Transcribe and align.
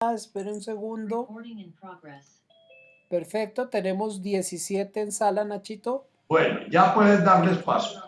espere 0.00 0.52
un 0.52 0.60
segundo. 0.60 1.26
Perfecto, 3.08 3.68
tenemos 3.68 4.20
17 4.22 5.00
en 5.00 5.12
sala, 5.12 5.44
Nachito. 5.44 6.06
Bueno, 6.28 6.60
ya 6.68 6.92
puedes 6.94 7.24
darles 7.24 7.58
paso. 7.62 8.02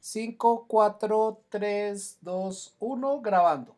5, 0.00 0.66
4, 0.68 1.40
3, 1.48 2.18
2, 2.20 2.74
1, 2.78 3.20
grabando. 3.20 3.74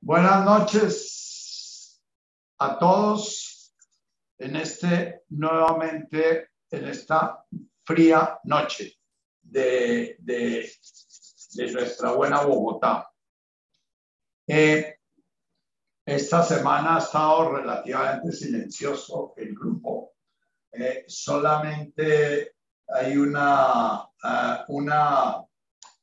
Buenas 0.00 0.44
noches 0.44 2.00
a 2.58 2.78
todos 2.78 3.72
en 4.38 4.54
este 4.56 5.22
nuevamente 5.30 6.48
en 6.70 6.86
esta 6.86 7.44
fría 7.84 8.38
noche 8.44 8.96
de, 9.42 10.16
de- 10.20 10.70
de 11.54 11.72
nuestra 11.72 12.12
buena 12.12 12.42
Bogotá. 12.42 13.11
Eh, 14.46 14.96
esta 16.04 16.42
semana 16.42 16.96
ha 16.96 16.98
estado 16.98 17.52
relativamente 17.52 18.32
silencioso 18.32 19.34
el 19.36 19.54
grupo. 19.54 20.14
Eh, 20.72 21.04
solamente 21.06 22.56
hay 22.88 23.16
una, 23.16 24.02
ah, 24.22 24.64
una 24.68 25.36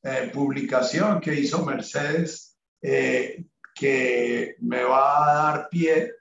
eh, 0.02 0.30
publicación 0.32 1.20
que 1.20 1.34
hizo 1.34 1.64
Mercedes 1.64 2.56
eh, 2.80 3.44
que 3.74 4.56
me 4.60 4.82
va 4.84 5.22
a 5.22 5.34
dar 5.34 5.68
pie 5.68 6.12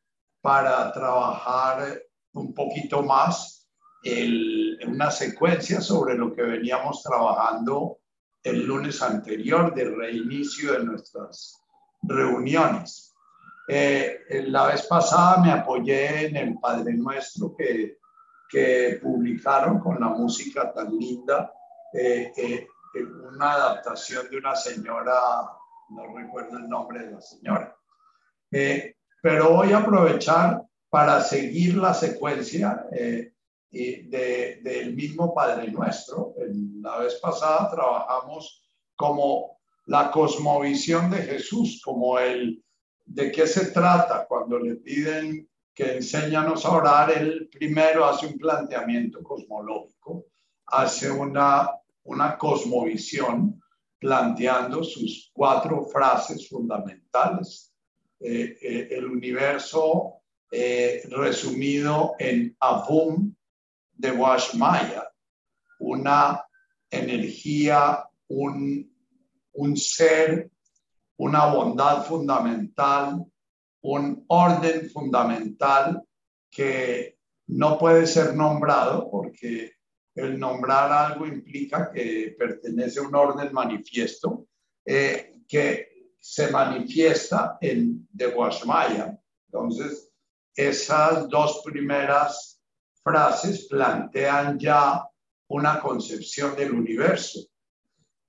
para 0.42 0.92
trabajar 0.92 2.02
un 2.34 2.54
poquito 2.54 3.02
más 3.02 3.70
el- 4.04 4.78
una 4.88 5.12
secuencia 5.12 5.80
sobre 5.82 6.16
lo 6.16 6.34
que 6.34 6.42
veníamos 6.42 7.02
trabajando 7.04 8.00
el 8.44 8.66
lunes 8.66 9.02
anterior 9.02 9.74
del 9.74 9.96
reinicio 9.96 10.74
de 10.74 10.84
nuestras 10.86 11.59
reuniones. 12.02 13.16
Eh, 13.68 14.46
la 14.48 14.68
vez 14.68 14.84
pasada 14.88 15.38
me 15.44 15.52
apoyé 15.52 16.28
en 16.28 16.36
el 16.36 16.58
Padre 16.60 16.94
Nuestro 16.94 17.56
que, 17.56 18.00
que 18.50 19.00
publicaron 19.02 19.80
con 19.80 20.00
la 20.00 20.08
música 20.08 20.74
tan 20.74 20.98
linda, 20.98 21.54
eh, 21.94 22.68
una 23.32 23.54
adaptación 23.54 24.28
de 24.30 24.38
una 24.38 24.56
señora, 24.56 25.22
no 25.90 26.18
recuerdo 26.18 26.58
el 26.58 26.68
nombre 26.68 27.06
de 27.06 27.12
la 27.12 27.22
señora. 27.22 27.76
Eh, 28.52 28.96
pero 29.22 29.52
voy 29.52 29.72
a 29.72 29.80
aprovechar 29.80 30.64
para 30.90 31.22
seguir 31.22 31.76
la 31.78 31.94
secuencia 31.94 32.88
del 33.70 34.96
mismo 34.96 35.36
Padre 35.36 35.72
Nuestro. 35.72 36.34
La 36.82 36.98
vez 36.98 37.16
pasada 37.16 37.70
trabajamos 37.70 38.68
como 38.96 39.59
la 39.90 40.12
cosmovisión 40.12 41.10
de 41.10 41.24
Jesús, 41.24 41.82
como 41.84 42.20
el 42.20 42.64
de 43.06 43.32
qué 43.32 43.48
se 43.48 43.72
trata 43.72 44.28
cuando 44.28 44.60
le 44.60 44.76
piden 44.76 45.50
que 45.74 45.96
enséñanos 45.96 46.64
a 46.64 46.74
orar, 46.74 47.12
él 47.12 47.50
primero 47.52 48.06
hace 48.06 48.28
un 48.28 48.38
planteamiento 48.38 49.24
cosmológico, 49.24 50.28
hace 50.68 51.10
una, 51.10 51.72
una 52.04 52.38
cosmovisión 52.38 53.60
planteando 53.98 54.84
sus 54.84 55.32
cuatro 55.34 55.84
frases 55.86 56.48
fundamentales. 56.48 57.74
Eh, 58.20 58.58
eh, 58.62 58.88
el 58.92 59.06
universo 59.06 60.22
eh, 60.52 61.02
resumido 61.10 62.14
en 62.20 62.56
Avum 62.60 63.34
de 63.94 64.12
Washmaya, 64.12 65.10
una 65.80 66.46
energía, 66.92 68.06
un, 68.28 68.99
un 69.60 69.76
ser, 69.76 70.50
una 71.18 71.48
bondad 71.48 72.06
fundamental, 72.06 73.26
un 73.82 74.24
orden 74.28 74.90
fundamental 74.90 76.02
que 76.50 77.18
no 77.48 77.78
puede 77.78 78.08
ser 78.08 78.36
nombrado 78.36 79.10
porque 79.12 79.74
el 80.16 80.40
nombrar 80.40 80.92
algo 80.92 81.28
implica 81.28 81.92
que 81.92 82.36
pertenece 82.40 83.00
a 83.00 83.04
un 83.04 83.16
orden 83.16 83.52
manifiesto 83.52 84.48
eh, 84.86 85.42
que 85.48 86.14
se 86.18 86.52
manifiesta 86.52 87.58
en 87.60 88.08
de 88.12 88.28
Washmaya. 88.28 89.20
Entonces, 89.48 90.10
esas 90.56 91.28
dos 91.28 91.62
primeras 91.66 92.62
frases 93.04 93.68
plantean 93.68 94.58
ya 94.58 95.06
una 95.50 95.82
concepción 95.82 96.56
del 96.56 96.74
universo 96.74 97.49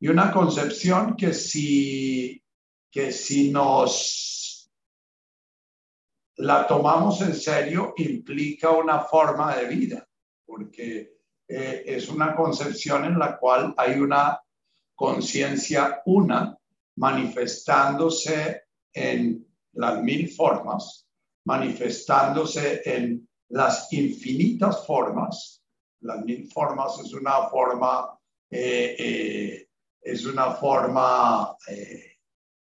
y 0.01 0.09
una 0.09 0.33
concepción 0.33 1.15
que 1.15 1.35
si, 1.35 2.43
que 2.91 3.13
si 3.13 3.51
nos 3.51 4.71
la 6.37 6.67
tomamos 6.67 7.21
en 7.21 7.35
serio 7.35 7.93
implica 7.99 8.71
una 8.71 9.01
forma 9.01 9.55
de 9.57 9.67
vida, 9.67 10.09
porque 10.47 11.19
eh, 11.47 11.83
es 11.87 12.09
una 12.09 12.35
concepción 12.35 13.05
en 13.05 13.19
la 13.19 13.37
cual 13.39 13.75
hay 13.77 14.01
una 14.01 14.41
conciencia 14.95 16.03
una 16.07 16.57
manifestándose 16.97 18.63
en 18.93 19.47
las 19.73 20.03
mil 20.03 20.31
formas, 20.31 21.07
manifestándose 21.45 22.83
en 22.85 23.29
las 23.49 23.93
infinitas 23.93 24.87
formas. 24.87 25.63
Las 26.01 26.25
mil 26.25 26.51
formas 26.51 26.99
es 27.01 27.13
una 27.13 27.49
forma, 27.49 28.19
eh, 28.51 28.97
eh, 28.99 29.69
es 30.01 30.25
una 30.25 30.53
forma 30.53 31.57
eh, 31.69 32.19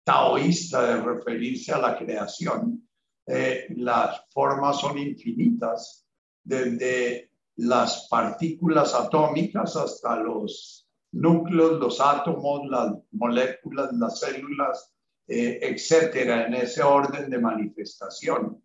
taoísta 0.04 0.82
de 0.82 1.02
referirse 1.02 1.72
a 1.72 1.78
la 1.78 1.98
creación. 1.98 2.88
Eh, 3.26 3.66
las 3.76 4.24
formas 4.30 4.80
son 4.80 4.96
infinitas, 4.98 6.06
desde 6.42 7.30
las 7.56 8.08
partículas 8.08 8.94
atómicas 8.94 9.76
hasta 9.76 10.16
los 10.16 10.88
núcleos, 11.12 11.78
los 11.78 12.00
átomos, 12.00 12.66
las 12.70 12.94
moléculas, 13.12 13.92
las 13.92 14.20
células, 14.20 14.94
eh, 15.26 15.58
etcétera, 15.62 16.46
en 16.46 16.54
ese 16.54 16.82
orden 16.82 17.28
de 17.28 17.38
manifestación. 17.38 18.62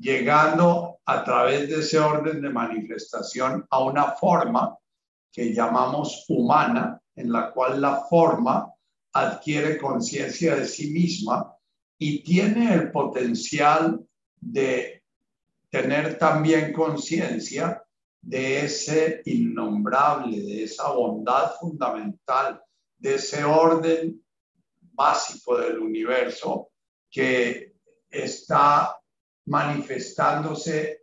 Llegando 0.00 1.00
a 1.04 1.22
través 1.22 1.68
de 1.68 1.78
ese 1.78 1.98
orden 1.98 2.40
de 2.40 2.50
manifestación 2.50 3.64
a 3.70 3.84
una 3.84 4.12
forma 4.12 4.79
que 5.32 5.52
llamamos 5.54 6.24
humana, 6.28 7.00
en 7.14 7.32
la 7.32 7.52
cual 7.52 7.80
la 7.80 8.02
forma 8.04 8.72
adquiere 9.12 9.78
conciencia 9.78 10.56
de 10.56 10.66
sí 10.66 10.90
misma 10.90 11.54
y 11.98 12.22
tiene 12.22 12.72
el 12.72 12.90
potencial 12.90 14.00
de 14.40 15.04
tener 15.68 16.18
también 16.18 16.72
conciencia 16.72 17.82
de 18.20 18.64
ese 18.64 19.22
innombrable, 19.24 20.40
de 20.40 20.64
esa 20.64 20.90
bondad 20.92 21.52
fundamental, 21.58 22.62
de 22.98 23.14
ese 23.14 23.44
orden 23.44 24.22
básico 24.80 25.56
del 25.58 25.78
universo 25.78 26.70
que 27.10 27.74
está 28.08 28.98
manifestándose 29.46 31.02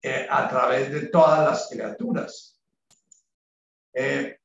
eh, 0.00 0.26
a 0.30 0.48
través 0.48 0.92
de 0.92 1.08
todas 1.08 1.44
las 1.44 1.68
criaturas. 1.68 2.57
Eh, 4.00 4.38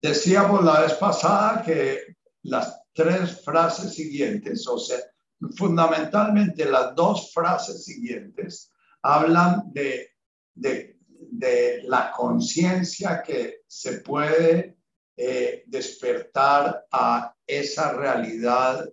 decíamos 0.00 0.62
la 0.62 0.82
vez 0.82 0.92
pasada 0.94 1.60
que 1.64 2.14
las 2.44 2.80
tres 2.92 3.42
frases 3.44 3.94
siguientes, 3.94 4.64
o 4.68 4.78
sea, 4.78 4.98
fundamentalmente 5.56 6.64
las 6.66 6.94
dos 6.94 7.32
frases 7.32 7.84
siguientes, 7.84 8.72
hablan 9.02 9.72
de, 9.72 10.12
de, 10.54 10.94
la 11.82 12.12
conciencia 12.12 13.24
que 13.24 13.62
se 13.66 13.98
puede 13.98 14.78
eh, 15.16 15.64
despertar 15.66 16.86
a 16.92 17.34
esa 17.44 17.92
realidad 17.92 18.88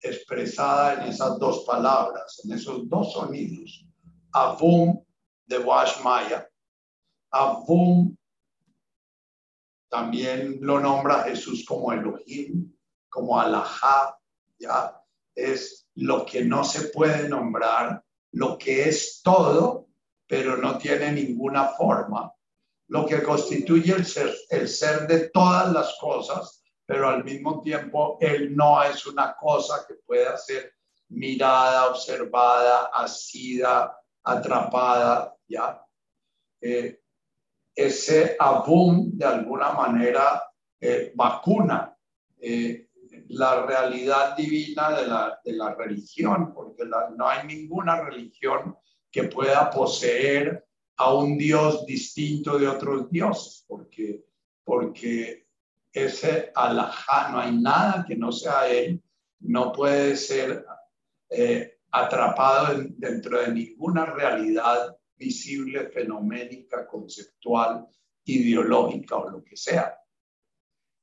expresada 0.00 1.02
en 1.02 1.10
esas 1.10 1.36
dos 1.40 1.64
palabras, 1.64 2.40
en 2.44 2.52
esos 2.52 2.88
dos 2.88 3.12
sonidos. 3.12 3.84
Avum 4.32 5.04
de 5.46 5.58
Washmaya, 5.58 6.49
Avum 7.30 8.16
también 9.88 10.58
lo 10.60 10.78
nombra 10.80 11.24
Jesús 11.24 11.64
como 11.66 11.92
Elohim, 11.92 12.72
como 13.08 13.40
Alajá, 13.40 14.18
ya 14.58 14.96
es 15.34 15.88
lo 15.94 16.24
que 16.24 16.44
no 16.44 16.64
se 16.64 16.88
puede 16.88 17.28
nombrar, 17.28 18.04
lo 18.32 18.56
que 18.56 18.88
es 18.88 19.20
todo, 19.22 19.88
pero 20.26 20.56
no 20.56 20.78
tiene 20.78 21.10
ninguna 21.12 21.68
forma, 21.68 22.32
lo 22.88 23.06
que 23.06 23.22
constituye 23.22 23.92
el 23.92 24.06
ser, 24.06 24.32
el 24.48 24.68
ser 24.68 25.06
de 25.08 25.28
todas 25.30 25.72
las 25.72 25.96
cosas, 26.00 26.62
pero 26.86 27.08
al 27.08 27.24
mismo 27.24 27.60
tiempo 27.60 28.18
él 28.20 28.54
no 28.56 28.82
es 28.82 29.06
una 29.06 29.34
cosa 29.36 29.84
que 29.86 29.94
pueda 30.06 30.36
ser 30.36 30.72
mirada, 31.08 31.88
observada, 31.88 32.90
asida, 32.94 33.96
atrapada, 34.22 35.34
ya. 35.48 35.84
Eh, 36.60 36.99
ese 37.86 38.36
abum 38.38 39.10
de 39.12 39.24
alguna 39.24 39.72
manera 39.72 40.42
eh, 40.80 41.12
vacuna 41.14 41.96
eh, 42.40 42.88
la 43.28 43.64
realidad 43.66 44.36
divina 44.36 44.90
de 44.90 45.06
la, 45.06 45.40
de 45.44 45.52
la 45.52 45.74
religión, 45.74 46.52
porque 46.52 46.84
no 46.84 47.28
hay 47.28 47.46
ninguna 47.46 48.00
religión 48.02 48.76
que 49.10 49.24
pueda 49.24 49.70
poseer 49.70 50.64
a 50.96 51.14
un 51.14 51.38
Dios 51.38 51.86
distinto 51.86 52.58
de 52.58 52.68
otros 52.68 53.10
dioses, 53.10 53.64
porque, 53.66 54.24
porque 54.64 55.46
ese 55.92 56.52
alajá, 56.54 57.30
no 57.30 57.40
hay 57.40 57.56
nada 57.56 58.04
que 58.06 58.16
no 58.16 58.32
sea 58.32 58.68
él, 58.68 59.02
no 59.40 59.72
puede 59.72 60.16
ser 60.16 60.64
eh, 61.30 61.78
atrapado 61.90 62.82
dentro 62.96 63.40
de 63.40 63.52
ninguna 63.52 64.06
realidad 64.06 64.96
visible, 65.20 65.90
fenoménica, 65.90 66.86
conceptual, 66.86 67.86
ideológica 68.24 69.16
o 69.16 69.30
lo 69.30 69.44
que 69.44 69.56
sea. 69.56 69.96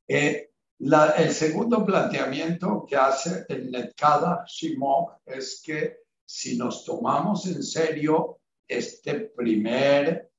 Eh, 0.08 0.50
el 0.80 1.32
segundo 1.32 1.86
planteamiento 1.86 2.86
que 2.88 2.96
hace 2.96 3.46
el 3.50 3.72
Netkada 3.72 4.44
Shimon 4.48 5.06
es 5.26 5.62
que 5.64 5.98
si 6.26 6.58
nos 6.58 6.84
tomamos 6.84 7.46
en 7.48 7.64
serio 7.64 8.40
este 8.68 9.32
primer 9.36 10.32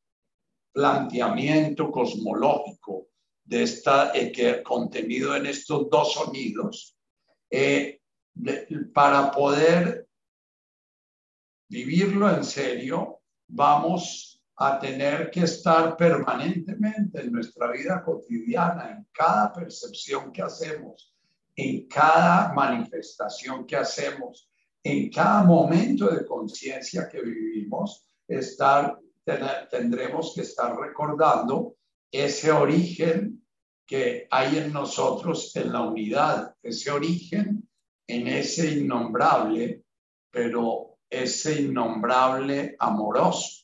planteamiento 0.72 1.90
cosmológico 1.90 3.08
de 3.44 3.62
esta 3.62 4.12
eh, 4.14 4.30
que 4.30 4.62
contenido 4.62 5.34
en 5.36 5.46
estos 5.46 5.88
dos 5.88 6.12
sonidos, 6.12 6.96
eh, 7.50 8.00
para 8.92 9.30
poder 9.30 10.06
vivirlo 11.68 12.30
en 12.30 12.44
serio, 12.44 13.17
vamos 13.48 14.42
a 14.56 14.78
tener 14.78 15.30
que 15.30 15.40
estar 15.40 15.96
permanentemente 15.96 17.20
en 17.20 17.32
nuestra 17.32 17.70
vida 17.70 18.02
cotidiana, 18.02 18.90
en 18.90 19.06
cada 19.12 19.52
percepción 19.52 20.32
que 20.32 20.42
hacemos, 20.42 21.14
en 21.54 21.86
cada 21.86 22.52
manifestación 22.52 23.66
que 23.66 23.76
hacemos, 23.76 24.50
en 24.82 25.10
cada 25.10 25.44
momento 25.44 26.08
de 26.08 26.26
conciencia 26.26 27.08
que 27.08 27.22
vivimos, 27.22 28.08
estar, 28.26 28.98
tendremos 29.70 30.32
que 30.34 30.42
estar 30.42 30.76
recordando 30.76 31.76
ese 32.10 32.50
origen 32.50 33.44
que 33.86 34.26
hay 34.30 34.58
en 34.58 34.72
nosotros 34.72 35.54
en 35.56 35.72
la 35.72 35.82
unidad, 35.82 36.54
ese 36.62 36.90
origen 36.90 37.68
en 38.06 38.26
ese 38.26 38.72
innombrable, 38.72 39.84
pero 40.30 40.87
ese 41.10 41.62
innombrable 41.62 42.76
amoroso 42.78 43.58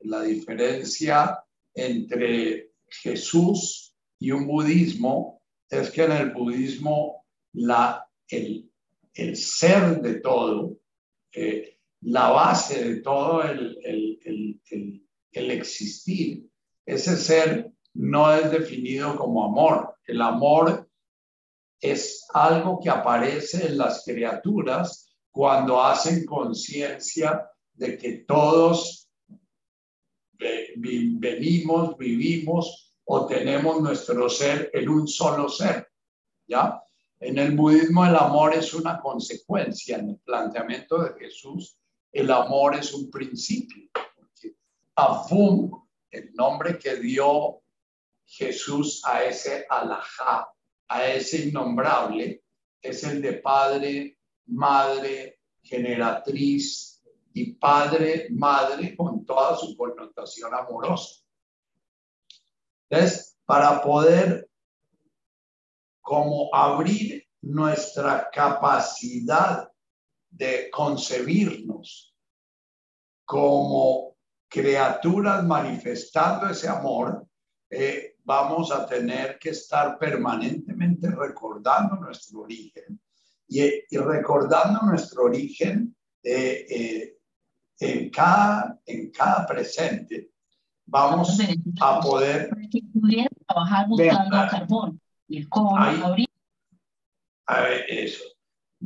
la 0.00 0.22
diferencia 0.22 1.42
entre 1.74 2.72
Jesús 2.88 3.94
y 4.18 4.30
un 4.30 4.46
budismo 4.46 5.42
es 5.68 5.90
que 5.90 6.04
en 6.04 6.12
el 6.12 6.30
budismo 6.30 7.24
la, 7.52 8.08
el, 8.28 8.70
el 9.14 9.36
ser 9.36 10.00
de 10.00 10.14
todo, 10.20 10.78
eh, 11.32 11.78
la 12.02 12.30
base 12.30 12.84
de 12.84 12.96
todo 13.02 13.42
el, 13.42 13.78
el, 13.84 14.60
el, 14.70 15.06
el 15.32 15.50
existir, 15.50 16.48
ese 16.86 17.16
ser 17.16 17.70
no 17.94 18.32
es 18.34 18.50
definido 18.50 19.16
como 19.16 19.44
amor. 19.44 19.94
El 20.06 20.22
amor 20.22 20.88
es 21.80 22.26
algo 22.32 22.80
que 22.80 22.90
aparece 22.90 23.68
en 23.68 23.78
las 23.78 24.04
criaturas 24.04 25.09
cuando 25.30 25.82
hacen 25.82 26.24
conciencia 26.24 27.48
de 27.72 27.96
que 27.96 28.12
todos 28.26 29.08
venimos, 30.76 31.96
vivimos 31.96 32.94
o 33.04 33.26
tenemos 33.26 33.80
nuestro 33.80 34.28
ser 34.28 34.70
en 34.72 34.88
un 34.88 35.06
solo 35.06 35.48
ser. 35.48 35.88
¿Ya? 36.46 36.82
En 37.20 37.38
el 37.38 37.54
budismo 37.54 38.06
el 38.06 38.16
amor 38.16 38.54
es 38.54 38.72
una 38.74 38.98
consecuencia, 38.98 39.98
en 39.98 40.10
el 40.10 40.18
planteamiento 40.18 41.02
de 41.02 41.18
Jesús 41.18 41.76
el 42.12 42.30
amor 42.30 42.74
es 42.74 42.92
un 42.92 43.10
principio. 43.10 43.88
Porque 43.92 44.56
Afum, 44.96 45.70
el 46.10 46.32
nombre 46.34 46.78
que 46.78 46.96
dio 46.96 47.62
Jesús 48.26 49.02
a 49.04 49.24
ese 49.24 49.66
alajá, 49.68 50.48
a 50.88 51.06
ese 51.06 51.48
innombrable, 51.48 52.42
es 52.82 53.04
el 53.04 53.20
de 53.22 53.34
padre, 53.34 54.18
madre, 54.50 55.40
generatriz, 55.62 56.90
y 57.32 57.52
padre, 57.54 58.28
madre, 58.30 58.96
con 58.96 59.24
toda 59.24 59.56
su 59.56 59.76
connotación 59.76 60.52
amorosa. 60.54 61.22
Entonces, 62.88 63.38
para 63.44 63.82
poder 63.82 64.48
como 66.00 66.52
abrir 66.52 67.24
nuestra 67.42 68.28
capacidad 68.30 69.70
de 70.28 70.70
concebirnos 70.70 72.14
como 73.24 74.16
criaturas 74.48 75.44
manifestando 75.44 76.48
ese 76.48 76.68
amor, 76.68 77.26
eh, 77.70 78.16
vamos 78.24 78.72
a 78.72 78.84
tener 78.86 79.38
que 79.38 79.50
estar 79.50 79.96
permanentemente 79.98 81.08
recordando 81.10 81.94
nuestro 81.94 82.40
origen 82.40 83.00
y, 83.50 83.96
recordando 83.96 84.80
nuestro 84.82 85.24
origen 85.24 85.94
eh, 86.22 86.66
eh, 86.70 87.16
en 87.80 88.10
cada, 88.10 88.78
en 88.86 89.10
cada 89.10 89.46
presente 89.46 90.30
vamos 90.86 91.36
a 91.80 92.00
poder 92.00 92.50
trabajar 93.46 93.88
buscando 93.88 94.36
carbón 94.50 95.00
y 95.26 95.38
el 95.38 95.48
cobre 95.48 96.26
a 97.50 97.62
ver, 97.62 97.84
eso. 97.88 98.22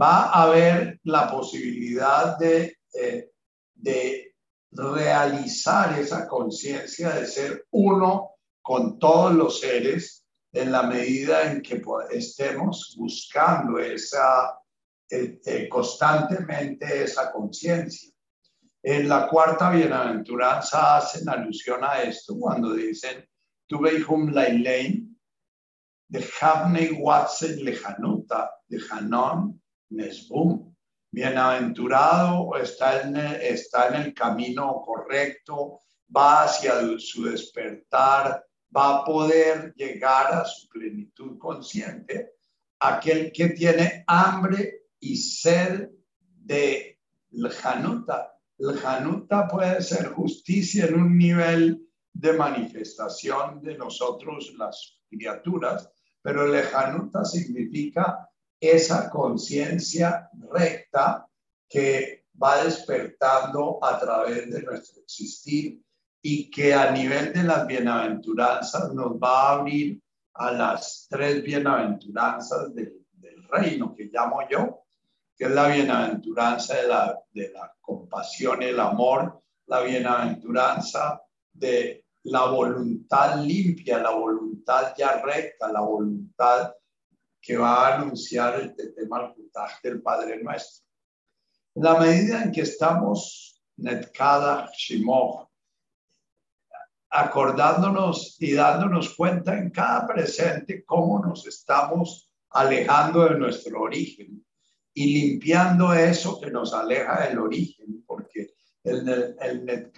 Va 0.01 0.31
a 0.31 0.45
haber 0.45 0.99
la 1.05 1.31
posibilidad 1.31 2.39
de, 2.39 2.79
eh, 2.95 3.31
de 3.75 4.35
realizar 4.71 5.99
esa 5.99 6.27
conciencia 6.27 7.11
de 7.11 7.27
ser 7.27 7.67
uno 7.73 8.31
con 8.63 8.99
todos 8.99 9.35
los 9.35 9.61
seres 9.61 10.24
en 10.55 10.71
la 10.71 10.85
medida 10.85 11.51
en 11.51 11.61
que 11.61 11.83
estemos 12.13 12.95
buscando 12.97 13.79
esa, 13.81 14.57
eh, 15.11 15.69
constantemente 15.69 17.03
esa 17.03 17.33
conciencia. 17.33 18.11
En 18.81 19.09
la 19.09 19.29
cuarta 19.29 19.71
bienaventuranza 19.71 20.99
hacen 20.99 21.29
alusión 21.29 21.83
a 21.83 22.03
esto 22.03 22.37
cuando 22.39 22.73
dicen, 22.73 23.29
tu 23.67 23.81
veihum 23.81 24.33
lailein, 24.33 25.19
de 26.09 26.25
Havnei 26.41 26.93
Watsen 26.93 27.65
lejanuta, 27.65 28.51
de 28.69 28.79
Hanon 28.91 29.61
Nesbum. 29.91 30.73
Bienaventurado 31.11 32.57
está 32.57 33.03
en, 33.03 33.17
está 33.17 33.89
en 33.89 33.95
el 34.03 34.15
camino 34.15 34.83
correcto, 34.85 35.81
va 36.15 36.45
hacia 36.45 36.75
su 36.99 37.25
despertar, 37.25 38.45
va 38.75 38.97
a 38.97 39.05
poder 39.05 39.73
llegar 39.77 40.33
a 40.33 40.45
su 40.45 40.69
plenitud 40.69 41.39
consciente. 41.39 42.33
Aquel 42.81 43.33
que 43.33 43.51
tiene 43.51 44.05
hambre 44.07 44.89
y 45.01 45.17
sed 45.17 45.91
de 46.19 46.99
lejanuta, 47.31 48.35
el 48.59 48.79
Hanuta 48.85 49.49
puede 49.49 49.83
ser 49.83 50.07
justicia 50.09 50.87
en 50.87 50.95
un 50.95 51.19
nivel 51.19 51.89
de 52.13 52.33
manifestación 52.33 53.61
de 53.63 53.77
nosotros, 53.77 54.55
las 54.57 55.01
criaturas, 55.09 55.91
pero 56.23 56.45
el 56.47 56.75
Hanuta 56.75 57.25
significa 57.25 58.29
esa 58.61 59.11
conciencia 59.11 60.31
recta 60.51 61.27
que 61.69 62.27
va 62.41 62.65
despertando 62.65 63.79
a 63.83 63.99
través 63.99 64.51
de 64.51 64.63
nuestro 64.63 65.03
existir 65.03 65.83
y 66.27 66.51
que 66.51 66.73
a 66.73 66.91
nivel 66.91 67.35
de 67.35 67.43
las 67.43 67.67
bienaventuranzas 67.67 68.95
nos 68.95 69.13
va 69.23 69.43
a 69.43 69.53
abrir 69.57 70.01
a 70.33 70.53
las 70.53 71.07
tres 71.11 71.43
bienaventuranzas 71.43 72.75
del, 72.75 73.03
reino 73.51 73.95
que 73.95 74.11
llamo 74.13 74.41
yo, 74.51 74.85
que 75.37 75.45
es 75.45 75.51
la 75.51 75.69
bienaventuranza 75.69 76.77
de 76.77 76.89
la, 76.89 77.21
de 77.31 77.53
la 77.53 77.73
compasión 77.81 78.63
el 78.63 78.81
amor, 78.81 79.43
la 79.67 79.83
bienaventuranza 79.83 81.23
de 81.53 82.07
la 82.25 82.47
voluntad 82.47 83.45
limpia, 83.45 83.99
la 83.99 84.11
voluntad 84.11 84.95
ya 84.97 85.21
recta, 85.23 85.71
la 85.71 85.83
voluntad 85.83 86.73
que 87.41 87.57
va 87.57 87.87
a 87.87 87.95
anunciar 87.97 88.61
el 88.61 88.75
tema 88.75 89.33
del 89.83 90.03
Padre 90.03 90.43
Nuestro. 90.43 90.87
En 91.75 91.85
la 91.85 92.01
medida 92.01 92.43
en 92.43 92.51
que 92.51 92.63
estamos 92.63 93.63
netkada 93.77 94.73
shimoch, 94.75 95.54
acordándonos 97.17 98.37
y 98.41 98.55
dándonos 98.55 99.15
cuenta 99.15 99.57
en 99.57 99.71
cada 99.71 100.07
presente 100.07 100.85
cómo 100.85 101.25
nos 101.25 101.47
estamos 101.47 102.29
alejando 102.51 103.25
de 103.25 103.39
nuestro 103.39 103.83
origen, 103.83 104.45
y 104.93 105.13
limpiando 105.13 105.93
eso 105.93 106.41
que 106.41 106.51
nos 106.51 106.73
aleja 106.75 107.27
del 107.27 107.39
origen, 107.39 108.05
porque 108.07 108.55
el, 108.83 109.09
el, 109.41 109.69
el 109.69 109.93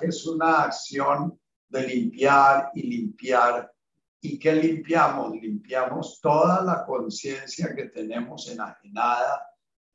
es 0.00 0.26
una 0.26 0.62
acción 0.64 1.38
de 1.68 1.86
limpiar 1.86 2.70
y 2.74 2.82
limpiar 2.82 3.72
¿Y 4.24 4.38
qué 4.38 4.52
limpiamos? 4.52 5.32
Limpiamos 5.32 6.20
toda 6.20 6.62
la 6.62 6.86
conciencia 6.86 7.74
que 7.74 7.86
tenemos 7.86 8.48
enajenada 8.48 9.44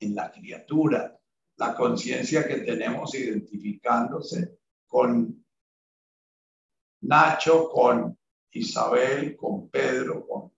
en 0.02 0.14
la 0.14 0.30
criatura, 0.30 1.18
la 1.56 1.74
conciencia 1.74 2.46
que 2.46 2.58
tenemos 2.58 3.16
identificándose 3.16 4.60
con 4.86 5.46
Nacho, 7.02 7.70
con 7.70 8.18
Isabel, 8.52 9.36
con 9.36 9.70
Pedro, 9.70 10.26
con... 10.28 10.52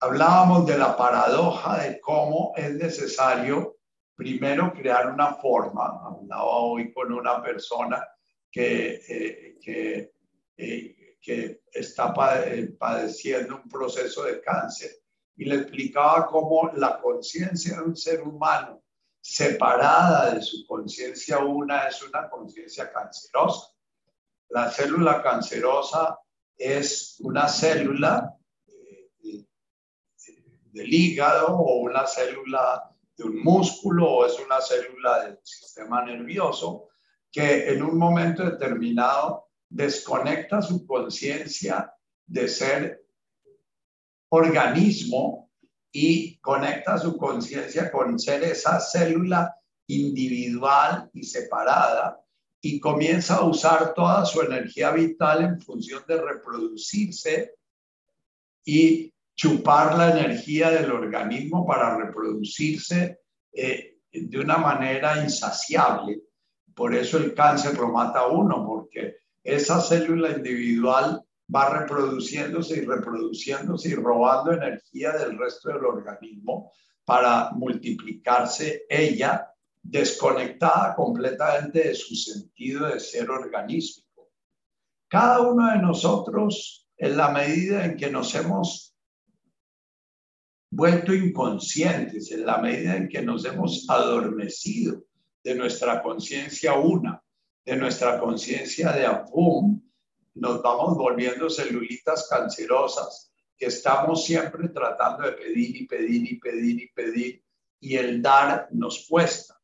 Hablábamos 0.00 0.66
de 0.66 0.76
la 0.76 0.96
paradoja 0.96 1.82
de 1.82 2.00
cómo 2.00 2.52
es 2.56 2.74
necesario 2.74 3.78
primero 4.14 4.72
crear 4.72 5.10
una 5.10 5.34
forma. 5.34 6.00
Hablaba 6.04 6.44
hoy 6.44 6.92
con 6.92 7.12
una 7.12 7.42
persona 7.42 8.06
que, 8.50 9.00
eh, 9.08 9.58
que, 9.60 10.12
eh, 10.56 11.16
que 11.20 11.62
está 11.72 12.12
padeciendo 12.12 13.56
un 13.56 13.68
proceso 13.68 14.24
de 14.24 14.40
cáncer 14.42 14.90
y 15.36 15.46
le 15.46 15.56
explicaba 15.56 16.26
cómo 16.26 16.70
la 16.74 17.00
conciencia 17.00 17.78
de 17.78 17.82
un 17.82 17.96
ser 17.96 18.22
humano 18.22 18.83
separada 19.24 20.34
de 20.34 20.42
su 20.42 20.66
conciencia 20.66 21.38
una 21.38 21.88
es 21.88 22.02
una 22.02 22.28
conciencia 22.28 22.92
cancerosa. 22.92 23.68
La 24.50 24.70
célula 24.70 25.22
cancerosa 25.22 26.18
es 26.58 27.16
una 27.20 27.48
célula 27.48 28.36
eh, 28.66 29.46
del 30.72 30.92
hígado 30.92 31.56
o 31.56 31.76
una 31.76 32.06
célula 32.06 32.94
de 33.16 33.24
un 33.24 33.42
músculo 33.42 34.12
o 34.12 34.26
es 34.26 34.38
una 34.38 34.60
célula 34.60 35.24
del 35.24 35.38
sistema 35.42 36.04
nervioso 36.04 36.90
que 37.32 37.70
en 37.70 37.82
un 37.82 37.96
momento 37.96 38.44
determinado 38.44 39.48
desconecta 39.70 40.60
su 40.60 40.86
conciencia 40.86 41.90
de 42.26 42.46
ser 42.46 43.06
organismo 44.28 45.50
y 45.96 46.38
conecta 46.38 46.98
su 46.98 47.16
conciencia 47.16 47.90
con 47.92 48.18
ser 48.18 48.42
esa 48.42 48.80
célula 48.80 49.54
individual 49.86 51.08
y 51.14 51.22
separada 51.22 52.20
y 52.60 52.80
comienza 52.80 53.36
a 53.36 53.44
usar 53.44 53.94
toda 53.94 54.26
su 54.26 54.40
energía 54.40 54.90
vital 54.90 55.44
en 55.44 55.60
función 55.60 56.02
de 56.08 56.20
reproducirse 56.20 57.54
y 58.64 59.14
chupar 59.36 59.96
la 59.96 60.18
energía 60.18 60.70
del 60.70 60.90
organismo 60.90 61.64
para 61.64 61.96
reproducirse 61.96 63.20
eh, 63.52 63.98
de 64.10 64.38
una 64.38 64.56
manera 64.56 65.22
insaciable. 65.22 66.22
Por 66.74 66.92
eso 66.92 67.18
el 67.18 67.34
cáncer 67.34 67.78
lo 67.78 67.92
mata 67.92 68.20
a 68.20 68.26
uno, 68.26 68.66
porque 68.66 69.18
esa 69.44 69.80
célula 69.80 70.30
individual 70.32 71.22
va 71.54 71.68
reproduciéndose 71.68 72.78
y 72.78 72.80
reproduciéndose 72.84 73.90
y 73.90 73.94
robando 73.94 74.52
energía 74.52 75.12
del 75.12 75.38
resto 75.38 75.68
del 75.68 75.84
organismo 75.84 76.72
para 77.04 77.50
multiplicarse 77.52 78.86
ella 78.88 79.50
desconectada 79.82 80.94
completamente 80.94 81.88
de 81.88 81.94
su 81.94 82.14
sentido 82.14 82.86
de 82.86 82.98
ser 82.98 83.30
organístico. 83.30 84.30
Cada 85.08 85.42
uno 85.42 85.70
de 85.70 85.78
nosotros, 85.78 86.88
en 86.96 87.16
la 87.16 87.28
medida 87.28 87.84
en 87.84 87.96
que 87.96 88.10
nos 88.10 88.34
hemos 88.34 88.96
vuelto 90.70 91.14
inconscientes, 91.14 92.32
en 92.32 92.46
la 92.46 92.58
medida 92.58 92.96
en 92.96 93.08
que 93.08 93.22
nos 93.22 93.44
hemos 93.44 93.88
adormecido 93.88 95.04
de 95.44 95.54
nuestra 95.54 96.02
conciencia 96.02 96.74
una, 96.74 97.22
de 97.64 97.76
nuestra 97.76 98.18
conciencia 98.18 98.90
de 98.92 99.06
Abum, 99.06 99.83
nos 100.34 100.62
vamos 100.62 100.96
volviendo 100.96 101.48
celulitas 101.48 102.28
cancerosas 102.28 103.32
que 103.56 103.66
estamos 103.66 104.24
siempre 104.24 104.68
tratando 104.68 105.24
de 105.24 105.32
pedir 105.32 105.76
y 105.76 105.86
pedir 105.86 106.32
y 106.32 106.38
pedir 106.38 106.82
y 106.82 106.88
pedir 106.88 107.44
y 107.80 107.96
el 107.96 108.20
dar 108.20 108.68
nos 108.72 109.06
cuesta. 109.08 109.60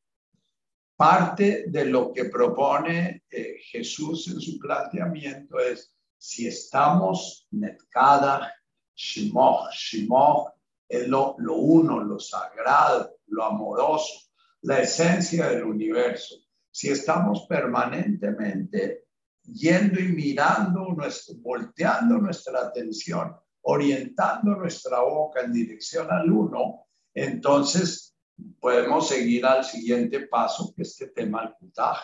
Parte 0.96 1.64
de 1.66 1.86
lo 1.86 2.12
que 2.12 2.26
propone 2.26 3.24
eh, 3.30 3.56
Jesús 3.62 4.28
en 4.28 4.40
su 4.40 4.58
planteamiento 4.58 5.58
es 5.58 5.94
si 6.18 6.46
estamos 6.46 7.48
netkada, 7.50 8.54
shimoch, 8.94 9.72
shimoch 9.72 10.52
es 10.86 11.08
lo, 11.08 11.36
lo 11.38 11.54
uno, 11.54 12.00
lo 12.00 12.18
sagrado, 12.18 13.16
lo 13.28 13.44
amoroso, 13.44 14.28
la 14.62 14.80
esencia 14.80 15.48
del 15.48 15.64
universo. 15.64 16.36
Si 16.70 16.90
estamos 16.90 17.46
permanentemente 17.48 19.04
yendo 19.52 20.00
y 20.00 20.08
mirando, 20.08 20.92
nuestro, 20.94 21.36
volteando 21.36 22.18
nuestra 22.18 22.60
atención, 22.60 23.34
orientando 23.62 24.56
nuestra 24.56 25.00
boca 25.00 25.42
en 25.42 25.52
dirección 25.52 26.10
al 26.10 26.30
uno, 26.30 26.86
entonces 27.14 28.16
podemos 28.58 29.08
seguir 29.08 29.44
al 29.44 29.64
siguiente 29.64 30.26
paso, 30.26 30.72
que 30.74 30.82
es 30.82 30.96
que 30.96 31.08
tema 31.08 31.40
al 31.40 31.56
kutaj. 31.56 31.98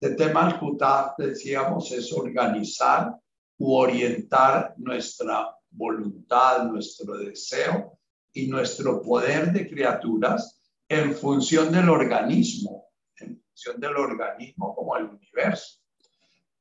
El 0.00 0.16
tema 0.16 0.46
al 0.46 0.58
kutaj, 0.58 1.14
decíamos, 1.16 1.90
es 1.92 2.12
organizar 2.12 3.14
u 3.58 3.74
orientar 3.74 4.74
nuestra 4.76 5.56
voluntad, 5.70 6.64
nuestro 6.64 7.16
deseo 7.16 7.98
y 8.32 8.48
nuestro 8.48 9.00
poder 9.00 9.52
de 9.52 9.68
criaturas 9.68 10.60
en 10.88 11.14
función 11.14 11.72
del 11.72 11.88
organismo, 11.88 12.88
en 13.16 13.40
función 13.40 13.80
del 13.80 13.96
organismo 13.96 14.74
como 14.74 14.96
el 14.96 15.04
universo. 15.04 15.83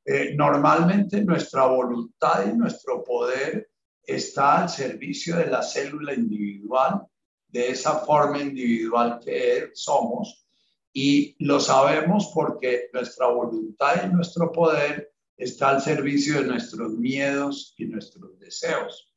Eh, 0.06 0.34
normalmente 0.36 1.24
nuestra 1.24 1.66
voluntad 1.66 2.46
y 2.46 2.58
nuestro 2.58 3.04
poder 3.04 3.70
está 4.06 4.64
al 4.64 4.70
servicio 4.70 5.38
de 5.38 5.48
la 5.48 5.62
célula 5.62 6.14
individual, 6.14 7.04
de 7.48 7.70
esa 7.70 8.00
forma 8.00 8.40
individual 8.40 9.20
que 9.24 9.70
somos, 9.74 10.46
y 10.92 11.36
lo 11.40 11.60
sabemos 11.60 12.32
porque 12.34 12.90
nuestra 12.94 13.28
voluntad 13.28 14.06
y 14.06 14.14
nuestro 14.14 14.52
poder 14.52 15.12
está 15.38 15.70
al 15.70 15.82
servicio 15.82 16.42
de 16.42 16.48
nuestros 16.48 16.92
miedos 16.94 17.74
y 17.78 17.86
nuestros 17.86 18.38
deseos. 18.40 19.12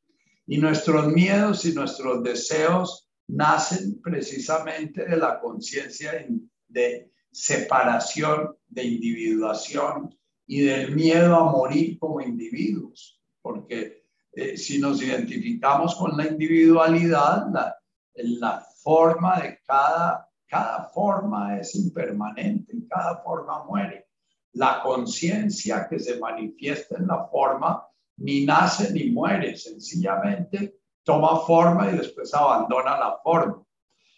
Y 0.47 0.59
nuestros 0.59 1.09
miedos 1.09 1.65
y 1.65 1.75
nuestros 1.75 2.23
deseos 2.23 3.11
nacen 3.27 4.01
precisamente 4.01 5.05
de 5.05 5.17
la 5.17 5.41
conciencia 5.41 6.25
de 6.69 7.11
separación, 7.31 8.57
de 8.69 8.85
individuación, 8.85 10.17
y 10.47 10.61
del 10.61 10.95
miedo 10.95 11.37
a 11.37 11.51
morir 11.51 11.99
como 11.99 12.21
individuos, 12.21 13.21
porque 13.43 14.05
eh, 14.33 14.57
si 14.57 14.79
nos 14.79 15.03
identificamos 15.03 15.95
con 15.97 16.17
la 16.17 16.27
individualidad, 16.27 17.47
la, 17.53 17.77
la 18.15 18.67
forma 18.83 19.41
de 19.41 19.59
cada, 19.67 20.29
cada 20.47 20.85
forma 20.95 21.59
es 21.59 21.75
impermanente 21.75 22.77
y 22.77 22.87
cada 22.87 23.23
forma 23.23 23.65
muere. 23.65 24.09
La 24.53 24.81
conciencia 24.83 25.87
que 25.89 25.99
se 25.99 26.19
manifiesta 26.19 26.97
en 26.97 27.07
la 27.07 27.27
forma 27.27 27.87
ni 28.19 28.45
nace 28.45 28.93
ni 28.93 29.11
muere, 29.11 29.57
sencillamente 29.57 30.81
toma 31.03 31.41
forma 31.41 31.91
y 31.91 31.97
después 31.97 32.33
abandona 32.35 32.99
la 32.99 33.19
forma. 33.23 33.63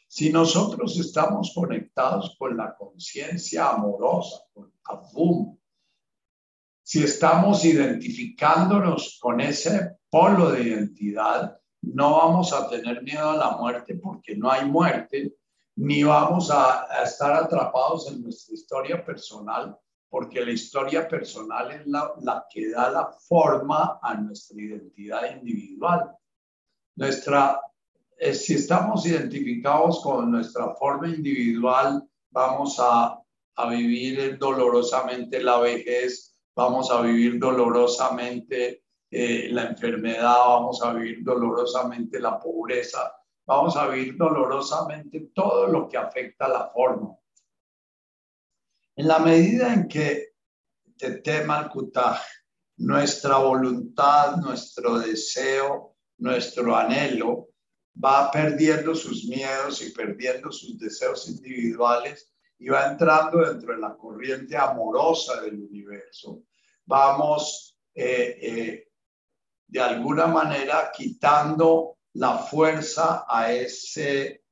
Si 0.06 0.32
nosotros 0.32 0.98
estamos 0.98 1.52
conectados 1.54 2.34
con 2.38 2.56
la 2.56 2.74
conciencia 2.74 3.70
amorosa, 3.70 4.38
con 4.54 4.72
Abum, 4.84 5.57
si 6.88 7.04
estamos 7.04 7.66
identificándonos 7.66 9.18
con 9.20 9.42
ese 9.42 9.98
polo 10.08 10.52
de 10.52 10.62
identidad, 10.62 11.60
no 11.82 12.16
vamos 12.16 12.50
a 12.54 12.66
tener 12.66 13.02
miedo 13.02 13.28
a 13.28 13.36
la 13.36 13.50
muerte 13.58 13.96
porque 13.96 14.34
no 14.34 14.50
hay 14.50 14.64
muerte, 14.64 15.36
ni 15.76 16.02
vamos 16.02 16.50
a, 16.50 16.86
estar 17.04 17.34
atrapados 17.34 18.10
en 18.10 18.22
nuestra 18.22 18.54
historia 18.54 19.04
personal 19.04 19.78
porque 20.08 20.42
la 20.42 20.52
historia 20.52 21.06
personal 21.06 21.72
es 21.72 21.86
la, 21.86 22.46
que 22.50 22.70
da 22.70 22.90
la 22.90 23.12
forma 23.28 23.98
a 24.00 24.14
nuestra 24.14 24.58
identidad 24.58 25.36
individual. 25.36 26.16
Nuestra, 26.96 27.60
eh, 28.16 28.32
si 28.32 28.54
estamos 28.54 29.04
identificados 29.04 30.00
con 30.02 30.30
nuestra 30.30 30.74
forma 30.76 31.08
individual, 31.08 32.02
vamos 32.30 32.78
a, 32.80 33.20
a 33.56 33.68
vivir 33.68 34.38
dolorosamente 34.38 35.42
la 35.42 35.58
vejez 35.58 36.27
vamos 36.58 36.90
a 36.90 37.02
vivir 37.02 37.38
dolorosamente 37.38 38.82
eh, 39.08 39.48
la 39.52 39.68
enfermedad, 39.68 40.38
vamos 40.38 40.82
a 40.82 40.92
vivir 40.92 41.22
dolorosamente 41.22 42.18
la 42.18 42.40
pobreza, 42.40 43.14
vamos 43.46 43.76
a 43.76 43.86
vivir 43.86 44.16
dolorosamente 44.16 45.30
todo 45.32 45.68
lo 45.68 45.88
que 45.88 45.96
afecta 45.96 46.46
a 46.46 46.48
la 46.48 46.70
forma. 46.70 47.16
En 48.96 49.06
la 49.06 49.20
medida 49.20 49.72
en 49.72 49.86
que 49.86 50.32
te 50.96 51.20
tema 51.20 51.60
el 51.60 51.68
kutaj, 51.68 52.18
nuestra 52.78 53.36
voluntad, 53.36 54.38
nuestro 54.38 54.98
deseo, 54.98 55.94
nuestro 56.18 56.74
anhelo 56.74 57.50
va 58.04 58.32
perdiendo 58.32 58.96
sus 58.96 59.26
miedos 59.26 59.80
y 59.80 59.92
perdiendo 59.92 60.50
sus 60.50 60.76
deseos 60.76 61.28
individuales 61.28 62.32
y 62.58 62.68
va 62.68 62.90
entrando 62.90 63.38
dentro 63.38 63.74
de 63.74 63.80
la 63.80 63.96
corriente 63.96 64.56
amorosa 64.56 65.40
del 65.42 65.62
universo. 65.62 66.42
Vamos 66.84 67.78
eh, 67.94 68.38
eh, 68.40 68.88
de 69.66 69.80
alguna 69.80 70.26
manera 70.26 70.90
quitando 70.94 71.98
la 72.14 72.38
fuerza 72.38 73.24
a, 73.28 73.52
ese, 73.52 74.42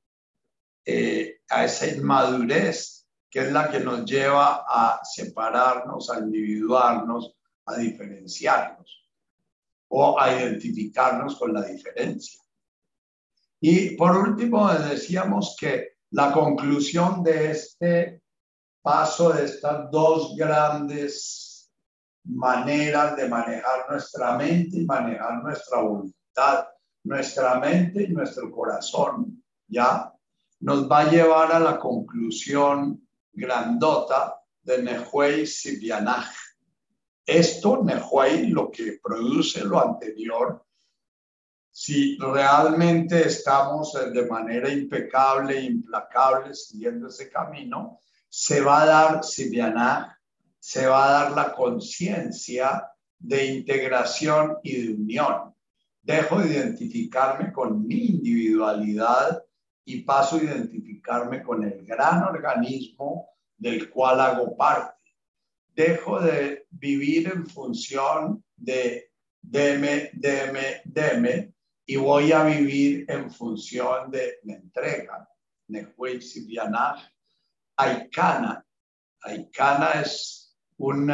eh, 0.85 1.41
a 1.49 1.65
esa 1.65 1.87
inmadurez 1.89 3.07
que 3.29 3.41
es 3.41 3.53
la 3.53 3.71
que 3.71 3.81
nos 3.81 4.05
lleva 4.05 4.65
a 4.69 5.01
separarnos, 5.05 6.09
a 6.11 6.21
individuarnos, 6.21 7.35
a 7.67 7.77
diferenciarnos 7.77 9.05
o 9.89 10.19
a 10.19 10.33
identificarnos 10.33 11.37
con 11.37 11.53
la 11.53 11.63
diferencia. 11.63 12.41
Y 13.61 13.97
por 13.97 14.17
último, 14.17 14.73
decíamos 14.73 15.57
que 15.59 15.96
la 16.17 16.33
conclusión 16.33 17.23
de 17.23 17.51
este 17.51 18.23
paso, 18.81 19.35
de 19.35 19.45
estas 19.45 19.91
dos 19.91 20.35
grandes 20.35 21.71
maneras 22.25 23.15
de 23.17 23.29
manejar 23.29 23.85
nuestra 23.91 24.35
mente 24.39 24.79
y 24.79 24.87
manejar 24.87 25.43
nuestra 25.43 25.83
voluntad, 25.83 26.69
nuestra 27.05 27.61
mente 27.61 28.05
y 28.05 28.09
nuestro 28.09 28.51
corazón, 28.51 29.45
¿ya? 29.69 30.11
Nos 30.61 30.91
va 30.91 31.01
a 31.01 31.11
llevar 31.11 31.53
a 31.53 31.61
la 31.61 31.79
conclusión 31.79 33.07
grandota 33.35 34.41
de 34.63 34.83
Nehuey 34.85 35.47
Sibianaj. 35.47 36.33
Esto, 37.27 37.83
Nehuey, 37.85 38.47
lo 38.47 38.71
que 38.71 38.99
produce 39.03 39.63
lo 39.67 39.87
anterior, 39.87 40.65
si 41.79 42.17
realmente 42.17 43.27
estamos 43.27 43.93
de 43.93 44.25
manera 44.25 44.71
impecable, 44.71 45.61
implacable, 45.61 46.55
siguiendo 46.55 47.09
ese 47.09 47.29
camino, 47.29 48.01
se 48.31 48.63
va 48.63 48.81
a 48.81 48.87
dar 48.87 49.23
Sibianaj, 49.23 50.17
se 50.59 50.87
va 50.87 51.05
a 51.05 51.11
dar 51.11 51.33
la 51.33 51.53
conciencia 51.53 52.91
de 53.19 53.45
integración 53.45 54.57
y 54.63 54.87
de 54.87 54.95
unión. 54.95 55.55
Dejo 56.01 56.41
de 56.41 56.55
identificarme 56.55 57.53
con 57.53 57.87
mi 57.87 58.07
individualidad 58.07 59.45
y 59.85 60.01
paso 60.01 60.37
a 60.37 60.45
identificarme 60.45 61.43
con 61.43 61.63
el 61.63 61.85
gran 61.85 62.23
organismo 62.23 63.29
del 63.55 63.91
cual 63.91 64.23
hago 64.23 64.57
parte. 64.57 65.13
Dejo 65.75 66.23
de 66.23 66.67
vivir 66.71 67.31
en 67.35 67.47
función 67.47 68.43
de 68.57 69.11
deme, 69.43 70.09
deme, 70.15 70.81
deme 70.87 71.56
y 71.87 71.97
voy 71.97 72.33
a 72.33 72.43
vivir 72.43 73.07
en 73.09 73.31
función 73.31 74.11
de 74.11 74.41
la 74.43 74.55
entrega. 74.55 75.29
Aikana. 77.77 78.67
Aikana 79.23 80.01
es 80.01 80.57
un, 80.79 81.13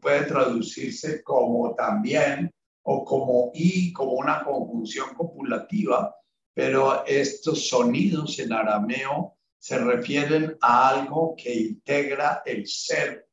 puede 0.00 0.24
traducirse 0.24 1.22
como 1.22 1.74
también 1.74 2.50
o 2.82 3.04
como 3.04 3.52
y, 3.54 3.92
como 3.92 4.12
una 4.12 4.42
conjunción 4.42 5.14
copulativa, 5.14 6.16
pero 6.52 7.06
estos 7.06 7.68
sonidos 7.68 8.38
en 8.40 8.52
arameo 8.52 9.36
se 9.56 9.78
refieren 9.78 10.56
a 10.60 10.88
algo 10.88 11.36
que 11.36 11.54
integra 11.54 12.42
el 12.44 12.66
ser, 12.66 13.28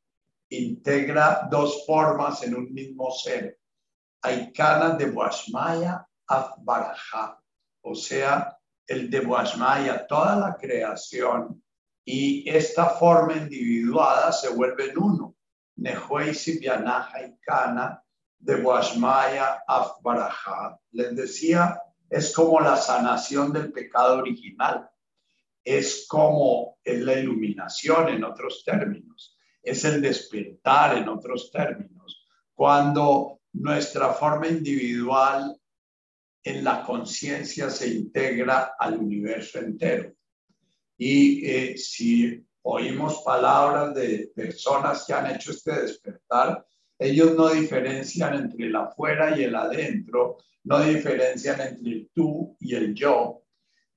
integra 0.48 1.48
dos 1.50 1.84
formas 1.84 2.44
en 2.44 2.54
un 2.54 2.72
mismo 2.72 3.10
ser. 3.10 3.58
Aikana 4.22 4.90
de 4.90 5.06
Boashmaya 5.06 6.06
Afbaraja, 6.30 7.40
o 7.82 7.94
sea, 7.94 8.56
el 8.86 9.10
de 9.10 9.20
Boashmaya, 9.20 10.06
toda 10.06 10.36
la 10.36 10.56
creación 10.56 11.62
y 12.04 12.48
esta 12.48 12.86
forma 12.86 13.34
individuada 13.34 14.32
se 14.32 14.48
vuelve 14.50 14.90
en 14.90 14.98
uno. 14.98 15.36
Nehuei 15.76 16.34
Sibianaja 16.34 17.18
Aikana 17.18 18.02
de 18.38 18.56
Boashmaya 18.56 19.62
Afbaraja. 19.66 20.78
Les 20.92 21.14
decía 21.16 21.80
es 22.10 22.34
como 22.34 22.60
la 22.60 22.76
sanación 22.76 23.52
del 23.52 23.72
pecado 23.72 24.18
original, 24.18 24.90
es 25.64 26.06
como 26.08 26.78
es 26.82 27.00
la 27.00 27.14
iluminación 27.14 28.08
en 28.08 28.24
otros 28.24 28.64
términos, 28.64 29.38
es 29.62 29.84
el 29.84 30.02
despertar 30.02 30.98
en 30.98 31.08
otros 31.08 31.52
términos, 31.52 32.26
cuando 32.52 33.40
nuestra 33.52 34.12
forma 34.12 34.48
individual 34.48 35.59
en 36.42 36.64
la 36.64 36.82
conciencia 36.82 37.70
se 37.70 37.88
integra 37.88 38.74
al 38.78 38.98
universo 38.98 39.58
entero. 39.58 40.12
Y 40.96 41.46
eh, 41.46 41.78
si 41.78 42.44
oímos 42.62 43.22
palabras 43.24 43.94
de 43.94 44.30
personas 44.34 45.04
que 45.06 45.12
han 45.12 45.34
hecho 45.34 45.52
este 45.52 45.82
despertar, 45.82 46.64
ellos 46.98 47.34
no 47.34 47.48
diferencian 47.48 48.34
entre 48.34 48.66
el 48.66 48.76
afuera 48.76 49.38
y 49.38 49.44
el 49.44 49.54
adentro, 49.54 50.38
no 50.64 50.80
diferencian 50.80 51.60
entre 51.60 51.92
el 51.92 52.10
tú 52.14 52.56
y 52.60 52.74
el 52.74 52.94
yo. 52.94 53.42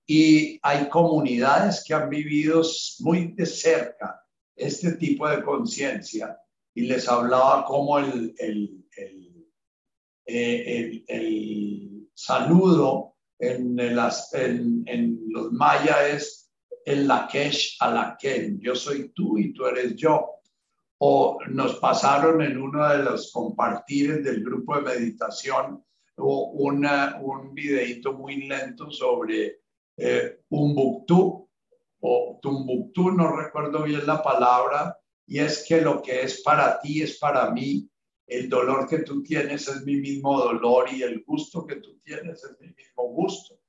Y 0.06 0.60
hay 0.62 0.90
comunidades 0.90 1.84
que 1.86 1.94
han 1.94 2.10
vivido 2.10 2.62
muy 3.00 3.34
de 3.34 3.46
cerca 3.46 4.22
este 4.56 4.94
tipo 4.94 5.28
de 5.28 5.44
conciencia 5.44 6.38
y 6.74 6.84
les 6.84 7.08
hablaba 7.08 7.66
como 7.66 8.00
el, 8.00 8.34
el, 8.38 8.86
el, 8.96 9.48
eh, 10.26 11.04
el 11.08 11.93
saludo 12.14 13.16
en, 13.40 13.80
en, 13.80 14.84
en, 14.88 15.20
los 15.30 15.52
mayas 15.52 16.00
es 16.10 16.52
el 16.86 17.08
lakesh 17.08 17.78
a 17.80 17.92
la 17.92 18.18
yo 18.60 18.76
soy 18.76 19.10
tú 19.10 19.38
y 19.38 19.54
tú 19.54 19.66
eres 19.66 19.96
yo. 19.96 20.30
O 21.00 21.38
nos 21.50 21.76
pasaron 21.78 22.42
en 22.42 22.62
uno 22.62 22.88
de 22.88 23.04
los 23.04 23.32
compartires 23.32 24.24
del 24.24 24.44
grupo 24.44 24.76
de 24.76 24.82
meditación 24.82 25.84
una, 26.18 27.20
un 27.22 27.54
videito 27.54 28.14
muy 28.14 28.48
lento 28.48 28.92
sobre 28.92 29.60
eh, 29.98 30.40
Umbuktu 30.50 31.50
o 32.02 32.40
Tumbuktu, 32.42 33.12
no 33.12 33.36
recuerdo 33.36 33.84
bien 33.84 34.06
la 34.06 34.22
palabra, 34.22 34.98
y 35.26 35.40
es 35.40 35.66
que 35.68 35.82
lo 35.82 36.02
que 36.02 36.22
es 36.22 36.42
para 36.42 36.80
ti 36.80 37.02
es 37.02 37.18
para 37.18 37.50
mí, 37.52 37.90
el 38.34 38.50
dolor 38.50 38.88
que 38.90 39.00
tú 39.00 39.22
tienes 39.22 39.68
es 39.68 39.84
mi 39.84 39.98
mismo 39.98 40.40
dolor 40.40 40.92
y 40.92 41.04
el 41.04 41.24
gusto 41.24 41.68
que 41.68 41.76
tú 41.76 42.00
tienes 42.04 42.44
es 42.44 42.60
mi 42.60 42.68
mismo 42.68 43.04
gusto. 43.10 43.60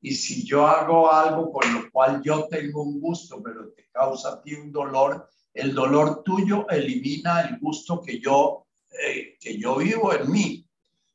Y 0.00 0.14
si 0.14 0.44
yo 0.46 0.66
hago 0.66 1.12
algo 1.12 1.50
con 1.50 1.74
lo 1.74 1.90
cual 1.90 2.22
yo 2.22 2.46
tengo 2.48 2.82
un 2.82 3.00
gusto, 3.00 3.42
pero 3.42 3.70
te 3.72 3.88
causa 3.90 4.34
a 4.34 4.42
ti 4.42 4.54
un 4.54 4.70
dolor, 4.70 5.28
el 5.52 5.74
dolor 5.74 6.22
tuyo 6.22 6.68
elimina 6.68 7.42
el 7.42 7.58
gusto 7.58 8.00
que 8.00 8.20
yo, 8.20 8.66
eh, 8.90 9.36
que 9.40 9.58
yo 9.58 9.76
vivo 9.76 10.14
en 10.14 10.30
mí. 10.30 10.66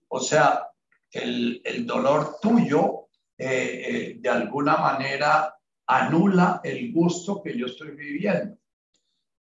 O 0.10 0.20
sea, 0.20 0.67
el, 1.12 1.86
dolor 1.86 2.38
tuyo 2.41 3.08
eh, 3.38 3.48
eh, 3.48 4.17
de 4.20 4.30
alguna 4.30 4.78
manera 4.78 5.56
anula 5.86 6.60
el 6.62 6.91
gusto 6.91 7.41
que 7.41 7.58
yo 7.58 7.67
estoy 7.67 7.91
viviendo. 7.91 8.57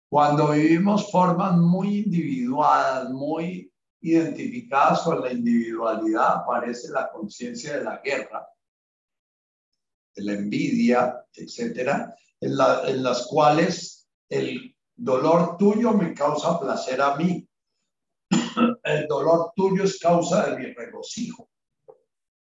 Cuando 0.09 0.53
vivimos 0.53 1.11
formas 1.11 1.57
muy 1.57 1.99
individuadas, 1.99 3.11
muy 3.11 3.73
identificadas 4.01 5.01
con 5.01 5.21
la 5.21 5.33
individualidad, 5.33 6.37
aparece 6.37 6.91
la 6.93 7.11
conciencia 7.11 7.79
de 7.79 7.85
la 7.85 7.99
guerra, 7.99 8.47
de 10.15 10.23
la 10.23 10.33
envidia, 10.35 11.27
etcétera, 11.35 12.15
en, 12.41 12.53
en 12.87 13.03
las 13.03 13.27
cuales 13.27 14.09
el 14.29 14.77
dolor 14.95 15.57
tuyo 15.57 15.93
me 15.93 16.15
causa 16.15 16.59
placer 16.59 17.01
a 17.01 17.17
mí. 17.17 17.47
El 18.83 19.07
dolor 19.07 19.53
tuyo 19.55 19.85
es 19.85 19.99
causa 19.99 20.47
de 20.47 20.59
mi 20.59 20.73
regocijo. 20.73 21.49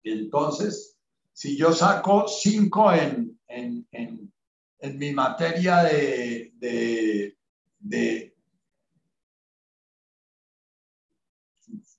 Y 0.03 0.11
entonces, 0.11 0.97
si 1.33 1.57
yo 1.57 1.71
saco 1.71 2.27
cinco 2.27 2.91
en, 2.91 3.39
en, 3.47 3.87
en, 3.91 4.33
en 4.79 4.97
mi 4.97 5.13
materia 5.13 5.83
de, 5.83 6.51
de, 6.55 7.37
de 7.81 8.35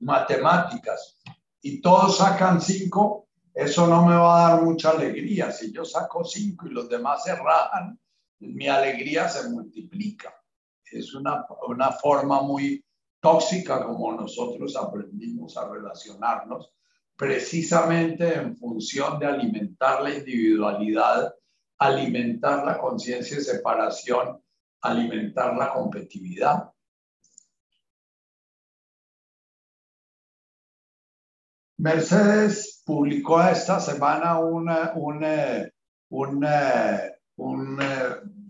matemáticas 0.00 1.20
y 1.60 1.80
todos 1.80 2.18
sacan 2.18 2.60
cinco, 2.60 3.28
eso 3.54 3.86
no 3.86 4.04
me 4.06 4.14
va 4.14 4.46
a 4.46 4.50
dar 4.50 4.62
mucha 4.62 4.90
alegría. 4.90 5.52
Si 5.52 5.72
yo 5.72 5.84
saco 5.84 6.24
cinco 6.24 6.66
y 6.66 6.70
los 6.70 6.88
demás 6.88 7.22
se 7.24 7.34
rajan, 7.36 7.98
mi 8.40 8.68
alegría 8.68 9.28
se 9.28 9.48
multiplica. 9.48 10.34
Es 10.90 11.14
una, 11.14 11.46
una 11.68 11.92
forma 11.92 12.42
muy 12.42 12.84
tóxica 13.20 13.84
como 13.84 14.12
nosotros 14.12 14.76
aprendimos 14.76 15.56
a 15.56 15.68
relacionarnos 15.68 16.72
precisamente 17.16 18.34
en 18.34 18.56
función 18.56 19.18
de 19.18 19.26
alimentar 19.26 20.02
la 20.02 20.14
individualidad, 20.14 21.32
alimentar 21.78 22.64
la 22.64 22.78
conciencia 22.78 23.36
de 23.36 23.44
separación, 23.44 24.42
alimentar 24.82 25.56
la 25.56 25.72
competitividad. 25.72 26.72
Mercedes 31.78 32.82
publicó 32.84 33.42
esta 33.42 33.80
semana 33.80 34.38
un 34.38 34.68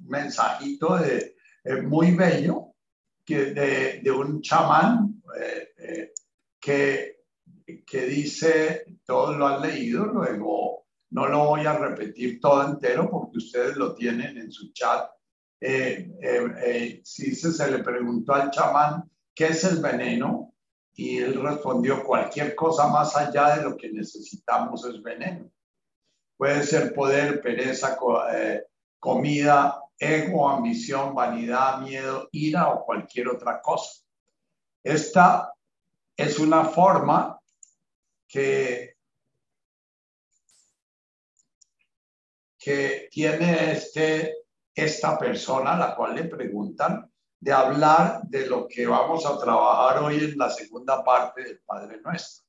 mensajito 0.06 0.98
de, 0.98 1.36
eh, 1.64 1.80
muy 1.82 2.14
bello 2.14 2.74
que 3.24 3.52
de, 3.54 4.00
de 4.02 4.10
un 4.10 4.42
chamán 4.42 5.22
eh, 5.40 5.68
eh, 5.78 6.12
que, 6.60 7.20
que 7.86 8.06
dice, 8.06 8.84
todos 9.04 9.36
lo 9.36 9.46
han 9.46 9.62
leído, 9.62 10.06
luego 10.06 10.86
no 11.10 11.28
lo 11.28 11.46
voy 11.46 11.66
a 11.66 11.78
repetir 11.78 12.40
todo 12.40 12.66
entero 12.66 13.08
porque 13.08 13.38
ustedes 13.38 13.76
lo 13.76 13.94
tienen 13.94 14.36
en 14.38 14.50
su 14.50 14.72
chat. 14.72 15.08
Si 15.62 17.34
se, 17.34 17.52
se 17.52 17.70
le 17.70 17.78
preguntó 17.84 18.34
al 18.34 18.50
chamán 18.50 19.08
qué 19.34 19.48
es 19.48 19.62
el 19.64 19.80
veneno 19.80 20.52
y 20.94 21.18
él 21.18 21.40
respondió 21.40 22.02
cualquier 22.04 22.54
cosa 22.54 22.88
más 22.88 23.16
allá 23.16 23.56
de 23.56 23.62
lo 23.62 23.76
que 23.76 23.90
necesitamos 23.90 24.84
es 24.84 25.02
veneno. 25.02 25.50
Puede 26.36 26.64
ser 26.64 26.92
poder, 26.92 27.40
pereza, 27.40 27.96
comida, 28.98 29.80
ego, 29.98 30.48
ambición, 30.48 31.14
vanidad, 31.14 31.80
miedo, 31.80 32.28
ira 32.32 32.68
o 32.70 32.84
cualquier 32.84 33.28
otra 33.28 33.60
cosa. 33.60 34.02
Esta 34.82 35.52
es 36.16 36.38
una 36.40 36.64
forma 36.64 37.40
que, 38.26 38.96
que 42.58 43.08
tiene 43.10 43.72
este, 43.72 44.41
esta 44.74 45.18
persona 45.18 45.74
a 45.74 45.78
la 45.78 45.96
cual 45.96 46.14
le 46.14 46.24
preguntan 46.24 47.10
de 47.40 47.52
hablar 47.52 48.22
de 48.24 48.46
lo 48.46 48.68
que 48.68 48.86
vamos 48.86 49.26
a 49.26 49.36
trabajar 49.36 50.02
hoy 50.02 50.18
en 50.18 50.38
la 50.38 50.48
segunda 50.48 51.02
parte 51.02 51.42
del 51.42 51.60
Padre 51.66 52.00
Nuestro. 52.00 52.46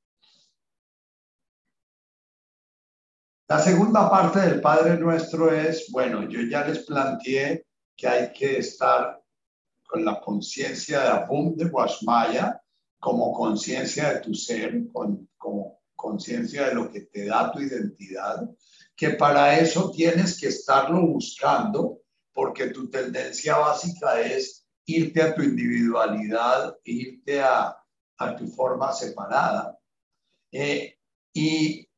La 3.48 3.58
segunda 3.58 4.08
parte 4.08 4.40
del 4.40 4.60
Padre 4.60 4.96
Nuestro 4.96 5.52
es, 5.52 5.90
bueno, 5.90 6.28
yo 6.28 6.40
ya 6.42 6.64
les 6.64 6.86
planteé 6.86 7.66
que 7.96 8.08
hay 8.08 8.32
que 8.32 8.58
estar 8.58 9.22
con 9.86 10.04
la 10.04 10.20
conciencia 10.20 11.00
de 11.00 11.08
Abum 11.08 11.54
de 11.54 11.66
Guasmaya 11.66 12.60
como 12.98 13.32
conciencia 13.32 14.14
de 14.14 14.20
tu 14.20 14.32
ser, 14.32 14.90
con, 14.92 15.28
como 15.36 15.82
conciencia 15.94 16.68
de 16.68 16.74
lo 16.74 16.90
que 16.90 17.02
te 17.02 17.26
da 17.26 17.52
tu 17.52 17.60
identidad, 17.60 18.48
que 18.96 19.10
para 19.10 19.58
eso 19.58 19.90
tienes 19.90 20.38
que 20.40 20.48
estarlo 20.48 21.06
buscando, 21.06 22.00
porque 22.34 22.66
tu 22.66 22.90
tendencia 22.90 23.56
básica 23.56 24.20
es 24.20 24.66
irte 24.86 25.22
a 25.22 25.34
tu 25.34 25.42
individualidad, 25.42 26.76
irte 26.84 27.40
a, 27.40 27.74
a 28.18 28.36
tu 28.36 28.48
forma 28.48 28.92
separada. 28.92 29.78
Eh, 30.52 30.98
y 31.32 31.88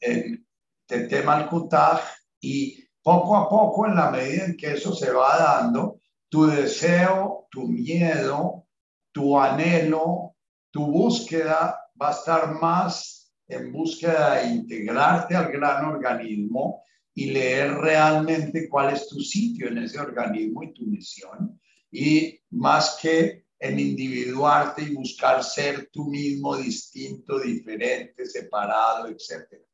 en, 0.00 0.44
tema 0.86 1.36
al 1.36 1.48
Kutaj 1.48 2.00
y 2.40 2.84
poco 3.02 3.36
a 3.36 3.48
poco, 3.48 3.86
en 3.86 3.96
la 3.96 4.10
medida 4.10 4.46
en 4.46 4.56
que 4.56 4.72
eso 4.72 4.94
se 4.94 5.10
va 5.10 5.38
dando, 5.38 6.00
tu 6.28 6.46
deseo, 6.46 7.46
tu 7.50 7.68
miedo, 7.68 8.66
tu 9.12 9.38
anhelo, 9.38 10.36
tu 10.70 10.86
búsqueda 10.86 11.78
va 12.00 12.08
a 12.08 12.12
estar 12.12 12.54
más 12.60 13.32
en 13.46 13.72
búsqueda 13.72 14.36
de 14.36 14.46
integrarte 14.46 15.36
al 15.36 15.52
gran 15.52 15.84
organismo 15.84 16.82
y 17.14 17.30
leer 17.30 17.74
realmente 17.74 18.68
cuál 18.68 18.94
es 18.94 19.06
tu 19.06 19.20
sitio 19.20 19.68
en 19.68 19.78
ese 19.78 20.00
organismo 20.00 20.62
y 20.62 20.72
tu 20.72 20.84
misión. 20.84 21.60
Y 21.90 22.40
más 22.50 22.98
que 23.00 23.44
en 23.58 23.78
individuarte 23.78 24.82
y 24.82 24.94
buscar 24.94 25.42
ser 25.44 25.88
tú 25.92 26.06
mismo 26.06 26.56
distinto, 26.56 27.38
diferente, 27.38 28.26
separado, 28.26 29.08
etcétera. 29.08 29.64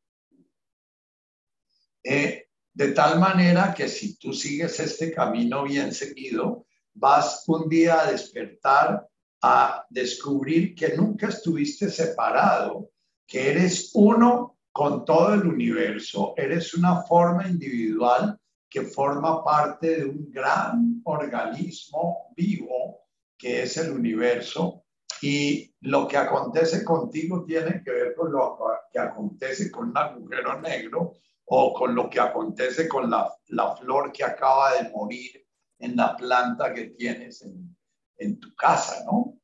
Eh, 2.05 2.47
de 2.73 2.93
tal 2.93 3.19
manera 3.19 3.75
que 3.75 3.89
si 3.89 4.17
tú 4.17 4.33
sigues 4.33 4.79
este 4.79 5.13
camino 5.13 5.65
bien 5.65 5.93
seguido, 5.93 6.67
vas 6.95 7.45
un 7.47 7.69
día 7.69 8.01
a 8.01 8.11
despertar 8.11 9.07
a 9.43 9.87
descubrir 9.89 10.75
que 10.75 10.95
nunca 10.97 11.29
estuviste 11.29 11.91
separado, 11.91 12.91
que 13.27 13.51
eres 13.51 13.91
uno 13.95 14.60
con 14.81 15.05
todo 15.05 15.35
el 15.35 15.47
universo, 15.47 16.33
eres 16.39 16.73
una 16.73 17.03
forma 17.03 17.47
individual 17.47 18.41
que 18.67 18.81
forma 18.81 19.45
parte 19.45 19.99
de 19.99 20.05
un 20.07 20.31
gran 20.31 21.03
organismo 21.05 22.33
vivo 22.35 23.03
que 23.37 23.65
es 23.65 23.77
el 23.77 23.93
universo 23.93 24.87
y 25.21 25.71
lo 25.81 26.09
que 26.09 26.17
acontece 26.17 26.83
contigo 26.83 27.45
tiene 27.45 27.83
que 27.85 27.91
ver 27.91 28.15
con 28.15 28.33
lo 28.33 28.57
que 28.91 28.99
acontece 28.99 29.71
con 29.71 29.91
un 29.91 29.99
agujero 29.99 30.59
negro 30.63 31.13
o 31.45 31.75
con 31.75 31.95
lo 31.95 32.09
que 32.09 32.21
acontece 32.21 32.89
con 32.89 33.11
la, 33.11 33.31
la 33.49 33.77
flor 33.77 34.11
que 34.11 34.25
acaba 34.25 34.73
de 34.77 34.89
morir 34.89 35.47
en 35.79 35.95
la 35.95 36.17
planta 36.17 36.73
que 36.73 36.87
tienes 36.97 37.43
en, 37.43 37.77
en 38.17 38.41
tu 38.41 38.55
casa, 38.55 39.05
¿no? 39.05 39.37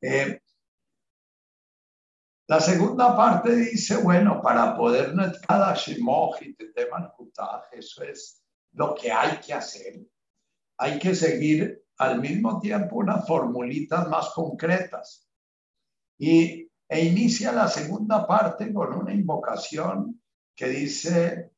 Eh, 0.00 0.40
la 2.46 2.60
segunda 2.60 3.16
parte 3.16 3.54
dice, 3.56 3.96
bueno, 3.96 4.42
para 4.42 4.76
poder 4.76 5.14
cada 5.46 5.74
y 6.42 6.52
eso 7.72 8.02
es 8.02 8.42
lo 8.72 8.94
que 8.94 9.10
hay 9.10 9.38
que 9.38 9.54
hacer. 9.54 10.00
Hay 10.78 10.98
que 10.98 11.14
seguir 11.14 11.82
al 11.96 12.20
mismo 12.20 12.60
tiempo 12.60 12.96
unas 12.96 13.26
formulitas 13.26 14.08
más 14.08 14.30
concretas. 14.30 15.26
Y, 16.18 16.70
e 16.86 17.04
inicia 17.04 17.50
la 17.50 17.66
segunda 17.66 18.26
parte 18.26 18.72
con 18.74 18.92
una 18.92 19.14
invocación 19.14 20.20
que 20.54 20.68
dice, 20.68 21.50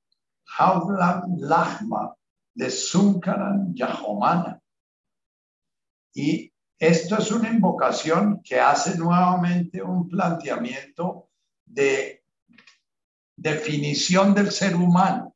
Haudlam 0.56 1.36
Lahma 1.38 2.14
de 2.54 2.70
Sunkaran 2.70 3.74
Yahomana. 3.74 4.62
Y 6.14 6.52
esto 6.78 7.18
es 7.18 7.30
una 7.30 7.48
invocación 7.48 8.42
que 8.42 8.60
hace 8.60 8.96
nuevamente 8.96 9.82
un 9.82 10.08
planteamiento 10.08 11.30
de 11.64 12.24
definición 13.36 14.34
del 14.34 14.50
ser 14.50 14.74
humano. 14.76 15.34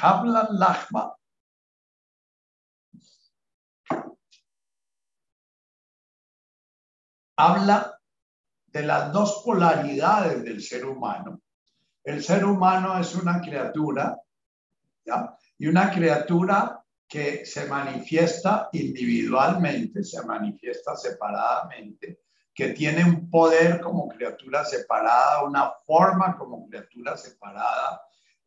Habla 0.00 0.48
Lahma. 0.50 1.14
Habla 7.36 7.98
de 8.66 8.82
las 8.82 9.12
dos 9.12 9.42
polaridades 9.44 10.44
del 10.44 10.62
ser 10.62 10.84
humano 10.84 11.40
el 12.04 12.22
ser 12.22 12.44
humano 12.44 12.98
es 12.98 13.14
una 13.14 13.40
criatura. 13.40 14.18
Y 15.58 15.66
una 15.66 15.90
criatura 15.90 16.79
que 17.10 17.44
se 17.44 17.66
manifiesta 17.66 18.68
individualmente, 18.72 20.04
se 20.04 20.24
manifiesta 20.24 20.94
separadamente, 20.94 22.20
que 22.54 22.68
tiene 22.68 23.04
un 23.04 23.28
poder 23.28 23.80
como 23.80 24.06
criatura 24.08 24.64
separada, 24.64 25.42
una 25.42 25.72
forma 25.84 26.38
como 26.38 26.68
criatura 26.68 27.16
separada, 27.16 28.00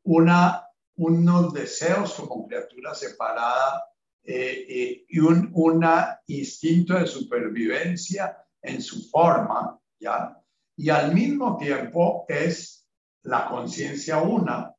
una, 0.03 0.65
unos 0.95 1.53
deseos 1.53 2.13
como 2.13 2.47
criatura 2.47 2.95
separada 2.95 3.83
eh, 4.23 4.65
eh, 4.69 5.05
y 5.09 5.19
un 5.19 5.51
una 5.55 6.21
instinto 6.27 6.97
de 6.97 7.05
supervivencia 7.05 8.37
en 8.61 8.81
su 8.81 9.09
forma, 9.09 9.77
¿ya? 9.99 10.41
Y 10.77 10.89
al 10.89 11.13
mismo 11.13 11.57
tiempo 11.57 12.25
es 12.29 12.87
la 13.23 13.45
conciencia 13.49 14.19
una, 14.19 14.73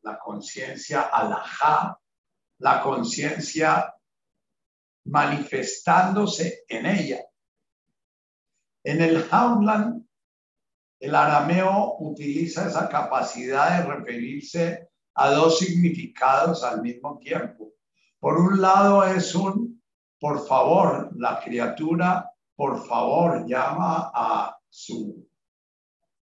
la 0.00 0.18
conciencia 0.18 1.02
alajá, 1.02 2.00
la 2.58 2.82
conciencia 2.82 3.94
manifestándose 5.04 6.64
en 6.68 6.86
ella. 6.86 7.24
En 8.82 9.02
el 9.02 9.26
Haunland, 9.30 10.06
el 10.98 11.14
arameo 11.14 11.96
utiliza 11.98 12.68
esa 12.68 12.88
capacidad 12.88 13.78
de 13.78 13.94
referirse 13.94 14.88
a 15.14 15.30
dos 15.30 15.58
significados 15.58 16.64
al 16.64 16.82
mismo 16.82 17.18
tiempo. 17.18 17.72
Por 18.18 18.38
un 18.38 18.60
lado 18.60 19.04
es 19.04 19.34
un, 19.34 19.82
por 20.18 20.46
favor, 20.46 21.10
la 21.16 21.40
criatura, 21.40 22.30
por 22.54 22.86
favor, 22.86 23.46
llama 23.46 24.10
a 24.14 24.56
su 24.68 25.26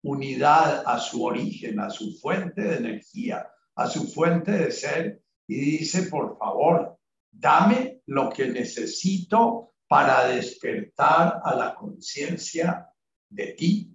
unidad 0.03 0.85
a 0.87 0.99
su 0.99 1.25
origen, 1.25 1.81
a 1.81 1.91
su 1.91 2.17
fuente 2.19 2.63
de 2.63 2.77
energía, 2.77 3.51
a 3.75 3.87
su 3.89 4.07
fuente 4.09 4.53
de 4.53 4.71
ser 4.71 5.23
y 5.49 5.79
dice, 5.79 6.03
por 6.03 6.39
favor, 6.39 6.99
dame 7.31 8.03
lo 8.07 8.29
que 8.29 8.47
necesito 8.49 9.73
para 9.89 10.29
despertar 10.29 11.41
a 11.43 11.55
la 11.55 11.75
conciencia 11.75 12.87
de 13.31 13.47
ti. 13.55 13.91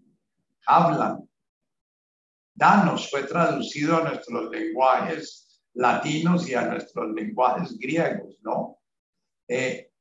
Hablan. 0.65 1.29
Danos 2.55 3.09
fue 3.09 3.23
traducido 3.23 3.97
a 3.97 4.09
nuestros 4.09 4.49
lenguajes 4.49 5.61
latinos 5.75 6.49
y 6.49 6.55
a 6.55 6.65
nuestros 6.65 7.13
lenguajes 7.13 7.77
griegos, 7.77 8.35
¿no? 8.41 8.79
Eh, 9.47 9.91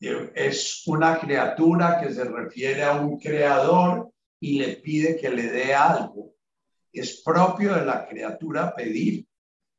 es 0.00 0.82
una 0.86 1.18
criatura 1.18 2.00
que 2.00 2.12
se 2.12 2.24
refiere 2.24 2.82
a 2.82 2.94
un 3.00 3.18
creador 3.18 4.12
y 4.40 4.58
le 4.58 4.76
pide 4.76 5.16
que 5.16 5.30
le 5.30 5.44
dé 5.44 5.74
algo. 5.74 6.34
Es 6.92 7.22
propio 7.22 7.74
de 7.74 7.84
la 7.84 8.06
criatura 8.06 8.74
pedir 8.74 9.26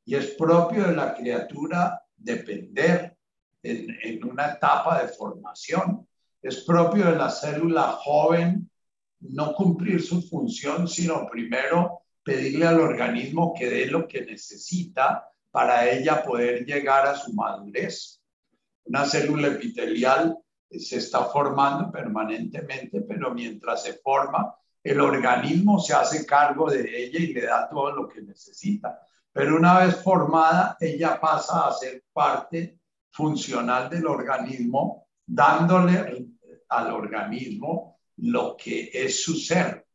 y 0.08 0.16
es 0.16 0.28
propio 0.36 0.88
de 0.88 0.96
la 0.96 1.14
criatura 1.14 2.02
depender 2.16 3.18
en, 3.62 4.24
una 4.24 4.54
etapa 4.54 5.02
de 5.02 5.10
formación. 5.10 6.08
Es 6.42 6.64
propio 6.64 7.08
de 7.08 7.18
la 7.18 7.30
célula 7.30 7.92
joven 8.00 8.72
no 9.20 9.54
cumplir 9.54 10.02
su 10.02 10.22
función, 10.22 10.88
sino 10.88 11.28
primero 11.30 12.04
pedirle 12.24 12.66
al 12.66 12.80
organismo 12.80 13.54
que 13.54 13.70
dé 13.70 13.88
lo 13.88 14.08
que 14.08 14.22
necesita 14.22 15.28
para 15.52 15.90
ella 15.90 16.24
poder 16.24 16.66
llegar 16.66 17.06
a 17.06 17.18
su 17.18 17.34
madurez. 17.34 18.22
Una 18.86 19.04
célula 19.04 19.50
epitelial 19.50 20.38
se 20.72 20.98
está 21.00 21.26
formando 21.26 21.92
permanentemente, 21.92 23.02
pero 23.02 23.34
mientras 23.34 23.84
se 23.84 23.96
forma, 23.96 24.56
el 24.82 25.02
organismo 25.02 25.82
se 25.82 25.94
hace 25.94 26.26
cargo 26.26 26.72
de 26.72 27.04
ella 27.04 27.20
y 27.20 27.34
le 27.34 27.42
da 27.42 27.68
todo 27.68 27.92
lo 27.92 28.08
que 28.08 28.22
necesita. 28.22 29.02
Pero 29.38 29.56
una 29.56 29.78
vez 29.78 30.02
formada, 30.02 30.78
ella 30.80 31.22
pasa 31.22 31.68
a 31.68 31.72
ser 31.72 32.04
parte 32.12 32.80
funcional 33.12 33.88
del 33.88 34.08
organismo, 34.08 35.10
dándole 35.28 36.26
al 36.70 36.92
organismo 36.92 38.00
lo 38.16 38.58
que 38.58 38.90
es 38.92 39.22
su 39.24 39.36
ser. 39.36 39.86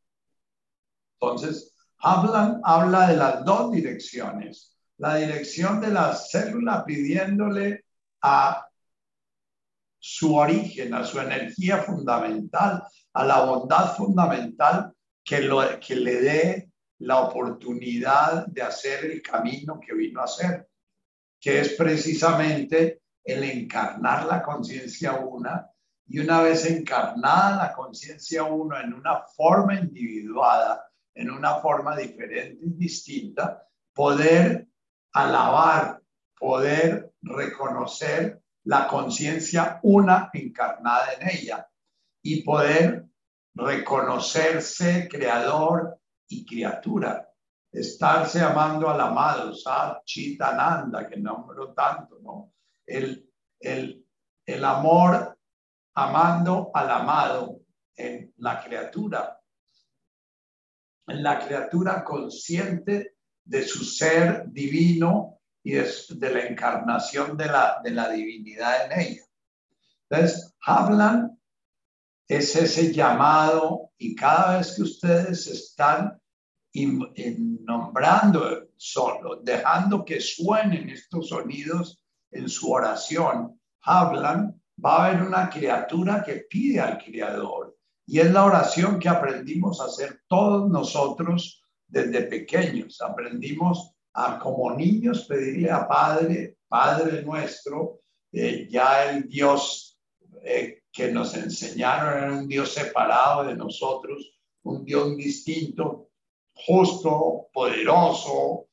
Entonces, 1.19 1.75
hablan, 1.99 2.61
habla 2.63 3.09
de 3.09 3.17
las 3.17 3.45
dos 3.45 3.73
direcciones. 3.73 4.79
La 4.99 5.17
dirección 5.17 5.81
de 5.81 5.89
la 5.89 6.15
célula 6.15 6.85
pidiéndole 6.85 7.87
a 8.21 8.65
su 9.99 10.37
origen, 10.37 10.95
a 10.95 11.03
su 11.03 11.19
energía 11.19 11.79
fundamental, 11.79 12.85
a 13.13 13.25
la 13.25 13.45
bondad 13.45 13.97
fundamental 13.97 14.93
que, 15.25 15.41
lo, 15.41 15.63
que 15.81 15.97
le 15.97 16.21
dé 16.21 16.72
la 17.03 17.21
oportunidad 17.21 18.47
de 18.47 18.63
hacer 18.63 19.05
el 19.07 19.23
camino 19.23 19.81
que 19.81 19.93
vino 19.93 20.21
a 20.21 20.25
hacer, 20.25 20.69
que 21.41 21.61
es 21.61 21.71
precisamente 21.71 23.03
el 23.25 23.43
encarnar 23.43 24.27
la 24.27 24.41
conciencia 24.41 25.15
una 25.15 25.69
y 26.07 26.21
una 26.21 26.43
vez 26.43 26.65
encarnada 26.67 27.57
la 27.57 27.73
conciencia 27.73 28.45
uno 28.45 28.79
en 28.79 28.95
una 28.95 29.23
forma 29.23 29.75
individuada, 29.75 30.85
en 31.15 31.31
una 31.31 31.57
forma 31.57 31.97
diferente 31.97 32.65
y 32.65 32.71
distinta, 32.75 33.67
poder 33.93 34.69
alabar, 35.13 36.01
poder 36.39 37.13
reconocer 37.21 38.41
la 38.65 38.87
conciencia 38.87 39.81
una 39.83 40.31
encarnada 40.33 41.15
en 41.19 41.31
ella 41.31 41.69
y 42.23 42.43
poder 42.43 43.07
reconocerse 43.55 45.09
creador 45.11 45.99
y 46.33 46.47
criatura, 46.47 47.29
estarse 47.71 48.41
amando 48.41 48.89
al 48.89 49.01
amado, 49.01 49.55
Sat 49.55 50.05
Chitananda, 50.05 51.09
que 51.09 51.17
nombro 51.17 51.73
tanto, 51.73 52.19
¿no? 52.21 52.55
El, 52.87 53.31
el, 53.61 54.07
el 54.47 54.65
amor 54.65 55.39
amando 55.95 56.71
al 56.73 56.91
amado 56.91 57.61
en 57.97 58.33
la 58.39 58.63
criatura, 58.63 59.39
en 61.07 61.23
la 61.23 61.39
criatura 61.39 62.03
consciente 62.03 63.17
de 63.45 63.63
su 63.63 63.85
ser 63.85 64.45
divino 64.49 65.41
y 65.63 65.73
de, 65.73 66.31
la 66.33 66.47
encarnación 66.47 67.37
de 67.37 67.47
la, 67.47 67.81
de 67.85 67.91
la 67.91 68.09
divinidad 68.09 68.87
en 68.87 69.01
ella. 69.01 69.25
Entonces, 70.09 70.55
hablan 70.65 71.39
es 72.33 72.57
ese 72.57 72.93
llamado 72.93 73.93
y 73.99 74.15
cada 74.15 74.57
vez 74.57 74.75
que 74.75 74.83
ustedes 74.83 75.47
están 75.47 76.19
nombrando 76.75 78.69
solo, 78.77 79.41
dejando 79.43 80.05
que 80.05 80.21
suenen 80.21 80.89
estos 80.91 81.29
sonidos 81.29 82.03
en 82.31 82.49
su 82.49 82.73
oración, 82.73 83.61
hablan, 83.83 84.61
va 84.83 84.97
a 84.97 85.07
haber 85.07 85.23
una 85.23 85.51
criatura 85.51 86.23
que 86.25 86.47
pide 86.49 86.81
al 86.81 86.99
Creador. 86.99 87.77
Y 88.07 88.19
es 88.19 88.31
la 88.33 88.45
oración 88.45 88.99
que 88.99 89.09
aprendimos 89.09 89.81
a 89.81 89.85
hacer 89.85 90.23
todos 90.27 90.71
nosotros 90.71 91.63
desde 91.87 92.23
pequeños. 92.23 93.01
Aprendimos 93.01 93.95
a 94.15 94.39
como 94.39 94.75
niños 94.75 95.25
pedirle 95.25 95.71
a 95.71 95.87
Padre, 95.87 96.57
Padre 96.69 97.23
nuestro, 97.23 98.01
eh, 98.33 98.67
ya 98.71 99.11
el 99.11 99.29
Dios 99.29 99.99
eh, 100.43 100.83
que 100.91 101.13
nos 101.13 101.35
enseñaron 101.35 102.23
era 102.23 102.33
un 102.33 102.49
Dios 102.49 102.73
separado 102.73 103.45
de 103.45 103.55
nosotros, 103.55 104.39
un 104.63 104.85
Dios 104.85 105.17
distinto, 105.17 106.09
justo, 106.67 107.49
poderoso, 107.53 108.69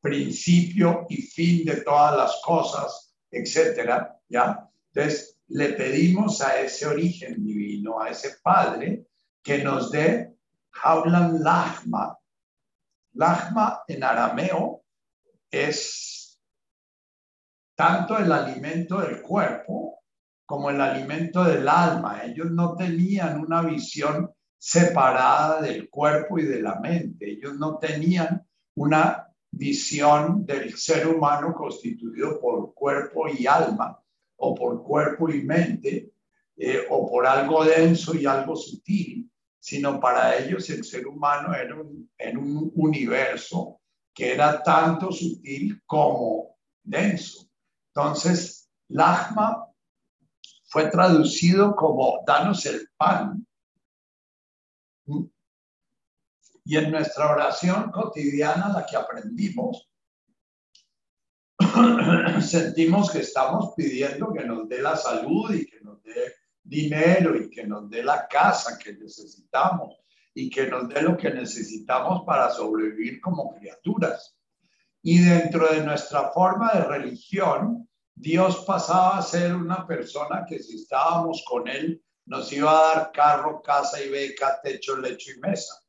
principio 0.00 1.06
y 1.08 1.16
fin 1.22 1.64
de 1.64 1.82
todas 1.82 2.16
las 2.16 2.40
cosas, 2.44 3.14
etcétera, 3.30 4.18
¿ya? 4.28 4.68
Entonces, 4.92 5.38
le 5.48 5.70
pedimos 5.70 6.40
a 6.40 6.60
ese 6.60 6.86
origen 6.86 7.44
divino, 7.44 8.00
a 8.00 8.10
ese 8.10 8.36
Padre, 8.42 9.06
que 9.42 9.58
nos 9.62 9.90
dé 9.90 10.34
Hablan 10.82 11.42
Lahma. 11.42 12.16
Lahma 13.14 13.82
en 13.88 14.04
arameo 14.04 14.84
es 15.50 16.40
tanto 17.74 18.16
el 18.18 18.30
alimento 18.30 19.00
del 19.00 19.20
cuerpo 19.22 20.02
como 20.46 20.70
el 20.70 20.80
alimento 20.80 21.44
del 21.44 21.68
alma. 21.68 22.22
Ellos 22.24 22.50
no 22.50 22.76
tenían 22.76 23.40
una 23.40 23.62
visión 23.62 24.32
separada 24.60 25.62
del 25.62 25.88
cuerpo 25.88 26.38
y 26.38 26.44
de 26.44 26.60
la 26.60 26.78
mente. 26.80 27.30
Ellos 27.30 27.56
no 27.56 27.78
tenían 27.78 28.46
una 28.74 29.26
visión 29.50 30.44
del 30.44 30.76
ser 30.76 31.08
humano 31.08 31.54
constituido 31.54 32.38
por 32.38 32.74
cuerpo 32.74 33.26
y 33.28 33.46
alma, 33.46 33.98
o 34.36 34.54
por 34.54 34.82
cuerpo 34.82 35.30
y 35.30 35.42
mente, 35.42 36.12
eh, 36.56 36.86
o 36.90 37.10
por 37.10 37.26
algo 37.26 37.64
denso 37.64 38.14
y 38.14 38.26
algo 38.26 38.54
sutil, 38.54 39.30
sino 39.58 39.98
para 39.98 40.36
ellos 40.36 40.68
el 40.68 40.84
ser 40.84 41.06
humano 41.06 41.54
era 41.54 41.74
un 41.74 42.72
universo 42.74 43.80
que 44.14 44.34
era 44.34 44.62
tanto 44.62 45.10
sutil 45.10 45.80
como 45.86 46.58
denso. 46.82 47.48
Entonces, 47.94 48.68
Lahma 48.88 49.66
fue 50.66 50.90
traducido 50.90 51.74
como 51.74 52.22
danos 52.26 52.66
el 52.66 52.88
pan. 52.96 53.46
Y 56.64 56.76
en 56.76 56.90
nuestra 56.90 57.30
oración 57.30 57.90
cotidiana, 57.90 58.72
la 58.72 58.86
que 58.86 58.96
aprendimos, 58.96 59.90
sentimos 62.40 63.10
que 63.10 63.20
estamos 63.20 63.74
pidiendo 63.76 64.32
que 64.32 64.44
nos 64.44 64.68
dé 64.68 64.80
la 64.80 64.96
salud 64.96 65.52
y 65.52 65.66
que 65.66 65.80
nos 65.80 66.02
dé 66.02 66.34
dinero 66.62 67.36
y 67.36 67.50
que 67.50 67.66
nos 67.66 67.88
dé 67.90 68.02
la 68.02 68.26
casa 68.28 68.78
que 68.78 68.92
necesitamos 68.94 69.96
y 70.34 70.48
que 70.48 70.66
nos 70.68 70.88
dé 70.88 71.02
lo 71.02 71.16
que 71.16 71.30
necesitamos 71.30 72.22
para 72.24 72.50
sobrevivir 72.50 73.20
como 73.20 73.54
criaturas. 73.54 74.36
Y 75.02 75.18
dentro 75.18 75.72
de 75.72 75.82
nuestra 75.82 76.30
forma 76.30 76.72
de 76.72 76.84
religión, 76.84 77.88
Dios 78.14 78.64
pasaba 78.66 79.18
a 79.18 79.22
ser 79.22 79.54
una 79.54 79.86
persona 79.86 80.44
que 80.46 80.58
si 80.58 80.76
estábamos 80.76 81.42
con 81.48 81.68
Él, 81.68 82.02
nos 82.30 82.52
iba 82.52 82.70
a 82.70 82.94
dar 82.94 83.12
carro, 83.12 83.60
casa 83.60 84.00
y 84.00 84.08
beca, 84.08 84.60
techo, 84.62 84.96
lecho 84.96 85.32
y 85.32 85.40
mesa. 85.40 85.82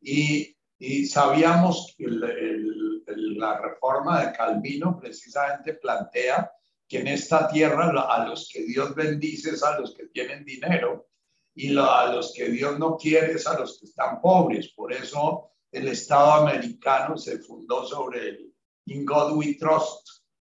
Y, 0.00 0.56
y 0.78 1.04
sabíamos 1.04 1.96
que 1.98 2.06
la 2.06 3.58
reforma 3.58 4.24
de 4.24 4.32
Calvino 4.32 4.96
precisamente 5.00 5.74
plantea 5.74 6.52
que 6.86 7.00
en 7.00 7.08
esta 7.08 7.48
tierra 7.48 7.90
a 8.02 8.28
los 8.28 8.48
que 8.52 8.64
Dios 8.66 8.94
bendice 8.94 9.50
es 9.50 9.64
a 9.64 9.80
los 9.80 9.92
que 9.92 10.06
tienen 10.06 10.44
dinero 10.44 11.08
y 11.56 11.76
a 11.76 12.12
los 12.12 12.32
que 12.34 12.50
Dios 12.50 12.78
no 12.78 12.96
quiere 12.96 13.32
es 13.32 13.48
a 13.48 13.58
los 13.58 13.80
que 13.80 13.86
están 13.86 14.20
pobres. 14.20 14.68
Por 14.68 14.92
eso 14.92 15.50
el 15.72 15.88
Estado 15.88 16.34
americano 16.34 17.18
se 17.18 17.40
fundó 17.40 17.84
sobre 17.84 18.28
el 18.28 18.54
In 18.86 19.04
God 19.04 19.36
We 19.36 19.54
Trust, 19.54 20.06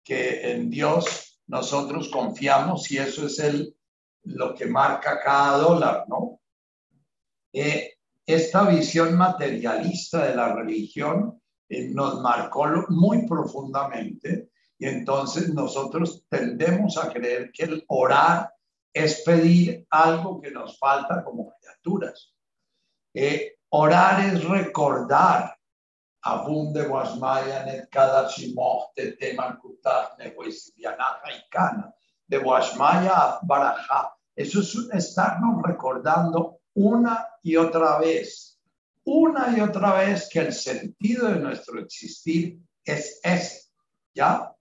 que 0.02 0.50
en 0.50 0.70
Dios 0.70 1.42
nosotros 1.48 2.08
confiamos 2.08 2.90
y 2.90 3.00
eso 3.00 3.26
es 3.26 3.38
el, 3.40 3.75
lo 4.26 4.54
que 4.54 4.66
marca 4.66 5.20
cada 5.24 5.58
dólar, 5.58 6.06
¿no? 6.08 6.40
Eh, 7.54 7.94
esta 8.26 8.64
visión 8.64 9.16
materialista 9.16 10.26
de 10.26 10.36
la 10.36 10.54
religión 10.54 11.42
eh, 11.70 11.90
nos 11.90 12.22
marcó 12.22 12.66
muy 12.90 13.28
profundamente 13.28 14.50
y 14.78 14.88
entonces 14.88 15.54
nosotros 15.54 16.26
tendemos 16.28 16.98
a 16.98 17.12
creer 17.12 17.52
que 17.52 17.64
el 17.64 17.86
orar 17.88 18.52
es 18.94 19.22
pedir 19.22 19.86
algo 19.90 20.42
que 20.42 20.52
nos 20.52 20.78
falta 20.78 21.24
como 21.24 21.54
criaturas. 21.60 22.34
Eh, 23.14 23.58
orar 23.70 24.20
es 24.26 24.44
recordar 24.44 25.56
abunde 26.26 26.88
wasmaya 26.88 27.64
net 27.66 27.88
cada 27.92 28.28
te 28.96 29.12
teman 29.12 29.60
kutah 29.60 30.18
y 30.18 30.84
kana 31.52 31.94
de 32.28 32.38
wasmaya 32.40 33.40
baraja. 33.44 34.15
Eso 34.36 34.60
es 34.60 34.76
estarnos 34.94 35.62
recordando 35.64 36.60
una 36.74 37.26
y 37.42 37.56
otra 37.56 38.00
vez, 38.00 38.60
una 39.06 39.56
y 39.58 39.62
otra 39.62 39.94
vez 39.94 40.28
que 40.32 40.40
el 40.40 40.54
sentido 40.54 41.28
de 41.28 41.40
nuestro 41.40 41.80
existir 41.80 42.60
es 42.84 43.20
ese, 43.24 43.70
¿ya? 44.14 44.54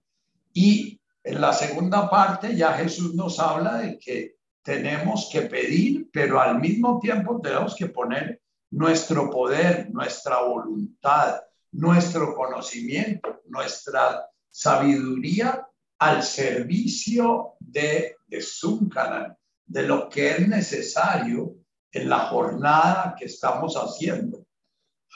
Y 0.52 1.00
En 1.26 1.40
la 1.40 1.54
segunda 1.54 2.10
parte 2.10 2.54
ya 2.54 2.74
Jesús 2.74 3.14
nos 3.14 3.40
habla 3.40 3.78
de 3.78 3.98
que 3.98 4.36
tenemos 4.62 5.30
que 5.32 5.42
pedir, 5.42 6.10
pero 6.12 6.38
al 6.38 6.60
mismo 6.60 7.00
tiempo 7.00 7.40
tenemos 7.40 7.74
que 7.74 7.86
poner 7.86 8.42
nuestro 8.70 9.30
poder, 9.30 9.90
nuestra 9.90 10.42
voluntad, 10.42 11.40
nuestro 11.72 12.34
conocimiento, 12.34 13.40
nuestra 13.46 14.28
sabiduría 14.50 15.66
al 15.98 16.22
servicio 16.22 17.54
de, 17.58 18.16
de 18.26 18.42
Zuncanan, 18.42 19.34
de 19.66 19.82
lo 19.82 20.08
que 20.08 20.32
es 20.32 20.48
necesario 20.48 21.56
en 21.92 22.08
la 22.08 22.26
jornada 22.26 23.14
que 23.18 23.26
estamos 23.26 23.74
haciendo. 23.76 24.46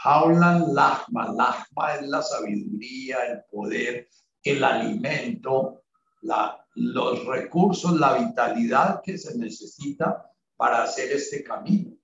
Haulan 0.05 0.75
Lahma, 0.75 1.33
Lahma 1.33 1.95
es 1.95 2.07
la 2.07 2.23
sabiduría, 2.23 3.19
el 3.27 3.43
poder, 3.51 4.09
el 4.43 4.63
alimento, 4.63 5.83
la, 6.23 6.65
los 6.75 7.27
recursos, 7.27 7.99
la 7.99 8.15
vitalidad 8.15 9.01
que 9.03 9.19
se 9.19 9.37
necesita 9.37 10.31
para 10.57 10.85
hacer 10.85 11.13
este 11.13 11.43
camino. 11.43 11.97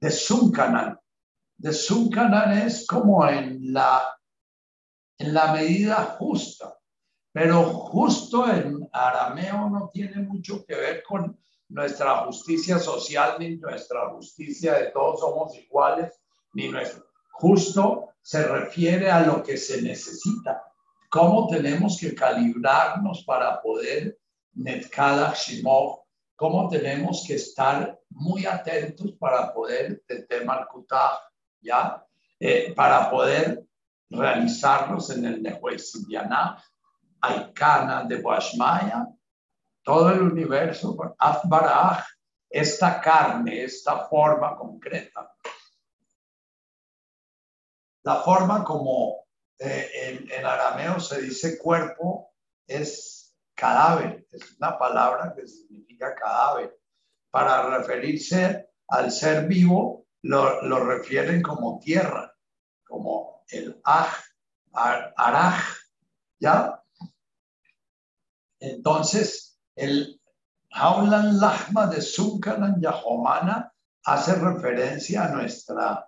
De 0.00 0.10
Zuncanan. 0.10 0.98
De 1.56 1.72
Zuncanan 1.72 2.58
es 2.58 2.86
como 2.86 3.26
en 3.28 3.72
la, 3.72 4.02
en 5.18 5.34
la 5.34 5.52
medida 5.52 6.16
justa, 6.18 6.78
pero 7.30 7.64
justo 7.64 8.50
en 8.50 8.88
arameo 8.92 9.70
no 9.70 9.90
tiene 9.92 10.22
mucho 10.22 10.64
que 10.64 10.74
ver 10.74 11.02
con 11.02 11.38
nuestra 11.72 12.18
justicia 12.26 12.78
social 12.78 13.36
ni 13.38 13.56
nuestra 13.56 14.10
justicia 14.10 14.74
de 14.74 14.90
todos 14.90 15.20
somos 15.20 15.56
iguales, 15.56 16.20
ni 16.52 16.68
nuestro. 16.68 17.06
Justo 17.32 18.10
se 18.20 18.46
refiere 18.46 19.10
a 19.10 19.26
lo 19.26 19.42
que 19.42 19.56
se 19.56 19.80
necesita, 19.80 20.62
cómo 21.08 21.48
tenemos 21.48 21.98
que 21.98 22.14
calibrarnos 22.14 23.24
para 23.24 23.60
poder 23.62 24.18
Netkala 24.54 25.32
Shimov, 25.34 26.02
cómo 26.36 26.68
tenemos 26.68 27.24
que 27.26 27.36
estar 27.36 27.98
muy 28.10 28.44
atentos 28.44 29.12
para 29.18 29.52
poder 29.54 30.02
tener 30.06 30.46
¿ya? 31.62 32.04
Eh, 32.38 32.74
para 32.76 33.10
poder 33.10 33.64
realizarlos 34.10 35.08
en 35.08 35.24
el 35.24 35.42
Nehuesidianah, 35.42 36.62
Aikana 37.22 38.04
de 38.04 38.20
Boashmaya, 38.20 39.08
todo 39.82 40.10
el 40.10 40.22
universo, 40.22 40.96
Afbaraj, 41.18 42.04
esta 42.48 43.00
carne, 43.00 43.64
esta 43.64 44.06
forma 44.08 44.56
concreta. 44.56 45.34
La 48.04 48.16
forma 48.16 48.62
como 48.64 49.26
eh, 49.58 50.28
en, 50.30 50.44
arameo 50.44 51.00
se 51.00 51.22
dice 51.22 51.56
cuerpo 51.58 52.34
es 52.66 53.34
cadáver, 53.54 54.26
es 54.30 54.56
una 54.58 54.78
palabra 54.78 55.32
que 55.34 55.46
significa 55.46 56.14
cadáver. 56.14 56.78
Para 57.30 57.78
referirse 57.78 58.68
al 58.88 59.10
ser 59.10 59.46
vivo, 59.46 60.06
lo, 60.22 60.62
lo 60.62 60.84
refieren 60.84 61.40
como 61.42 61.78
tierra, 61.78 62.34
como 62.84 63.44
el 63.48 63.80
aj, 63.84 64.22
araj, 64.72 65.62
¿ya? 66.38 66.82
Entonces, 68.60 69.51
el 69.76 70.20
Haulan 70.70 71.38
Lahma 71.38 71.86
de 71.86 72.00
Sunkanan 72.00 72.80
Yahomana 72.80 73.72
hace 74.04 74.34
referencia 74.34 75.24
a 75.24 75.28
nuestra 75.28 76.06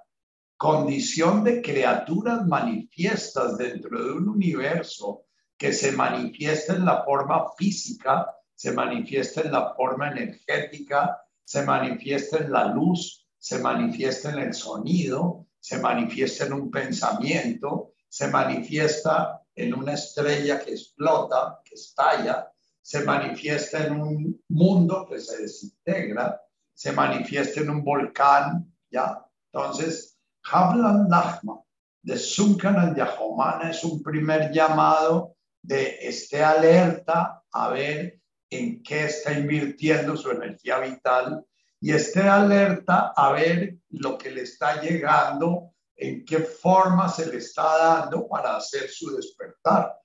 condición 0.56 1.44
de 1.44 1.60
criaturas 1.60 2.46
manifiestas 2.46 3.58
dentro 3.58 4.02
de 4.02 4.12
un 4.12 4.28
universo 4.28 5.26
que 5.56 5.72
se 5.72 5.92
manifiesta 5.92 6.74
en 6.74 6.84
la 6.84 7.04
forma 7.04 7.44
física, 7.56 8.26
se 8.54 8.72
manifiesta 8.72 9.42
en 9.42 9.52
la 9.52 9.74
forma 9.74 10.10
energética, 10.10 11.20
se 11.44 11.64
manifiesta 11.64 12.38
en 12.38 12.52
la 12.52 12.66
luz, 12.66 13.26
se 13.38 13.58
manifiesta 13.58 14.30
en 14.30 14.38
el 14.38 14.54
sonido, 14.54 15.46
se 15.60 15.78
manifiesta 15.78 16.46
en 16.46 16.54
un 16.54 16.70
pensamiento, 16.70 17.92
se 18.08 18.28
manifiesta 18.28 19.42
en 19.54 19.74
una 19.74 19.94
estrella 19.94 20.60
que 20.60 20.72
explota, 20.72 21.60
que 21.64 21.74
estalla, 21.74 22.50
se 22.84 23.02
manifiesta 23.02 23.86
en 23.86 23.98
un 23.98 24.44
mundo 24.48 25.06
que 25.08 25.18
se 25.18 25.40
desintegra, 25.40 26.38
se 26.74 26.92
manifiesta 26.92 27.60
en 27.60 27.70
un 27.70 27.82
volcán, 27.82 28.76
¿ya? 28.90 29.24
Entonces, 29.50 30.18
Hablan 30.52 31.08
Lahma 31.08 31.62
de 32.02 32.18
Sunkan 32.18 32.76
al 32.78 32.94
Yahomana 32.94 33.70
es 33.70 33.82
un 33.84 34.02
primer 34.02 34.52
llamado 34.52 35.34
de 35.62 35.96
esté 36.02 36.44
alerta 36.44 37.42
a 37.50 37.70
ver 37.70 38.20
en 38.50 38.82
qué 38.82 39.06
está 39.06 39.32
invirtiendo 39.32 40.14
su 40.14 40.30
energía 40.30 40.78
vital 40.80 41.42
y 41.80 41.92
esté 41.92 42.20
alerta 42.20 43.14
a 43.16 43.32
ver 43.32 43.78
lo 43.88 44.18
que 44.18 44.30
le 44.30 44.42
está 44.42 44.82
llegando, 44.82 45.72
en 45.96 46.22
qué 46.26 46.40
forma 46.40 47.08
se 47.08 47.32
le 47.32 47.38
está 47.38 47.78
dando 47.78 48.28
para 48.28 48.56
hacer 48.56 48.90
su 48.90 49.16
despertar. 49.16 49.96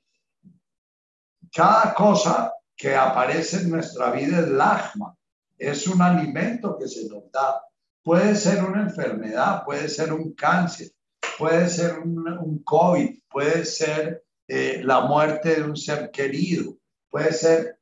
Cada 1.52 1.94
cosa 1.94 2.54
que 2.80 2.96
aparece 2.96 3.58
en 3.58 3.72
nuestra 3.72 4.10
vida 4.10 4.39
es 4.39 4.48
lahma, 4.48 5.13
es 5.58 5.86
un 5.86 6.02
alimento 6.02 6.78
que 6.80 6.88
se 6.88 7.10
nos 7.10 7.30
da. 7.30 7.62
Puede 8.02 8.34
ser 8.38 8.63
una 8.63 8.84
enfermedad, 8.84 9.65
puede 9.65 9.89
ser 9.89 10.13
un 10.13 10.32
cáncer, 10.32 10.89
puede 11.38 11.68
ser 11.70 12.00
un, 12.00 12.63
COVID, 12.63 13.20
puede 13.30 13.65
ser 13.65 14.24
eh, 14.48 14.82
la 14.82 15.02
muerte 15.02 15.56
de 15.56 15.63
un 15.63 15.76
ser 15.76 16.10
querido, 16.10 16.78
puede 17.10 17.34
ser, 17.34 17.80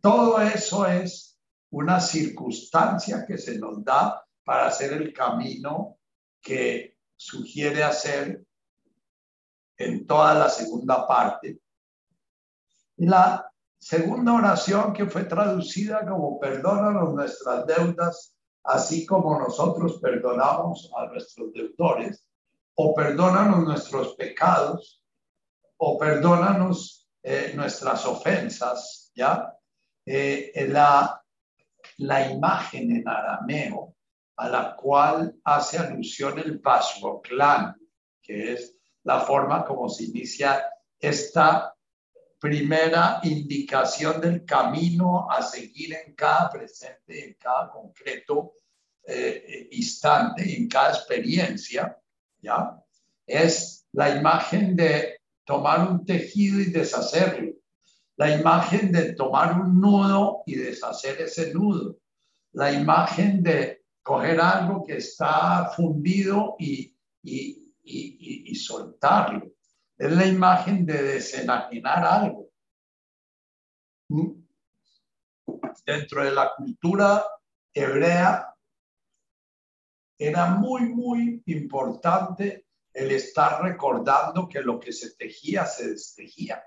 todo 0.00 0.40
eso 0.40 0.84
es 0.84 1.38
una 1.70 2.00
circunstancia 2.00 3.24
que 3.24 3.38
se 3.38 3.56
nos 3.56 3.84
da 3.84 4.20
para 4.42 4.66
hacer 4.66 4.94
el 4.94 5.12
camino 5.12 5.96
que 6.42 6.96
sugiere 7.14 7.84
hacer 7.84 8.44
en 9.76 10.04
toda 10.08 10.34
la 10.34 10.48
segunda 10.48 11.06
parte. 11.06 11.60
La 12.96 13.49
segunda 13.80 14.34
oración 14.34 14.92
que 14.92 15.06
fue 15.06 15.24
traducida 15.24 16.06
como 16.06 16.38
perdónanos 16.38 17.14
nuestras 17.14 17.66
deudas, 17.66 18.36
así 18.62 19.06
como 19.06 19.38
nosotros 19.38 19.98
perdonamos 20.00 20.92
a 20.96 21.06
nuestros 21.06 21.52
deudores, 21.52 22.24
o 22.74 22.94
perdónanos 22.94 23.64
nuestros 23.64 24.14
pecados, 24.14 25.02
o 25.78 25.98
perdónanos 25.98 27.08
eh, 27.22 27.52
nuestras 27.56 28.04
ofensas, 28.06 29.10
¿ya? 29.14 29.54
Eh, 30.06 30.66
la, 30.68 31.22
la 31.98 32.30
imagen 32.30 32.96
en 32.96 33.08
arameo 33.08 33.94
a 34.36 34.48
la 34.48 34.76
cual 34.76 35.34
hace 35.44 35.78
alusión 35.78 36.38
el 36.38 36.60
Clan, 37.22 37.76
que 38.22 38.54
es 38.54 38.76
la 39.04 39.20
forma 39.20 39.64
como 39.64 39.88
se 39.88 40.04
inicia 40.04 40.66
esta 40.98 41.74
primera 42.40 43.20
indicación 43.22 44.18
del 44.20 44.44
camino 44.46 45.30
a 45.30 45.42
seguir 45.42 45.94
en 45.94 46.14
cada 46.14 46.48
presente, 46.50 47.28
en 47.28 47.34
cada 47.34 47.70
concreto 47.70 48.54
eh, 49.06 49.68
instante, 49.72 50.56
en 50.56 50.66
cada 50.66 50.94
experiencia, 50.94 51.96
¿ya? 52.40 52.82
Es 53.26 53.86
la 53.92 54.16
imagen 54.16 54.74
de 54.74 55.18
tomar 55.44 55.86
un 55.86 56.06
tejido 56.06 56.60
y 56.60 56.70
deshacerlo, 56.70 57.52
la 58.16 58.34
imagen 58.34 58.90
de 58.90 59.12
tomar 59.12 59.60
un 59.60 59.78
nudo 59.78 60.42
y 60.46 60.54
deshacer 60.54 61.20
ese 61.20 61.52
nudo, 61.52 61.98
la 62.52 62.72
imagen 62.72 63.42
de 63.42 63.82
coger 64.02 64.40
algo 64.40 64.84
que 64.86 64.96
está 64.96 65.70
fundido 65.76 66.56
y, 66.58 66.96
y, 67.22 67.74
y, 67.82 68.50
y 68.50 68.54
soltarlo 68.54 69.52
es 70.00 70.10
la 70.12 70.26
imagen 70.26 70.86
de 70.86 71.02
desenajenar 71.02 72.02
algo. 72.02 72.48
Dentro 75.84 76.24
de 76.24 76.30
la 76.30 76.54
cultura 76.56 77.22
hebrea 77.74 78.54
era 80.18 80.46
muy, 80.46 80.88
muy 80.88 81.42
importante 81.44 82.66
el 82.94 83.10
estar 83.10 83.62
recordando 83.62 84.48
que 84.48 84.62
lo 84.62 84.80
que 84.80 84.90
se 84.90 85.14
tejía 85.16 85.66
se 85.66 85.90
destejía. 85.90 86.64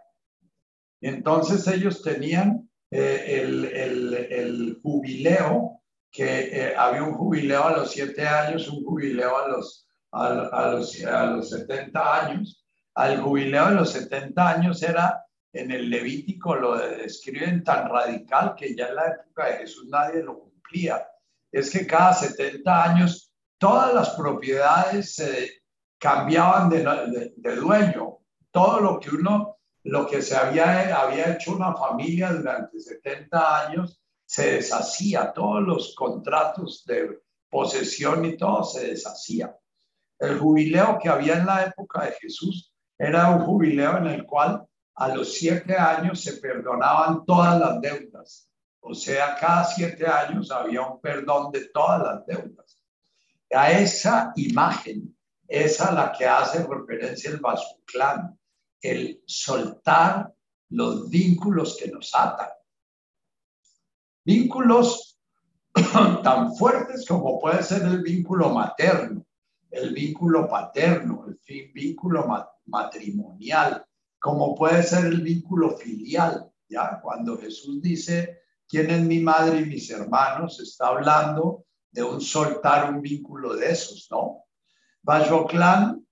Entonces 1.01 1.65
ellos 1.65 2.03
tenían 2.03 2.69
eh, 2.91 3.41
el, 3.41 4.79
jubileo, 4.83 5.81
que 6.11 6.67
eh, 6.67 6.75
había 6.77 7.01
un 7.01 7.15
jubileo 7.15 7.63
a 7.63 7.77
los 7.77 7.91
siete 7.91 8.27
años, 8.27 8.69
un 8.69 8.83
jubileo 8.83 9.35
a 9.35 9.47
los, 9.47 9.87
a, 10.11 10.67
los, 10.71 11.03
a 11.03 11.25
los 11.25 11.49
70 11.49 12.25
años, 12.27 12.62
al 12.95 13.21
jubileo 13.21 13.69
de 13.69 13.75
los 13.75 13.91
70 13.91 14.49
años 14.49 14.83
era 14.83 15.25
en 15.51 15.71
el 15.71 15.89
Levítico, 15.89 16.55
lo 16.55 16.77
describen 16.77 17.63
tan 17.63 17.89
radical 17.89 18.55
que 18.55 18.75
ya 18.75 18.87
en 18.87 18.95
la 18.95 19.07
época 19.07 19.47
de 19.47 19.57
Jesús 19.57 19.85
nadie 19.87 20.23
lo 20.23 20.39
cumplía. 20.39 21.07
Es 21.51 21.69
que 21.69 21.85
cada 21.85 22.13
70 22.13 22.83
años 22.83 23.31
todas 23.59 23.93
las 23.93 24.09
propiedades 24.11 25.15
se 25.15 25.63
cambiaban 25.99 26.69
de, 26.69 27.55
dueño. 27.55 28.17
Todo 28.51 28.79
lo 28.79 28.99
que 28.99 29.11
uno 29.11 29.57
lo 29.85 30.07
que 30.07 30.21
se 30.21 30.35
había, 30.35 30.97
había 30.97 31.33
hecho 31.33 31.53
una 31.53 31.75
familia 31.75 32.31
durante 32.31 32.79
70 32.79 33.67
años 33.67 34.01
se 34.25 34.53
deshacía, 34.53 35.33
todos 35.33 35.61
los 35.61 35.93
contratos 35.93 36.85
de 36.85 37.21
posesión 37.49 38.23
y 38.25 38.37
todo 38.37 38.63
se 38.63 38.87
deshacía. 38.87 39.55
El 40.17 40.39
jubileo 40.39 40.97
que 41.01 41.09
había 41.09 41.37
en 41.37 41.45
la 41.45 41.65
época 41.65 42.05
de 42.05 42.13
Jesús 42.13 42.72
era 43.03 43.31
un 43.31 43.41
jubileo 43.45 43.97
en 43.97 44.07
el 44.07 44.25
cual 44.25 44.65
a 44.95 45.07
los 45.09 45.33
siete 45.33 45.75
años 45.75 46.21
se 46.21 46.33
perdonaban 46.33 47.25
todas 47.25 47.59
las 47.59 47.81
deudas. 47.81 48.49
O 48.79 48.93
sea, 48.93 49.35
cada 49.39 49.65
siete 49.65 50.07
años 50.07 50.51
había 50.51 50.81
un 50.81 51.01
perdón 51.01 51.51
de 51.51 51.65
todas 51.69 52.01
las 52.01 52.25
deudas. 52.25 52.77
A 53.53 53.71
esa 53.71 54.31
imagen 54.35 55.15
es 55.47 55.79
la 55.79 56.13
que 56.17 56.25
hace 56.25 56.65
referencia 56.65 57.29
el 57.29 57.39
Basuclán, 57.39 58.39
el 58.81 59.21
soltar 59.25 60.33
los 60.69 61.09
vínculos 61.09 61.77
que 61.77 61.91
nos 61.91 62.13
atan. 62.15 62.49
Vínculos 64.25 65.19
tan 66.23 66.55
fuertes 66.55 67.05
como 67.07 67.39
puede 67.39 67.63
ser 67.63 67.83
el 67.83 68.01
vínculo 68.01 68.49
materno, 68.49 69.25
el 69.69 69.93
vínculo 69.93 70.47
paterno, 70.47 71.25
el 71.27 71.71
vínculo 71.73 72.25
matrimonial, 72.65 73.85
como 74.19 74.55
puede 74.55 74.83
ser 74.83 75.05
el 75.05 75.21
vínculo 75.21 75.77
filial. 75.77 76.51
Ya 76.67 76.99
cuando 77.01 77.37
Jesús 77.37 77.81
dice, 77.81 78.41
¿quién 78.67 78.89
es 78.89 79.01
mi 79.01 79.19
madre 79.19 79.61
y 79.61 79.65
mis 79.65 79.89
hermanos? 79.89 80.59
Está 80.59 80.87
hablando 80.87 81.65
de 81.91 82.03
un 82.03 82.21
soltar 82.21 82.93
un 82.93 83.01
vínculo 83.01 83.55
de 83.55 83.71
esos, 83.71 84.07
¿no? 84.09 84.45
Bajoclan, 85.01 86.05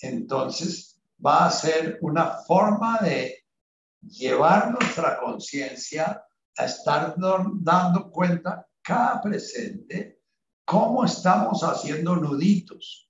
entonces, 0.00 1.00
va 1.24 1.46
a 1.46 1.50
ser 1.50 1.98
una 2.02 2.26
forma 2.46 2.98
de 2.98 3.44
llevar 4.02 4.70
nuestra 4.70 5.18
conciencia 5.18 6.22
a 6.56 6.64
estar 6.64 7.14
dando 7.16 8.10
cuenta 8.10 8.66
cada 8.82 9.20
presente 9.20 10.18
cómo 10.68 11.04
estamos 11.04 11.62
haciendo 11.62 12.16
nuditos. 12.16 13.08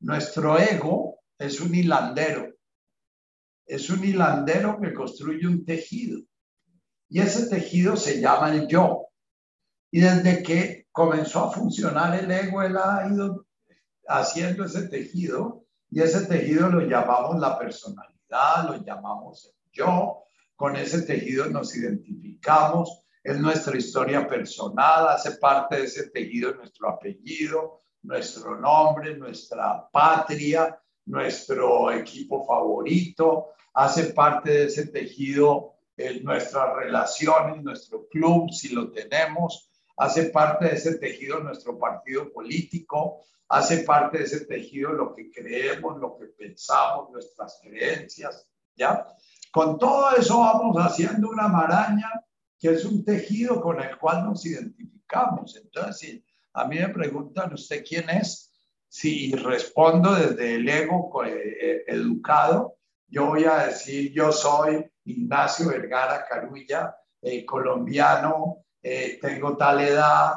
Nuestro 0.00 0.58
ego 0.58 1.19
es 1.40 1.58
un 1.60 1.74
hilandero, 1.74 2.54
es 3.66 3.88
un 3.88 4.04
hilandero 4.04 4.78
que 4.78 4.92
construye 4.92 5.46
un 5.46 5.64
tejido. 5.64 6.20
Y 7.08 7.20
ese 7.20 7.46
tejido 7.48 7.96
se 7.96 8.20
llama 8.20 8.52
el 8.52 8.68
yo. 8.68 9.06
Y 9.90 10.00
desde 10.00 10.42
que 10.42 10.86
comenzó 10.92 11.46
a 11.46 11.52
funcionar 11.52 12.22
el 12.22 12.30
ego, 12.30 12.62
él 12.62 12.76
ha 12.76 13.08
ido 13.10 13.46
haciendo 14.06 14.66
ese 14.66 14.88
tejido 14.88 15.64
y 15.90 16.02
ese 16.02 16.26
tejido 16.26 16.68
lo 16.68 16.82
llamamos 16.82 17.40
la 17.40 17.58
personalidad, 17.58 18.68
lo 18.68 18.76
llamamos 18.84 19.46
el 19.46 19.70
yo, 19.72 20.24
con 20.54 20.76
ese 20.76 21.02
tejido 21.02 21.46
nos 21.46 21.74
identificamos, 21.74 23.02
es 23.24 23.38
nuestra 23.38 23.78
historia 23.78 24.28
personal, 24.28 25.08
hace 25.08 25.32
parte 25.32 25.76
de 25.76 25.84
ese 25.84 26.10
tejido 26.10 26.54
nuestro 26.54 26.90
apellido, 26.90 27.82
nuestro 28.02 28.60
nombre, 28.60 29.16
nuestra 29.16 29.88
patria, 29.90 30.78
nuestro 31.10 31.90
equipo 31.90 32.46
favorito, 32.46 33.48
hace 33.74 34.12
parte 34.12 34.50
de 34.50 34.64
ese 34.64 34.86
tejido 34.86 35.74
nuestras 36.22 36.74
relaciones, 36.76 37.62
nuestro 37.62 38.08
club, 38.08 38.50
si 38.50 38.70
lo 38.70 38.90
tenemos, 38.90 39.70
hace 39.96 40.30
parte 40.30 40.66
de 40.66 40.74
ese 40.74 40.98
tejido 40.98 41.40
nuestro 41.40 41.78
partido 41.78 42.32
político, 42.32 43.22
hace 43.48 43.78
parte 43.78 44.18
de 44.18 44.24
ese 44.24 44.46
tejido 44.46 44.92
lo 44.92 45.14
que 45.14 45.30
creemos, 45.30 45.98
lo 45.98 46.16
que 46.16 46.26
pensamos, 46.26 47.10
nuestras 47.10 47.60
creencias, 47.62 48.48
¿ya? 48.76 49.06
Con 49.52 49.78
todo 49.78 50.16
eso 50.16 50.38
vamos 50.40 50.76
haciendo 50.76 51.28
una 51.28 51.48
maraña 51.48 52.08
que 52.58 52.68
es 52.70 52.84
un 52.84 53.04
tejido 53.04 53.60
con 53.60 53.82
el 53.82 53.98
cual 53.98 54.24
nos 54.24 54.46
identificamos. 54.46 55.56
Entonces, 55.56 56.22
a 56.52 56.66
mí 56.66 56.78
me 56.78 56.88
preguntan, 56.88 57.52
¿usted 57.52 57.84
quién 57.86 58.08
es? 58.10 58.49
Si 58.92 59.30
respondo 59.32 60.16
desde 60.16 60.56
el 60.56 60.68
ego 60.68 61.24
eh, 61.24 61.56
eh, 61.60 61.84
educado, 61.86 62.76
yo 63.06 63.26
voy 63.26 63.44
a 63.44 63.66
decir, 63.66 64.12
yo 64.12 64.32
soy 64.32 64.84
Ignacio 65.04 65.68
Vergara 65.68 66.26
Carulla, 66.28 66.96
eh, 67.22 67.44
colombiano, 67.44 68.64
tengo 68.82 69.56
tal 69.56 69.80
edad, 69.80 70.32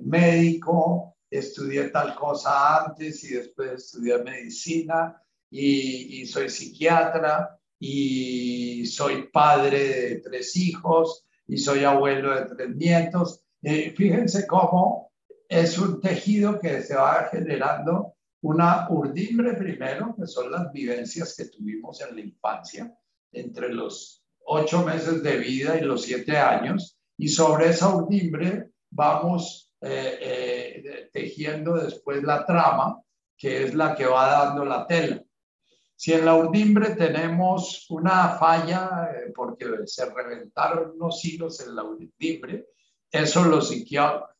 médico, 0.00 1.16
estudié 1.30 1.90
tal 1.90 2.14
cosa 2.14 2.84
antes 2.84 3.22
y 3.24 3.34
después 3.34 3.72
estudié 3.72 4.18
medicina 4.24 5.22
y, 5.50 6.26
soy 6.26 6.48
psiquiatra 6.48 7.58
y 7.78 8.86
soy 8.86 9.28
padre 9.28 9.88
de 9.88 10.16
tres 10.16 10.56
hijos 10.56 11.26
y 11.46 11.58
soy 11.58 11.84
abuelo 11.84 12.34
de 12.34 12.54
tres 12.56 12.76
nietos. 12.76 13.44
Eh, 13.62 13.92
fíjense 13.96 14.46
cómo 14.46 15.07
es 15.48 15.78
un 15.78 16.00
tejido 16.00 16.60
que 16.60 16.82
se 16.82 16.94
va 16.94 17.28
generando 17.30 18.14
una 18.42 18.86
urdimbre 18.90 19.54
primero, 19.54 20.14
que 20.16 20.26
son 20.26 20.52
las 20.52 20.70
vivencias 20.72 21.34
que 21.36 21.46
tuvimos 21.46 22.00
en 22.02 22.14
la 22.14 22.20
infancia, 22.20 22.94
entre 23.32 23.70
los 23.72 24.22
ocho 24.44 24.84
meses 24.84 25.22
de 25.22 25.36
vida 25.38 25.78
y 25.78 25.82
los 25.82 26.02
siete 26.02 26.36
años, 26.36 26.98
y 27.16 27.28
sobre 27.28 27.70
esa 27.70 27.94
urdimbre 27.94 28.70
vamos 28.90 29.72
eh, 29.80 30.18
eh, 30.20 31.10
tejiendo 31.12 31.74
después 31.76 32.22
la 32.22 32.44
trama, 32.44 33.02
que 33.36 33.64
es 33.64 33.74
la 33.74 33.94
que 33.94 34.06
va 34.06 34.44
dando 34.44 34.64
la 34.64 34.86
tela. 34.86 35.22
Si 35.96 36.12
en 36.12 36.24
la 36.24 36.34
urdimbre 36.34 36.94
tenemos 36.94 37.86
una 37.90 38.36
falla, 38.38 39.10
eh, 39.12 39.32
porque 39.34 39.66
se 39.86 40.08
reventaron 40.08 40.92
unos 40.94 41.24
hilos 41.24 41.60
en 41.60 41.74
la 41.74 41.82
urdimbre, 41.82 42.68
eso 43.10 43.44
los 43.44 43.72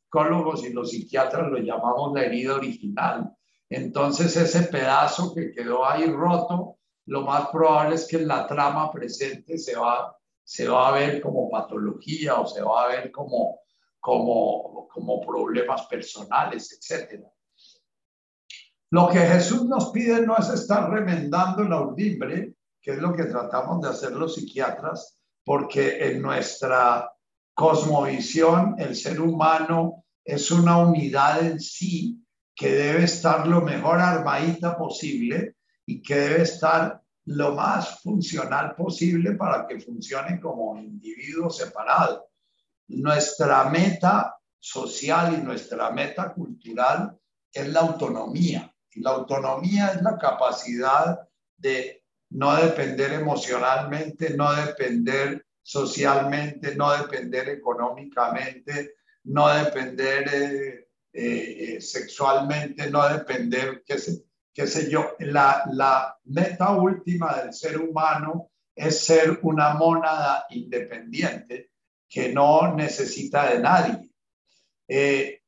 psicólogos 0.09 0.65
y 0.65 0.73
los 0.73 0.91
psiquiatras 0.91 1.51
lo 1.51 1.59
llamamos 1.59 2.13
la 2.15 2.25
herida 2.25 2.55
original. 2.55 3.31
Entonces 3.69 4.37
ese 4.37 4.65
pedazo 4.65 5.35
que 5.35 5.53
quedó 5.53 5.87
ahí 5.87 6.07
roto, 6.07 6.79
lo 7.07 7.23
más 7.23 7.49
probable 7.49 7.97
es 7.97 8.07
que 8.07 8.17
en 8.17 8.29
la 8.29 8.47
trama 8.47 8.91
presente 8.91 9.59
se 9.59 9.77
va, 9.77 10.17
se 10.43 10.69
va 10.69 10.89
a 10.89 10.93
ver 10.93 11.21
como 11.21 11.51
patología 11.51 12.41
o 12.41 12.47
se 12.47 12.63
va 12.63 12.85
a 12.85 12.89
ver 12.89 13.11
como 13.11 13.61
como, 14.01 14.89
como 14.89 15.21
problemas 15.21 15.87
personales, 15.87 16.73
etc. 16.73 17.23
Lo 18.91 19.09
que 19.09 19.19
Jesús 19.19 19.67
nos 19.67 19.91
pide 19.91 20.25
no 20.27 20.37
es 20.37 20.49
estar 20.49 20.91
remendando 20.91 21.63
la 21.65 21.81
urdimbre, 21.81 22.55
que 22.81 22.93
es 22.93 22.99
lo 22.99 23.13
que 23.13 23.25
tratamos 23.25 23.83
de 23.83 23.89
hacer 23.89 24.13
los 24.13 24.35
psiquiatras, 24.35 25.19
porque 25.45 26.07
en 26.07 26.23
nuestra 26.23 27.11
cosmovisión 27.59 28.77
el 28.79 28.95
ser 28.95 29.21
humano 29.21 30.05
es 30.25 30.53
una 30.53 30.79
unidad 30.79 31.45
en 31.45 31.59
sí 31.59 32.25
que 32.55 32.71
debe 32.71 33.03
estar 33.03 33.49
lo 33.49 33.63
mejor 33.63 33.99
armadita 33.99 34.79
posible 34.79 35.57
y 35.85 36.01
que 36.01 36.15
debe 36.15 36.43
estar 36.43 37.03
lo 37.25 37.57
más 37.57 38.01
funcional 38.01 38.77
posible 38.77 39.33
para 39.33 39.67
que 39.67 39.81
funcione 39.81 40.39
como 40.39 40.79
individuo 40.79 41.51
separado 41.51 42.29
nuestra 42.87 43.69
meta 43.69 44.37
social 44.59 45.35
y 45.35 45.43
nuestra 45.43 45.91
meta 45.91 46.33
cultural 46.33 47.19
es 47.53 47.69
la 47.69 47.81
autonomía. 47.81 48.73
Y 48.93 49.01
la 49.01 49.11
autonomía 49.11 49.89
es 49.95 50.03
la 50.03 50.17
capacidad 50.17 51.19
de 51.57 52.05
no 52.31 52.55
depender 52.55 53.15
emocionalmente, 53.15 54.37
no 54.37 54.53
depender 54.55 55.45
socialmente, 55.69 56.75
no 56.77 56.97
depender 56.97 57.51
económicamente, 57.51 58.95
no 59.25 59.49
depender 59.53 60.27
eh, 60.33 60.89
eh, 61.13 61.79
sexualmente, 61.79 62.91
no 62.91 63.07
depender, 63.07 63.85
qué 63.87 63.99
sé, 63.99 64.25
qué 64.51 64.67
sé 64.67 64.91
yo. 64.91 65.11
La, 65.19 65.65
la 65.71 66.19
meta 66.25 66.71
última 66.71 67.43
del 67.43 67.53
ser 67.53 67.79
humano 67.79 68.51
es 68.75 69.05
ser 69.05 69.41
una 69.43 69.75
mónada 69.75 70.47
independiente 70.49 71.73
que 72.09 72.33
no 72.33 72.75
necesita 72.75 73.51
de 73.53 73.59
nadie. 73.59 74.11
Eh, 74.89 75.43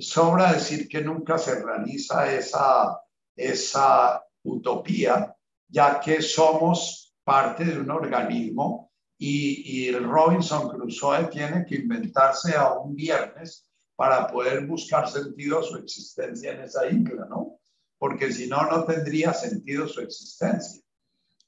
sobra 0.00 0.54
decir 0.54 0.88
que 0.88 1.02
nunca 1.02 1.36
se 1.36 1.62
realiza 1.62 2.32
esa, 2.32 3.02
esa 3.36 4.24
utopía, 4.44 5.36
ya 5.68 6.00
que 6.00 6.22
somos 6.22 7.14
parte 7.22 7.66
de 7.66 7.78
un 7.78 7.90
organismo 7.90 8.91
y, 9.24 9.86
y 9.86 9.92
Robinson 9.92 10.68
Crusoe 10.68 11.28
tiene 11.28 11.64
que 11.64 11.76
inventarse 11.76 12.56
a 12.56 12.72
un 12.72 12.96
viernes 12.96 13.64
para 13.94 14.26
poder 14.26 14.66
buscar 14.66 15.08
sentido 15.08 15.60
a 15.60 15.62
su 15.62 15.76
existencia 15.76 16.50
en 16.50 16.62
esa 16.62 16.88
isla, 16.88 17.26
¿no? 17.30 17.60
Porque 17.98 18.32
si 18.32 18.48
no, 18.48 18.68
no 18.68 18.84
tendría 18.84 19.32
sentido 19.32 19.86
su 19.86 20.00
existencia. 20.00 20.82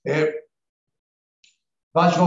Eh, 0.05 0.37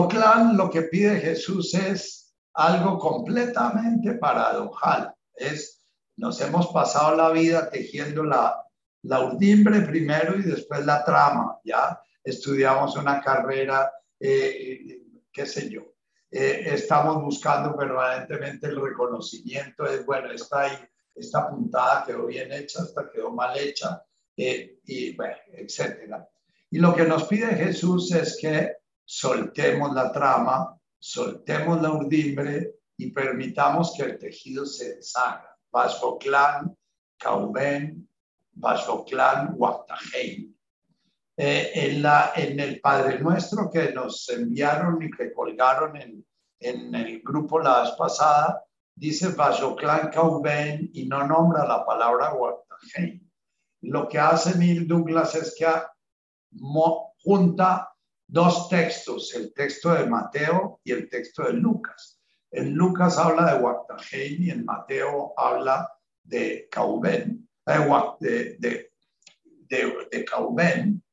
Clan 0.10 0.58
lo 0.58 0.70
que 0.70 0.82
pide 0.82 1.22
Jesús 1.22 1.74
es 1.76 2.36
algo 2.54 3.00
completamente 3.00 4.16
paradojal. 4.16 5.16
Es, 5.34 5.82
nos 6.18 6.42
hemos 6.42 6.68
pasado 6.74 7.16
la 7.16 7.30
vida 7.30 7.70
tejiendo 7.70 8.26
la, 8.26 8.66
la 9.04 9.22
urdimbre 9.22 9.80
primero 9.80 10.38
y 10.38 10.42
después 10.42 10.86
la 10.86 11.06
trama, 11.06 11.58
¿ya? 11.64 12.02
estudiamos 12.22 12.98
una 12.98 13.22
carrera, 13.22 13.90
eh, 14.20 15.07
qué 15.38 15.46
sé 15.46 15.70
yo. 15.70 15.94
Eh, 16.32 16.64
estamos 16.74 17.22
buscando 17.24 17.78
permanentemente 17.78 18.68
el 18.68 18.82
reconocimiento, 18.82 19.86
es 19.86 20.04
bueno, 20.04 20.32
esta, 20.32 20.90
esta 21.14 21.48
puntada 21.48 22.04
quedó 22.06 22.26
bien 22.26 22.52
hecha, 22.52 22.82
esta 22.82 23.08
quedó 23.10 23.32
mal 23.32 23.56
hecha, 23.56 24.04
eh, 24.36 24.80
y 24.86 25.16
etcétera. 25.54 26.28
Y 26.72 26.80
lo 26.80 26.96
que 26.96 27.04
nos 27.04 27.26
pide 27.26 27.56
Jesús 27.56 28.12
es 28.14 28.38
que 28.42 28.78
soltemos 29.06 29.94
la 29.94 30.12
trama, 30.12 30.76
soltemos 30.98 31.82
la 31.82 31.92
urdimbre 31.92 32.80
y 32.98 33.12
permitamos 33.12 33.94
que 33.96 34.04
el 34.04 34.18
tejido 34.18 34.66
se 34.66 34.96
deshaga. 34.96 35.56
Vasfoclán, 35.72 36.76
Cauben, 37.18 38.10
Vasfoclán, 38.54 39.54
Huactajein. 39.56 40.57
Eh, 41.40 41.72
en, 41.76 42.02
la, 42.02 42.32
en 42.36 42.60
el 42.60 42.82
Padre 42.82 43.20
Nuestro 43.20 43.70
que 43.70 43.92
nos 43.92 44.28
enviaron 44.30 45.04
y 45.04 45.12
que 45.12 45.32
colgaron 45.32 45.96
en, 45.96 46.26
en 46.60 46.96
el 46.96 47.22
grupo 47.22 47.60
la 47.60 47.84
vez 47.84 47.92
pasada, 47.92 48.66
dice 48.96 49.28
Vasfoclán, 49.30 50.10
Cauben 50.10 50.90
y 50.94 51.06
no 51.06 51.28
nombra 51.28 51.68
la 51.68 51.86
palabra 51.86 52.34
Huactajein. 52.34 53.32
Lo 53.82 54.08
que 54.08 54.18
hace 54.18 54.58
Neil 54.58 54.88
Douglas 54.88 55.36
es 55.36 55.54
que 55.56 55.68
junta 57.24 57.94
dos 58.26 58.68
textos, 58.68 59.36
el 59.36 59.54
texto 59.54 59.94
de 59.94 60.08
Mateo 60.08 60.82
y 60.84 60.92
el 60.92 61.08
texto 61.08 61.44
de 61.44 61.54
Lucas. 61.54 62.20
En 62.50 62.74
Lucas 62.74 63.20
habla 63.20 63.54
de 63.54 63.62
Huactajein 63.62 64.44
y 64.44 64.50
en 64.50 64.66
Mateo 64.66 65.34
habla 65.38 65.88
de 66.24 66.68
Cauben, 66.72 67.48
de, 68.20 68.58
de, 68.58 68.92
de, 69.70 70.08
de 70.12 70.26
Cauben. 70.26 71.04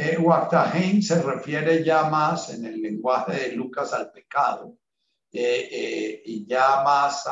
Eh, 0.00 1.02
se 1.02 1.22
refiere 1.22 1.82
ya 1.82 2.08
más 2.08 2.50
en 2.50 2.64
el 2.66 2.80
lenguaje 2.80 3.32
de 3.32 3.52
Lucas 3.56 3.92
al 3.92 4.12
pecado 4.12 4.78
eh, 5.32 5.68
eh, 5.72 6.22
y 6.24 6.46
ya 6.46 6.84
más 6.84 7.28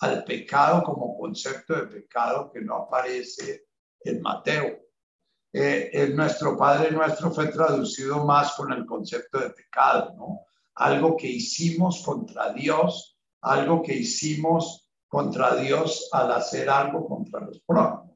al 0.00 0.24
pecado 0.24 0.82
como 0.82 1.16
concepto 1.16 1.72
de 1.76 1.86
pecado 1.86 2.50
que 2.50 2.62
no 2.62 2.78
aparece 2.78 3.66
en 4.00 4.20
Mateo. 4.20 4.80
Eh, 5.52 6.10
nuestro 6.12 6.58
Padre 6.58 6.90
Nuestro 6.90 7.30
fue 7.30 7.46
traducido 7.46 8.24
más 8.24 8.54
con 8.54 8.72
el 8.72 8.84
concepto 8.84 9.38
de 9.38 9.50
pecado, 9.50 10.14
¿no? 10.16 10.40
Algo 10.74 11.16
que 11.16 11.28
hicimos 11.28 12.02
contra 12.04 12.52
Dios, 12.52 13.16
algo 13.40 13.80
que 13.84 13.94
hicimos 13.94 14.90
contra 15.06 15.54
Dios 15.54 16.08
al 16.10 16.32
hacer 16.32 16.68
algo 16.68 17.06
contra 17.06 17.38
los 17.38 17.60
prójimos. 17.60 18.13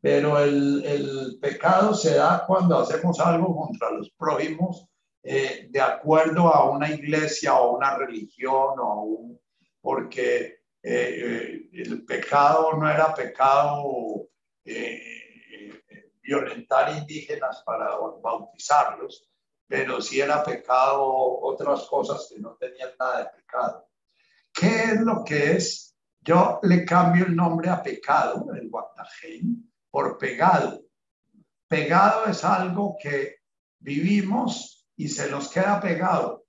Pero 0.00 0.38
el, 0.38 0.82
el 0.84 1.38
pecado 1.40 1.94
se 1.94 2.14
da 2.14 2.44
cuando 2.46 2.78
hacemos 2.78 3.20
algo 3.20 3.54
contra 3.54 3.90
los 3.90 4.10
prójimos 4.10 4.86
eh, 5.22 5.68
de 5.70 5.80
acuerdo 5.80 6.48
a 6.48 6.70
una 6.70 6.90
iglesia 6.90 7.54
o 7.54 7.76
una 7.76 7.96
religión 7.96 8.78
o 8.78 9.02
un, 9.02 9.40
porque 9.82 10.60
eh, 10.82 11.68
el 11.72 12.04
pecado 12.06 12.72
no 12.74 12.88
era 12.90 13.14
pecado 13.14 14.26
violentar 16.22 16.96
indígenas 16.96 17.62
para 17.66 17.96
bautizarlos, 18.22 19.28
pero 19.66 20.00
si 20.00 20.20
era 20.20 20.44
pecado 20.44 21.04
otras 21.04 21.86
cosas 21.86 22.28
que 22.32 22.40
no 22.40 22.54
tenían 22.54 22.90
nada 22.98 23.24
de 23.24 23.40
pecado. 23.40 23.88
¿Qué 24.52 24.84
es 24.84 25.00
lo 25.00 25.24
que 25.24 25.52
es? 25.52 25.96
Yo 26.20 26.60
le 26.62 26.84
cambio 26.84 27.26
el 27.26 27.34
nombre 27.34 27.68
a 27.68 27.82
pecado, 27.82 28.46
el 28.54 28.68
guatajín, 28.68 29.69
por 29.90 30.18
pegado. 30.18 30.82
Pegado 31.68 32.26
es 32.26 32.44
algo 32.44 32.96
que 33.00 33.36
vivimos 33.78 34.86
y 34.96 35.08
se 35.08 35.30
nos 35.30 35.48
queda 35.50 35.80
pegado. 35.80 36.44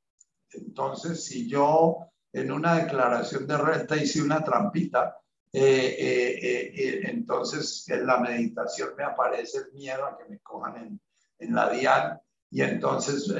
Entonces, 0.52 1.24
si 1.24 1.50
yo 1.50 2.12
en 2.34 2.52
una 2.52 2.76
declaración 2.76 3.48
de 3.48 3.58
renta 3.58 3.96
hice 3.96 4.22
una 4.22 4.44
trampita, 4.44 5.18
eh, 5.54 5.96
eh, 6.00 6.74
eh, 6.74 7.02
entonces 7.10 7.84
en 7.90 8.06
la 8.06 8.18
meditación 8.20 8.92
me 8.98 9.04
aparece 9.04 9.58
el 9.58 9.74
miedo 9.74 10.06
a 10.06 10.18
que 10.18 10.24
me 10.30 10.40
cojan 10.40 11.00
en, 11.40 11.54
la 11.54 11.70
dian 11.70 12.22
y 12.50 12.62
entonces 12.62 13.34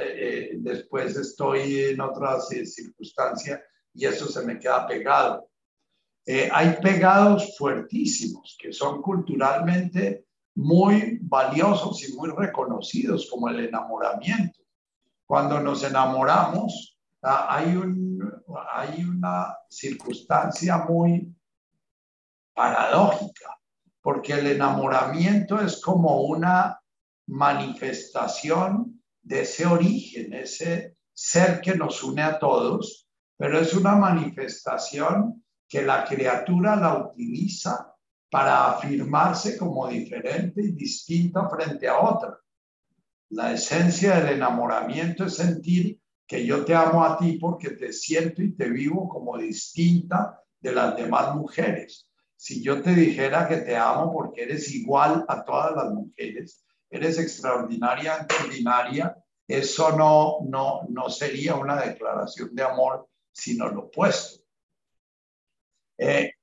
después 0.56 1.16
estoy 1.16 1.84
en 1.84 2.00
otra 2.00 2.40
circunstancia 2.40 3.62
y 3.94 4.06
eso 4.06 4.26
se 4.26 4.44
me 4.44 4.58
queda 4.58 4.86
pegado. 4.86 5.48
Hay 6.26 6.76
pegados 6.80 7.56
fuertísimos 7.58 8.56
que 8.60 8.72
son 8.72 9.02
culturalmente 9.02 10.26
muy 10.54 11.18
valiosos 11.22 12.08
y 12.08 12.14
muy 12.14 12.30
reconocidos 12.30 13.28
como 13.30 13.48
el 13.48 13.60
enamoramiento. 13.60 14.60
Cuando 15.26 15.60
nos 15.60 15.82
enamoramos, 15.82 16.98
ah, 17.22 17.56
hay 17.56 19.04
una 19.04 19.56
circunstancia 19.68 20.78
muy 20.78 21.34
paradójica, 22.54 23.56
porque 24.02 24.34
el 24.34 24.46
enamoramiento 24.48 25.60
es 25.60 25.80
como 25.80 26.22
una 26.22 26.78
manifestación 27.26 29.02
de 29.22 29.42
ese 29.42 29.66
origen, 29.66 30.34
ese 30.34 30.96
ser 31.14 31.60
que 31.60 31.76
nos 31.76 32.02
une 32.02 32.22
a 32.22 32.38
todos, 32.38 33.08
pero 33.36 33.58
es 33.58 33.72
una 33.74 33.94
manifestación 33.94 35.41
que 35.72 35.80
la 35.80 36.04
criatura 36.04 36.76
la 36.76 36.98
utiliza 36.98 37.96
para 38.30 38.72
afirmarse 38.72 39.56
como 39.56 39.88
diferente 39.88 40.60
y 40.60 40.72
distinta 40.72 41.48
frente 41.48 41.88
a 41.88 41.98
otra. 41.98 42.38
La 43.30 43.52
esencia 43.54 44.16
del 44.16 44.36
enamoramiento 44.36 45.24
es 45.24 45.36
sentir 45.36 45.98
que 46.26 46.44
yo 46.44 46.62
te 46.66 46.74
amo 46.74 47.02
a 47.02 47.16
ti 47.16 47.38
porque 47.38 47.70
te 47.70 47.90
siento 47.90 48.42
y 48.42 48.52
te 48.54 48.68
vivo 48.68 49.08
como 49.08 49.38
distinta 49.38 50.38
de 50.60 50.72
las 50.72 50.94
demás 50.94 51.34
mujeres 51.34 52.06
si 52.42 52.60
yo 52.60 52.82
te 52.82 52.92
dijera 52.92 53.46
que 53.46 53.58
te 53.58 53.76
amo 53.76 54.12
porque 54.12 54.42
eres 54.42 54.74
igual 54.74 55.24
a 55.28 55.44
todas 55.44 55.76
las 55.76 55.92
mujeres, 55.92 56.64
eres 56.90 57.16
extraordinaria, 57.20 58.26
ordinaria, 58.42 59.16
eso 59.46 59.96
no, 59.96 60.38
no, 60.48 60.80
no 60.88 61.08
sería 61.08 61.54
una 61.54 61.80
declaración 61.80 62.52
de 62.52 62.64
amor, 62.64 63.08
sino 63.30 63.68
lo 63.68 63.82
opuesto. 63.82 64.41
Eh, 66.04 66.34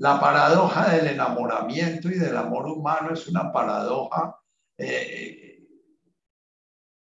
la 0.00 0.20
paradoja 0.20 0.90
del 0.90 1.06
enamoramiento 1.06 2.10
y 2.10 2.18
del 2.18 2.36
amor 2.36 2.66
humano 2.66 3.14
es 3.14 3.26
una 3.26 3.50
paradoja 3.50 4.36
eh, 4.76 5.66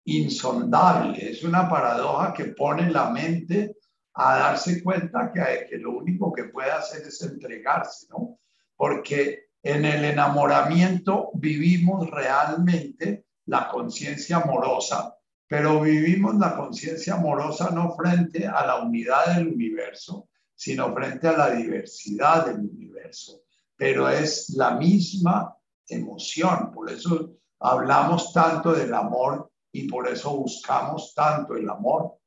insondable, 0.05 1.31
es 1.31 1.43
una 1.43 1.67
paradoja 1.67 2.31
que 2.31 2.45
pone 2.45 2.91
la 2.91 3.09
mente 3.09 3.77
a 4.13 4.37
darse 4.37 4.83
cuenta 4.83 5.31
que, 5.33 5.65
que 5.67 5.77
lo 5.79 5.97
único 5.97 6.31
que 6.31 6.43
puede 6.43 6.69
hacer 6.69 7.07
es 7.07 7.19
entregarse, 7.23 8.05
¿no? 8.11 8.37
Porque 8.75 9.47
en 9.63 9.85
el 9.85 10.05
enamoramiento 10.05 11.31
vivimos 11.33 12.07
realmente 12.11 13.25
la 13.47 13.67
conciencia 13.67 14.37
amorosa, 14.37 15.17
pero 15.47 15.81
vivimos 15.81 16.35
la 16.35 16.55
conciencia 16.55 17.15
amorosa 17.15 17.71
no 17.71 17.95
frente 17.95 18.45
a 18.45 18.63
la 18.63 18.75
unidad 18.83 19.37
del 19.37 19.47
universo, 19.47 20.29
sino 20.55 20.93
frente 20.93 21.27
a 21.27 21.37
la 21.37 21.49
diversidad 21.51 22.45
del 22.47 22.59
universo. 22.59 23.43
Pero 23.75 24.09
es 24.09 24.49
la 24.49 24.71
misma 24.71 25.55
emoción, 25.87 26.71
por 26.71 26.89
eso 26.89 27.37
hablamos 27.59 28.31
tanto 28.33 28.73
del 28.73 28.93
amor 28.93 29.51
y 29.71 29.87
por 29.87 30.07
eso 30.07 30.37
buscamos 30.37 31.13
tanto 31.13 31.55
el 31.55 31.69
amor, 31.69 32.17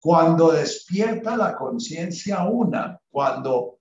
cuando 0.00 0.50
despierta 0.50 1.36
la 1.36 1.54
conciencia 1.54 2.44
una, 2.44 2.98
cuando 3.10 3.78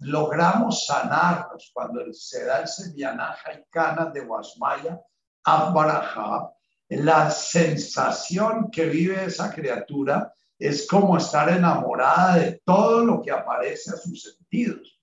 logramos 0.00 0.86
sanarnos, 0.86 1.70
cuando 1.72 2.12
se 2.12 2.44
da 2.44 2.60
el 2.60 2.68
Sevianaja 2.68 3.54
y 3.54 3.64
Cana 3.70 4.06
de 4.06 4.20
Guasmaya, 4.20 5.00
Abbarajá, 5.44 6.52
la 6.88 7.30
sensación 7.30 8.70
que 8.70 8.86
vive 8.86 9.24
esa 9.24 9.52
criatura 9.52 10.32
es 10.58 10.86
como 10.86 11.16
estar 11.16 11.48
enamorada 11.50 12.38
de 12.38 12.60
todo 12.64 13.04
lo 13.04 13.22
que 13.22 13.30
aparece 13.30 13.90
a 13.90 13.96
sus 13.96 14.22
sentidos. 14.22 15.00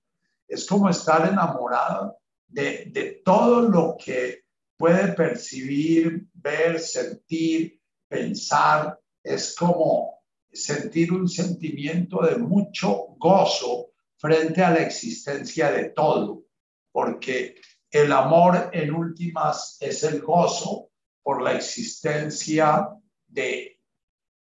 Es 0.47 0.65
como 0.65 0.89
estar 0.89 1.27
enamorada 1.27 2.15
de, 2.47 2.85
de 2.91 3.21
todo 3.23 3.61
lo 3.61 3.95
que 3.97 4.43
puede 4.77 5.13
percibir, 5.13 6.27
ver, 6.33 6.79
sentir, 6.79 7.79
pensar. 8.07 8.99
Es 9.23 9.55
como 9.55 10.23
sentir 10.51 11.11
un 11.13 11.27
sentimiento 11.27 12.21
de 12.21 12.37
mucho 12.37 13.15
gozo 13.17 13.91
frente 14.17 14.63
a 14.63 14.71
la 14.71 14.79
existencia 14.79 15.71
de 15.71 15.89
todo, 15.89 16.45
porque 16.91 17.55
el 17.91 18.11
amor 18.11 18.69
en 18.73 18.93
últimas 18.93 19.77
es 19.79 20.03
el 20.03 20.21
gozo 20.21 20.89
por 21.23 21.41
la 21.41 21.55
existencia 21.55 22.89
de 23.27 23.74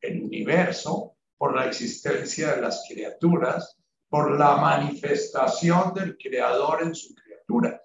el 0.00 0.22
universo, 0.22 1.16
por 1.36 1.54
la 1.54 1.66
existencia 1.66 2.54
de 2.54 2.62
las 2.62 2.84
criaturas, 2.88 3.76
por 4.08 4.38
la 4.38 4.56
manifestación 4.56 5.94
del 5.94 6.16
creador 6.16 6.82
en 6.82 6.94
su 6.94 7.14
criatura. 7.14 7.80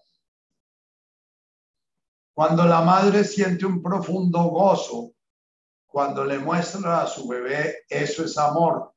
Cuando 2.33 2.65
la 2.65 2.81
madre 2.81 3.23
siente 3.23 3.65
un 3.65 3.81
profundo 3.81 4.43
gozo, 4.45 5.13
cuando 5.85 6.25
le 6.25 6.39
muestra 6.39 7.03
a 7.03 7.07
su 7.07 7.27
bebé, 7.27 7.83
eso 7.87 8.25
es 8.25 8.37
amor, 8.37 8.95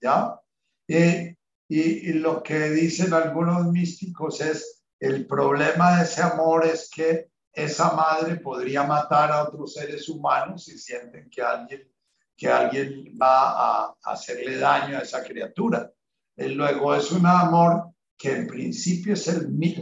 ¿ya? 0.00 0.40
Y, 0.86 1.36
y, 1.68 2.12
lo 2.12 2.42
que 2.42 2.70
dicen 2.70 3.12
algunos 3.12 3.66
místicos 3.72 4.40
es, 4.40 4.84
el 5.00 5.26
problema 5.26 5.96
de 5.96 6.04
ese 6.04 6.22
amor 6.22 6.64
es 6.64 6.88
que 6.88 7.30
esa 7.52 7.92
madre 7.92 8.36
podría 8.36 8.84
matar 8.84 9.32
a 9.32 9.42
otros 9.42 9.74
seres 9.74 10.08
humanos 10.08 10.64
si 10.64 10.78
sienten 10.78 11.28
que 11.28 11.42
alguien, 11.42 11.90
que 12.38 12.48
alguien 12.48 13.18
va 13.20 13.50
a 13.50 13.96
hacerle 14.04 14.58
daño 14.58 14.96
a 14.96 15.00
esa 15.00 15.24
criatura. 15.24 15.92
Y 16.36 16.50
luego 16.50 16.94
es 16.94 17.10
un 17.10 17.26
amor 17.26 17.90
que 18.16 18.32
en 18.32 18.46
principio 18.46 19.14
es 19.14 19.26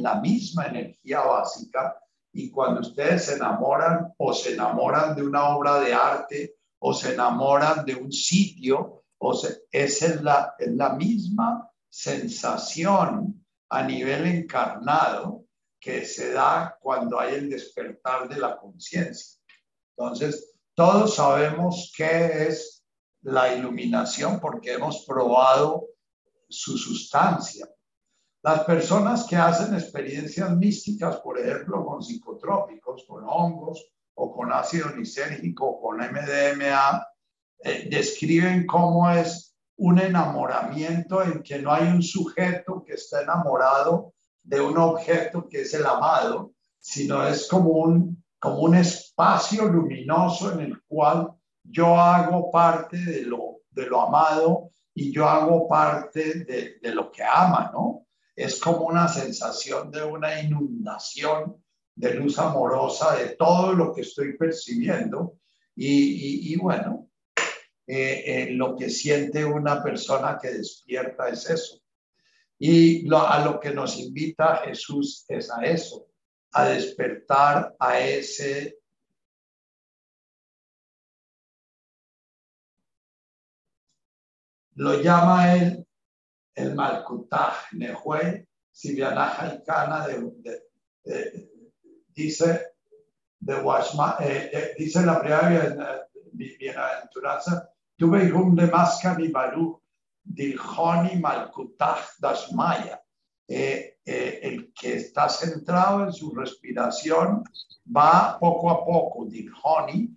la 0.00 0.14
misma 0.20 0.66
energía 0.66 1.20
básica 1.20 1.96
y 2.32 2.50
cuando 2.50 2.80
ustedes 2.80 3.26
se 3.26 3.34
enamoran 3.34 4.14
o 4.16 4.32
se 4.32 4.54
enamoran 4.54 5.14
de 5.14 5.22
una 5.22 5.54
obra 5.54 5.80
de 5.80 5.92
arte 5.92 6.56
o 6.78 6.94
se 6.94 7.12
enamoran 7.12 7.84
de 7.84 7.94
un 7.94 8.10
sitio, 8.10 9.04
o 9.18 9.32
es 9.70 10.22
la, 10.22 10.54
es 10.58 10.72
la 10.72 10.94
misma 10.94 11.70
sensación 11.88 13.44
a 13.70 13.82
nivel 13.82 14.26
encarnado 14.26 15.46
que 15.80 16.04
se 16.04 16.32
da 16.32 16.76
cuando 16.80 17.18
hay 17.18 17.34
el 17.34 17.50
despertar 17.50 18.28
de 18.28 18.38
la 18.38 18.56
conciencia. 18.56 19.40
Entonces, 19.96 20.55
todos 20.76 21.14
sabemos 21.14 21.90
qué 21.96 22.48
es 22.48 22.84
la 23.22 23.54
iluminación 23.54 24.38
porque 24.38 24.74
hemos 24.74 25.04
probado 25.06 25.86
su 26.48 26.76
sustancia. 26.76 27.66
Las 28.42 28.62
personas 28.64 29.24
que 29.24 29.36
hacen 29.36 29.74
experiencias 29.74 30.54
místicas, 30.54 31.16
por 31.16 31.40
ejemplo, 31.40 31.84
con 31.84 32.02
psicotrópicos, 32.02 33.04
con 33.08 33.24
hongos 33.26 33.90
o 34.14 34.32
con 34.32 34.52
ácido 34.52 34.90
lisérgico 34.90 35.66
o 35.66 35.80
con 35.80 35.96
MDMA, 35.96 37.04
eh, 37.60 37.88
describen 37.90 38.66
cómo 38.66 39.10
es 39.10 39.56
un 39.78 39.98
enamoramiento 39.98 41.22
en 41.22 41.42
que 41.42 41.58
no 41.58 41.72
hay 41.72 41.88
un 41.88 42.02
sujeto 42.02 42.84
que 42.84 42.92
está 42.92 43.22
enamorado 43.22 44.12
de 44.42 44.60
un 44.60 44.76
objeto 44.76 45.48
que 45.48 45.62
es 45.62 45.72
el 45.72 45.86
amado, 45.86 46.52
sino 46.78 47.26
es 47.26 47.48
como 47.48 47.70
un, 47.70 48.15
como 48.46 48.60
un 48.60 48.76
espacio 48.76 49.64
luminoso 49.64 50.52
en 50.52 50.60
el 50.60 50.80
cual 50.86 51.32
yo 51.64 51.98
hago 51.98 52.48
parte 52.52 52.96
de 52.96 53.22
lo, 53.22 53.62
de 53.72 53.86
lo 53.86 54.02
amado 54.02 54.70
y 54.94 55.12
yo 55.12 55.28
hago 55.28 55.66
parte 55.66 56.44
de, 56.44 56.94
lo 56.94 57.10
que 57.10 57.24
ama, 57.24 57.72
¿no? 57.72 58.06
es 58.36 58.60
como 58.60 58.86
una 58.86 59.08
sensación 59.08 59.90
de 59.90 60.04
una 60.04 60.40
inundación 60.40 61.60
de 61.96 62.14
luz 62.14 62.38
amorosa 62.38 63.16
de 63.16 63.30
todo 63.30 63.72
lo 63.72 63.92
que 63.92 64.02
estoy 64.02 64.36
percibiendo. 64.36 65.40
Y, 65.74 66.54
bueno, 66.56 67.08
eh, 67.84 68.22
eh, 68.26 68.50
lo 68.52 68.76
que 68.76 68.90
siente 68.90 69.44
una 69.44 69.82
persona 69.82 70.38
que 70.40 70.52
despierta 70.52 71.28
es 71.30 71.50
eso. 71.50 71.80
Y 72.60 73.12
a 73.12 73.44
lo 73.44 73.58
que 73.58 73.72
nos 73.72 73.98
invita 73.98 74.62
Jesús 74.64 75.24
es 75.26 75.50
a 75.50 75.64
eso, 75.64 76.06
a 76.56 76.64
despertar 76.64 77.76
a 77.78 77.98
ese 77.98 78.78
lo 84.76 85.02
llama 85.02 85.54
él 85.54 85.86
el 86.54 86.74
Malkutaj 86.74 87.72
Nehue, 87.72 88.48
Sibianaja 88.72 89.54
y 89.54 89.62
Cana, 89.64 90.06
de, 90.06 90.62
dice, 92.14 92.72
de 93.38 93.54
Washma, 93.56 94.16
eh, 94.20 94.50
eh, 94.50 94.74
dice 94.78 95.04
la 95.04 95.20
primera 95.20 96.08
bienaventuranza, 96.32 97.70
tuve 97.96 98.24
hijum 98.24 98.56
de 98.56 98.66
Masca 98.66 99.14
mi 99.14 99.28
Baru, 99.28 99.78
Dilhoni 100.24 101.20
Malkutaj 101.20 102.18
Dashmaya. 102.18 103.05
Eh, 103.48 103.98
eh, 104.04 104.40
el 104.42 104.72
que 104.72 104.96
está 104.96 105.28
centrado 105.28 106.04
en 106.04 106.12
su 106.12 106.34
respiración 106.34 107.44
va 107.96 108.38
poco 108.40 108.70
a 108.70 108.84
poco, 108.84 109.26
Dilhoni, 109.26 110.16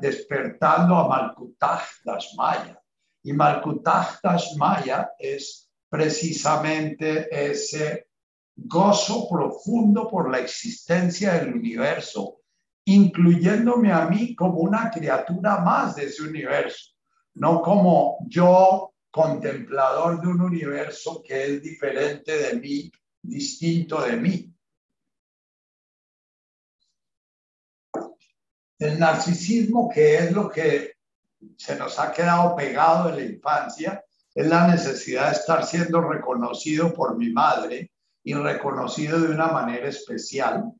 despertando 0.00 0.96
a 0.96 1.08
Malkutaj 1.08 1.82
Dashmaya. 2.04 2.80
Y 3.22 3.32
Malkutaj 3.32 4.20
Dashmaya 4.22 5.12
es 5.18 5.70
precisamente 5.88 7.28
ese 7.30 8.08
gozo 8.56 9.28
profundo 9.28 10.08
por 10.08 10.30
la 10.30 10.38
existencia 10.38 11.34
del 11.34 11.54
universo, 11.54 12.38
incluyéndome 12.86 13.92
a 13.92 14.06
mí 14.06 14.34
como 14.34 14.60
una 14.60 14.90
criatura 14.90 15.58
más 15.58 15.96
de 15.96 16.04
ese 16.04 16.22
universo, 16.22 16.92
no 17.34 17.60
como 17.62 18.18
yo 18.28 18.91
contemplador 19.12 20.22
de 20.22 20.28
un 20.28 20.40
universo 20.40 21.22
que 21.22 21.44
es 21.44 21.62
diferente 21.62 22.32
de 22.32 22.54
mí, 22.54 22.90
distinto 23.20 24.00
de 24.00 24.16
mí. 24.16 24.54
El 28.78 28.98
narcisismo, 28.98 29.88
que 29.88 30.16
es 30.16 30.32
lo 30.32 30.48
que 30.48 30.94
se 31.56 31.76
nos 31.76 31.98
ha 31.98 32.10
quedado 32.10 32.56
pegado 32.56 33.10
en 33.10 33.16
la 33.16 33.22
infancia, 33.22 34.04
es 34.34 34.46
la 34.46 34.66
necesidad 34.66 35.26
de 35.26 35.36
estar 35.36 35.66
siendo 35.66 36.00
reconocido 36.00 36.92
por 36.94 37.16
mi 37.16 37.30
madre 37.30 37.92
y 38.24 38.32
reconocido 38.32 39.20
de 39.20 39.28
una 39.28 39.48
manera 39.48 39.88
especial. 39.88 40.72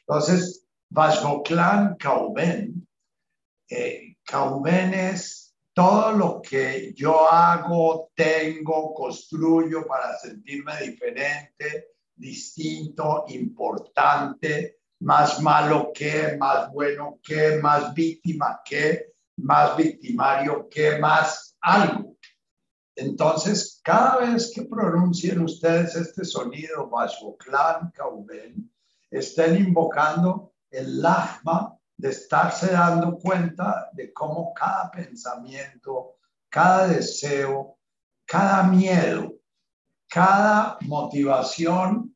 Entonces, 0.00 0.66
Vashvoklan 0.88 1.96
Kauben, 1.96 2.88
eh, 3.68 4.16
es 4.94 5.45
todo 5.76 6.12
lo 6.12 6.40
que 6.40 6.94
yo 6.94 7.30
hago, 7.30 8.10
tengo, 8.14 8.94
construyo 8.94 9.86
para 9.86 10.16
sentirme 10.16 10.72
diferente, 10.80 11.88
distinto, 12.14 13.26
importante, 13.28 14.78
más 15.00 15.38
malo 15.42 15.92
que, 15.94 16.34
más 16.38 16.72
bueno 16.72 17.20
que, 17.22 17.58
más 17.60 17.92
víctima 17.92 18.62
que, 18.64 19.12
más 19.36 19.76
victimario 19.76 20.66
que, 20.66 20.98
más 20.98 21.58
algo. 21.60 22.16
Entonces, 22.94 23.78
cada 23.84 24.16
vez 24.16 24.50
que 24.54 24.62
pronuncien 24.62 25.42
ustedes 25.42 25.94
este 25.94 26.24
sonido, 26.24 26.88
Bashoklan 26.88 27.90
Kauben, 27.90 28.72
estén 29.10 29.56
invocando 29.56 30.54
el 30.70 31.02
Lahma 31.02 31.75
de 31.96 32.10
estarse 32.10 32.72
dando 32.72 33.18
cuenta 33.18 33.88
de 33.92 34.12
cómo 34.12 34.52
cada 34.54 34.90
pensamiento, 34.90 36.16
cada 36.48 36.88
deseo, 36.88 37.78
cada 38.24 38.64
miedo, 38.64 39.34
cada 40.08 40.78
motivación 40.82 42.14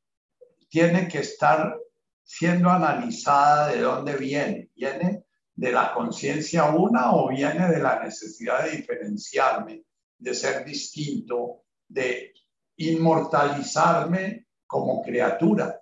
tiene 0.68 1.08
que 1.08 1.20
estar 1.20 1.76
siendo 2.22 2.70
analizada 2.70 3.68
de 3.68 3.80
dónde 3.80 4.16
viene. 4.16 4.70
¿Viene 4.74 5.24
de 5.54 5.72
la 5.72 5.92
conciencia 5.92 6.66
una 6.66 7.12
o 7.12 7.28
viene 7.28 7.68
de 7.68 7.80
la 7.80 8.02
necesidad 8.02 8.64
de 8.64 8.76
diferenciarme? 8.76 9.84
de 10.20 10.34
ser 10.34 10.64
distinto, 10.64 11.64
de 11.88 12.32
inmortalizarme 12.76 14.46
como 14.66 15.02
criatura. 15.02 15.80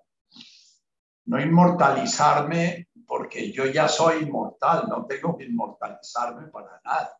No 1.26 1.40
inmortalizarme 1.40 2.88
porque 3.09 3.51
yo 3.51 3.65
ya 3.65 3.89
soy 3.89 4.25
inmortal, 4.25 4.85
no 4.87 5.07
tengo 5.07 5.35
que 5.37 5.45
inmortalizarme 5.45 6.49
para 6.49 6.79
nada. 6.85 7.19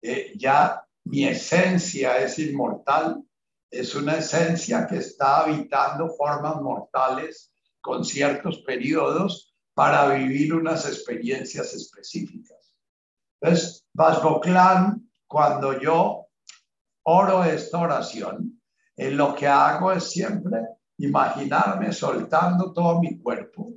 Eh, 0.00 0.32
ya 0.36 0.82
mi 1.04 1.26
esencia 1.26 2.16
es 2.16 2.38
inmortal, 2.38 3.22
es 3.70 3.94
una 3.94 4.16
esencia 4.16 4.86
que 4.86 4.96
está 4.96 5.40
habitando 5.40 6.08
formas 6.08 6.62
mortales 6.62 7.52
con 7.82 8.06
ciertos 8.06 8.62
periodos 8.62 9.54
para 9.74 10.08
vivir 10.14 10.54
unas 10.54 10.86
experiencias 10.86 11.74
específicas. 11.74 12.74
Entonces, 13.40 13.84
Vasboclan 13.92 15.10
cuando 15.26 15.78
yo 15.78 16.28
oro 17.02 17.44
esta 17.44 17.80
oración, 17.80 18.62
en 18.96 19.08
eh, 19.08 19.10
lo 19.10 19.34
que 19.34 19.46
hago 19.46 19.92
es 19.92 20.10
siempre 20.10 20.58
imaginarme 20.96 21.92
soltando 21.92 22.72
todo 22.72 23.00
mi 23.00 23.18
cuerpo, 23.18 23.74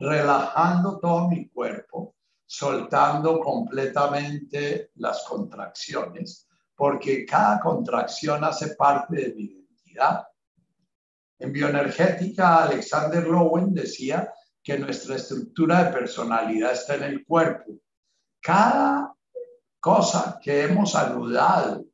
relajando 0.00 0.98
todo 0.98 1.28
mi 1.28 1.48
cuerpo, 1.48 2.16
soltando 2.46 3.38
completamente 3.38 4.90
las 4.96 5.22
contracciones, 5.24 6.48
porque 6.74 7.26
cada 7.26 7.60
contracción 7.60 8.42
hace 8.42 8.74
parte 8.74 9.16
de 9.16 9.34
mi 9.34 9.44
identidad. 9.44 10.26
En 11.38 11.52
bioenergética, 11.52 12.64
Alexander 12.64 13.26
Lowen 13.26 13.74
decía 13.74 14.32
que 14.62 14.78
nuestra 14.78 15.16
estructura 15.16 15.84
de 15.84 15.92
personalidad 15.92 16.72
está 16.72 16.94
en 16.96 17.04
el 17.04 17.24
cuerpo. 17.24 17.72
Cada 18.40 19.14
cosa 19.78 20.38
que 20.42 20.64
hemos 20.64 20.94
anudado, 20.94 21.84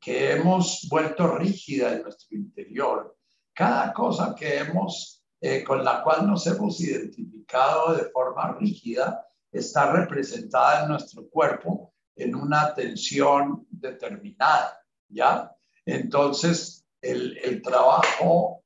que 0.00 0.32
hemos 0.32 0.86
vuelto 0.90 1.36
rígida 1.36 1.92
en 1.92 2.02
nuestro 2.02 2.36
interior, 2.36 3.16
cada 3.52 3.92
cosa 3.92 4.34
que 4.34 4.58
hemos 4.58 5.21
eh, 5.44 5.64
con 5.64 5.84
la 5.84 6.04
cual 6.04 6.24
nos 6.24 6.46
hemos 6.46 6.80
identificado 6.80 7.94
de 7.96 8.04
forma 8.04 8.56
rígida 8.60 9.26
está 9.50 9.90
representada 9.90 10.84
en 10.84 10.90
nuestro 10.90 11.28
cuerpo 11.28 11.92
en 12.14 12.36
una 12.36 12.72
tensión 12.72 13.66
determinada, 13.68 14.80
¿ya? 15.08 15.50
Entonces, 15.84 16.86
el, 17.00 17.60
trabajo 17.60 18.62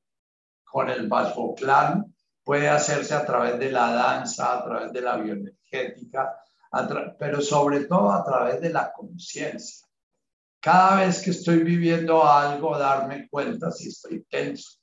con 0.64 0.90
el 0.90 1.08
Bashboklan 1.08 2.14
puede 2.44 2.68
hacerse 2.68 3.14
a 3.14 3.24
través 3.24 3.58
de 3.58 3.72
la 3.72 3.92
danza, 3.92 4.58
a 4.58 4.62
través 4.62 4.92
de 4.92 5.00
la 5.00 5.16
bioenergética, 5.16 6.38
pero 7.18 7.40
sobre 7.40 7.86
todo 7.86 8.12
a 8.12 8.22
través 8.22 8.60
de 8.60 8.68
la 8.68 8.92
conciencia. 8.92 9.86
Cada 10.60 11.06
vez 11.06 11.22
que 11.22 11.30
estoy 11.30 11.60
viviendo 11.60 12.22
algo, 12.22 12.76
darme 12.76 13.30
cuenta 13.30 13.70
si 13.70 13.88
estoy 13.88 14.26
tenso. 14.28 14.78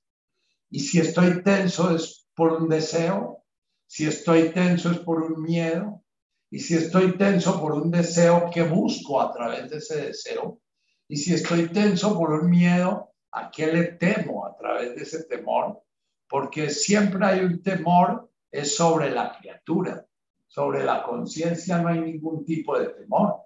Y 0.73 0.79
si 0.79 0.99
estoy 0.99 1.43
tenso 1.43 1.95
es 1.95 2.27
por 2.33 2.53
un 2.53 2.67
deseo, 2.67 3.45
si 3.85 4.07
estoy 4.07 4.49
tenso 4.49 4.89
es 4.89 4.97
por 4.97 5.21
un 5.21 5.39
miedo, 5.39 6.03
y 6.49 6.57
si 6.57 6.73
estoy 6.73 7.15
tenso 7.15 7.61
por 7.61 7.73
un 7.73 7.91
deseo, 7.91 8.49
que 8.51 8.63
busco 8.63 9.21
a 9.21 9.31
través 9.31 9.69
de 9.69 9.77
ese 9.77 10.07
deseo? 10.07 10.59
Y 11.07 11.17
si 11.17 11.35
estoy 11.35 11.69
tenso 11.69 12.17
por 12.17 12.31
un 12.31 12.49
miedo, 12.49 13.13
¿a 13.33 13.51
qué 13.51 13.67
le 13.67 13.83
temo 13.83 14.47
a 14.47 14.57
través 14.57 14.95
de 14.95 15.03
ese 15.03 15.25
temor? 15.25 15.83
Porque 16.27 16.71
siempre 16.71 17.23
hay 17.23 17.41
un 17.41 17.61
temor, 17.61 18.31
es 18.49 18.75
sobre 18.75 19.11
la 19.11 19.37
criatura. 19.37 20.03
Sobre 20.47 20.83
la 20.83 21.03
conciencia 21.03 21.77
no 21.77 21.89
hay 21.89 21.99
ningún 21.99 22.43
tipo 22.43 22.79
de 22.79 22.87
temor. 22.87 23.43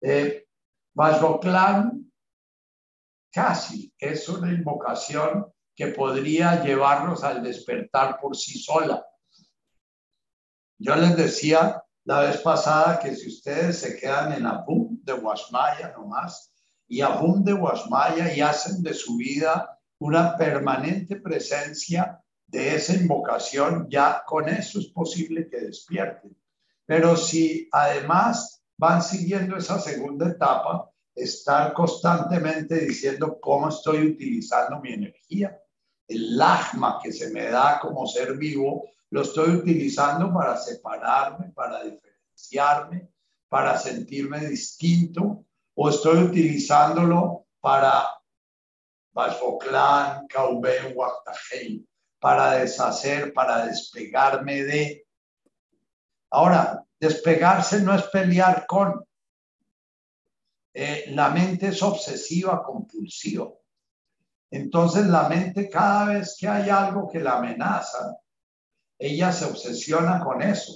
Eh, 0.00 0.46
casi 3.30 3.92
es 3.98 4.26
una 4.30 4.50
invocación 4.50 5.52
que 5.80 5.86
podría 5.86 6.62
llevarnos 6.62 7.24
al 7.24 7.42
despertar 7.42 8.20
por 8.20 8.36
sí 8.36 8.58
sola. 8.58 9.02
Yo 10.78 10.94
les 10.94 11.16
decía 11.16 11.82
la 12.04 12.20
vez 12.20 12.36
pasada 12.42 13.00
que 13.00 13.16
si 13.16 13.28
ustedes 13.28 13.78
se 13.78 13.98
quedan 13.98 14.34
en 14.34 14.44
Abum 14.44 15.02
de 15.02 15.14
Guasmaya 15.14 15.94
nomás 15.96 16.52
y 16.86 17.00
Abum 17.00 17.42
de 17.42 17.54
Guasmaya 17.54 18.30
y 18.34 18.42
hacen 18.42 18.82
de 18.82 18.92
su 18.92 19.16
vida 19.16 19.80
una 20.00 20.36
permanente 20.36 21.16
presencia 21.16 22.22
de 22.46 22.74
esa 22.76 22.92
invocación, 22.92 23.88
ya 23.88 24.22
con 24.26 24.50
eso 24.50 24.80
es 24.80 24.88
posible 24.88 25.48
que 25.48 25.60
despierten. 25.62 26.36
Pero 26.84 27.16
si 27.16 27.70
además 27.72 28.62
van 28.76 29.02
siguiendo 29.02 29.56
esa 29.56 29.80
segunda 29.80 30.28
etapa, 30.28 30.90
estar 31.14 31.72
constantemente 31.72 32.80
diciendo 32.80 33.38
cómo 33.40 33.70
estoy 33.70 34.08
utilizando 34.08 34.78
mi 34.78 34.92
energía, 34.92 35.58
el 36.10 36.36
lagma 36.36 36.98
que 37.02 37.12
se 37.12 37.30
me 37.30 37.48
da 37.48 37.78
como 37.80 38.06
ser 38.06 38.36
vivo, 38.36 38.88
lo 39.10 39.22
estoy 39.22 39.50
utilizando 39.50 40.32
para 40.32 40.56
separarme, 40.56 41.50
para 41.50 41.84
diferenciarme, 41.84 43.08
para 43.48 43.78
sentirme 43.78 44.40
distinto, 44.46 45.44
o 45.74 45.88
estoy 45.88 46.24
utilizándolo 46.24 47.46
para 47.60 48.08
Bashoklan, 49.12 50.26
Kauben, 50.26 50.96
para 52.18 52.52
deshacer, 52.52 53.32
para 53.32 53.66
despegarme 53.66 54.64
de. 54.64 55.06
Ahora, 56.30 56.84
despegarse 56.98 57.80
no 57.82 57.94
es 57.94 58.02
pelear 58.04 58.66
con. 58.66 59.04
Eh, 60.74 61.06
la 61.08 61.30
mente 61.30 61.68
es 61.68 61.82
obsesiva, 61.82 62.62
compulsiva. 62.62 63.50
Entonces 64.50 65.06
la 65.06 65.28
mente 65.28 65.68
cada 65.68 66.06
vez 66.06 66.36
que 66.38 66.48
hay 66.48 66.68
algo 66.68 67.08
que 67.08 67.20
la 67.20 67.38
amenaza, 67.38 68.16
ella 68.98 69.32
se 69.32 69.44
obsesiona 69.46 70.22
con 70.22 70.42
eso. 70.42 70.72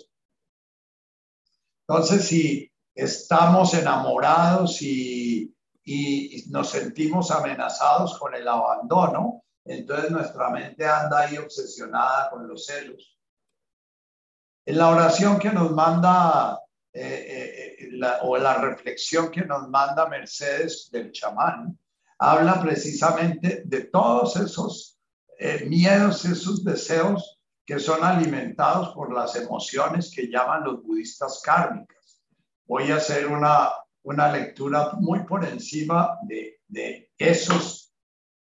Entonces, 1.86 2.26
si 2.26 2.72
estamos 2.94 3.74
enamorados 3.74 4.80
y, 4.80 5.54
y, 5.84 6.44
nos 6.48 6.70
sentimos 6.70 7.30
amenazados 7.30 8.18
con 8.18 8.34
el 8.34 8.48
abandono, 8.48 9.44
entonces 9.64 10.10
nuestra 10.10 10.48
mente 10.50 10.86
anda 10.86 11.20
ahí 11.20 11.36
obsesionada 11.36 12.30
con 12.30 12.48
los 12.48 12.64
celos. 12.64 13.18
En 14.64 14.78
la 14.78 14.88
oración 14.88 15.38
que 15.38 15.50
nos 15.50 15.72
manda, 15.72 16.58
eh, 16.92 17.76
eh, 17.90 18.00
o 18.22 18.36
la 18.38 18.54
reflexión 18.54 19.30
que 19.30 19.44
nos 19.44 19.68
manda 19.68 20.08
Mercedes 20.08 20.88
del 20.90 21.12
chamán, 21.12 21.78
habla 22.30 22.62
precisamente 22.62 23.62
de 23.66 23.82
todos 23.82 24.36
esos 24.36 24.98
eh, 25.38 25.66
miedos, 25.66 26.24
esos 26.24 26.64
deseos 26.64 27.38
que 27.66 27.78
son 27.78 28.02
alimentados 28.02 28.94
por 28.94 29.12
las 29.12 29.36
emociones 29.36 30.10
que 30.14 30.28
llaman 30.28 30.64
los 30.64 30.82
budistas 30.82 31.42
kármicas. 31.44 32.22
Voy 32.66 32.90
a 32.90 32.96
hacer 32.96 33.26
una, 33.26 33.70
una 34.02 34.32
lectura 34.32 34.92
muy 35.00 35.24
por 35.24 35.44
encima 35.44 36.18
de, 36.22 36.60
de 36.66 37.10
esos 37.18 37.92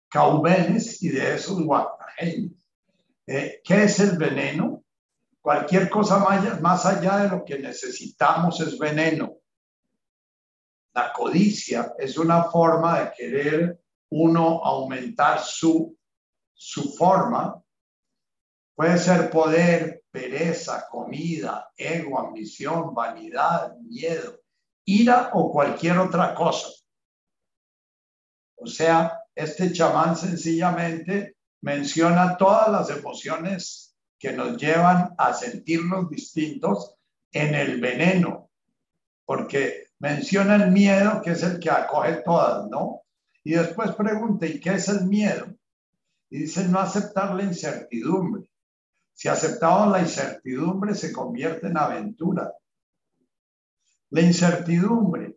caubenes 0.09 1.03
y 1.03 1.09
de 1.09 1.35
esos 1.35 1.61
guatajenes. 1.63 2.53
Eh, 3.27 3.61
¿Qué 3.65 3.85
es 3.85 3.99
el 3.99 4.17
veneno? 4.17 4.85
Cualquier 5.41 5.91
cosa 5.91 6.19
más, 6.19 6.61
más 6.61 6.87
allá 6.87 7.19
de 7.19 7.29
lo 7.31 7.45
que 7.45 7.59
necesitamos 7.59 8.61
es 8.61 8.79
veneno. 8.79 9.39
La 10.95 11.13
codicia 11.13 11.95
es 11.99 12.19
una 12.19 12.45
forma 12.45 13.01
de 13.01 13.13
querer 13.17 13.83
uno 14.11 14.63
aumentar 14.63 15.41
su, 15.41 15.97
su 16.53 16.95
forma 16.95 17.63
Puede 18.75 18.99
ser 18.99 19.31
poder, 19.31 20.03
pereza, 20.11 20.89
comida, 20.91 21.71
ego, 21.77 22.19
ambición, 22.19 22.95
vanidad, 22.95 23.77
miedo, 23.79 24.41
ira 24.85 25.31
o 25.35 25.53
cualquier 25.53 25.99
otra 25.99 26.35
cosa. 26.35 26.69
O 28.57 28.67
sea, 28.67 29.21
este 29.35 29.73
chamán 29.73 30.17
sencillamente 30.17 31.37
menciona 31.61 32.37
todas 32.37 32.71
las 32.71 32.91
emociones 32.91 33.95
que 34.19 34.33
nos 34.33 34.57
llevan 34.57 35.15
a 35.19 35.35
sentirnos 35.35 36.09
distintos 36.09 36.97
en 37.31 37.55
el 37.55 37.81
veneno, 37.81 38.51
porque 39.25 39.89
menciona 40.03 40.57
el 40.57 40.73
miedo, 40.73 41.23
que 41.23 41.31
es 41.31 41.45
el 41.45 41.61
que 41.61 41.71
acoge 41.71 42.23
todas, 42.25 42.69
¿no? 42.69 43.03
Y 43.45 43.53
después 43.53 43.95
pregunta, 43.95 44.47
¿y 44.47 44.59
qué 44.59 44.75
es 44.75 44.89
el 44.89 45.07
miedo? 45.07 45.47
Y 46.29 46.41
dice, 46.41 46.67
no 46.67 46.81
aceptar 46.81 47.33
la 47.37 47.45
incertidumbre. 47.45 48.49
Si 49.13 49.29
aceptamos 49.29 49.93
la 49.93 50.01
incertidumbre, 50.01 50.97
se 50.97 51.13
convierte 51.13 51.69
en 51.69 51.77
aventura. 51.77 52.53
La 54.11 54.21
incertidumbre. 54.23 55.37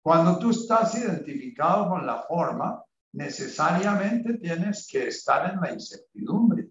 Cuando 0.00 0.38
tú 0.38 0.50
estás 0.50 0.94
identificado 0.94 1.88
con 1.88 2.06
la 2.06 2.22
forma, 2.22 2.84
necesariamente 3.14 4.34
tienes 4.34 4.86
que 4.86 5.08
estar 5.08 5.52
en 5.52 5.60
la 5.60 5.72
incertidumbre, 5.72 6.70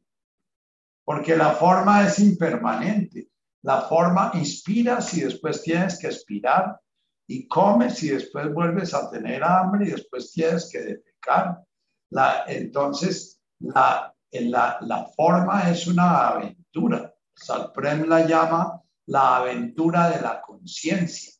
porque 1.03 1.35
la 1.35 1.51
forma 1.51 2.07
es 2.07 2.19
impermanente. 2.19 3.27
La 3.63 3.81
forma 3.81 4.31
inspiras 4.33 5.13
y 5.13 5.21
después 5.21 5.61
tienes 5.61 5.99
que 5.99 6.07
expirar 6.07 6.79
y 7.27 7.47
comes 7.47 8.01
y 8.03 8.09
después 8.09 8.51
vuelves 8.53 8.93
a 8.93 9.09
tener 9.09 9.43
hambre 9.43 9.87
y 9.87 9.91
después 9.91 10.31
tienes 10.31 10.69
que 10.71 10.79
defecar. 10.79 11.63
La, 12.09 12.43
entonces, 12.47 13.39
la, 13.59 14.13
la, 14.31 14.77
la 14.81 15.05
forma 15.15 15.69
es 15.69 15.87
una 15.87 16.29
aventura. 16.29 17.13
Salprem 17.33 18.07
la 18.07 18.25
llama 18.25 18.81
la 19.07 19.37
aventura 19.37 20.09
de 20.09 20.21
la 20.21 20.41
conciencia, 20.41 21.33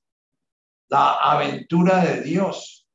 la 0.89 1.13
aventura 1.13 2.03
de 2.03 2.21
Dios. 2.21 2.87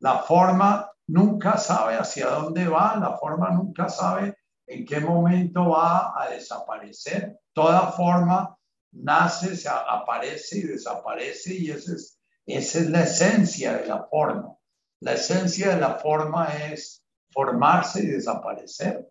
La 0.00 0.18
forma 0.18 0.90
nunca 1.08 1.56
sabe 1.56 1.96
hacia 1.96 2.28
dónde 2.30 2.68
va, 2.68 2.96
la 2.96 3.16
forma 3.16 3.50
nunca 3.50 3.88
sabe 3.88 4.38
en 4.66 4.84
qué 4.84 5.00
momento 5.00 5.70
va 5.70 6.20
a 6.20 6.28
desaparecer. 6.30 7.37
Toda 7.58 7.90
forma 7.90 8.56
nace, 8.92 9.56
se 9.56 9.68
aparece 9.68 10.58
y 10.58 10.62
desaparece 10.62 11.54
y 11.54 11.72
esa 11.72 11.92
es, 11.92 12.20
esa 12.46 12.78
es 12.78 12.88
la 12.88 13.02
esencia 13.02 13.78
de 13.78 13.86
la 13.86 14.04
forma. 14.04 14.56
La 15.00 15.14
esencia 15.14 15.74
de 15.74 15.80
la 15.80 15.96
forma 15.96 16.54
es 16.54 17.04
formarse 17.32 18.04
y 18.04 18.06
desaparecer. 18.06 19.08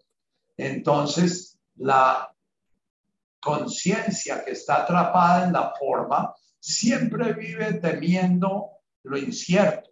Entonces, 0.55 1.59
la 1.75 2.33
conciencia 3.41 4.45
que 4.45 4.51
está 4.51 4.83
atrapada 4.83 5.47
en 5.47 5.51
la 5.51 5.73
forma 5.77 6.33
siempre 6.57 7.33
vive 7.33 7.73
temiendo 7.81 8.69
lo 9.03 9.17
incierto, 9.17 9.89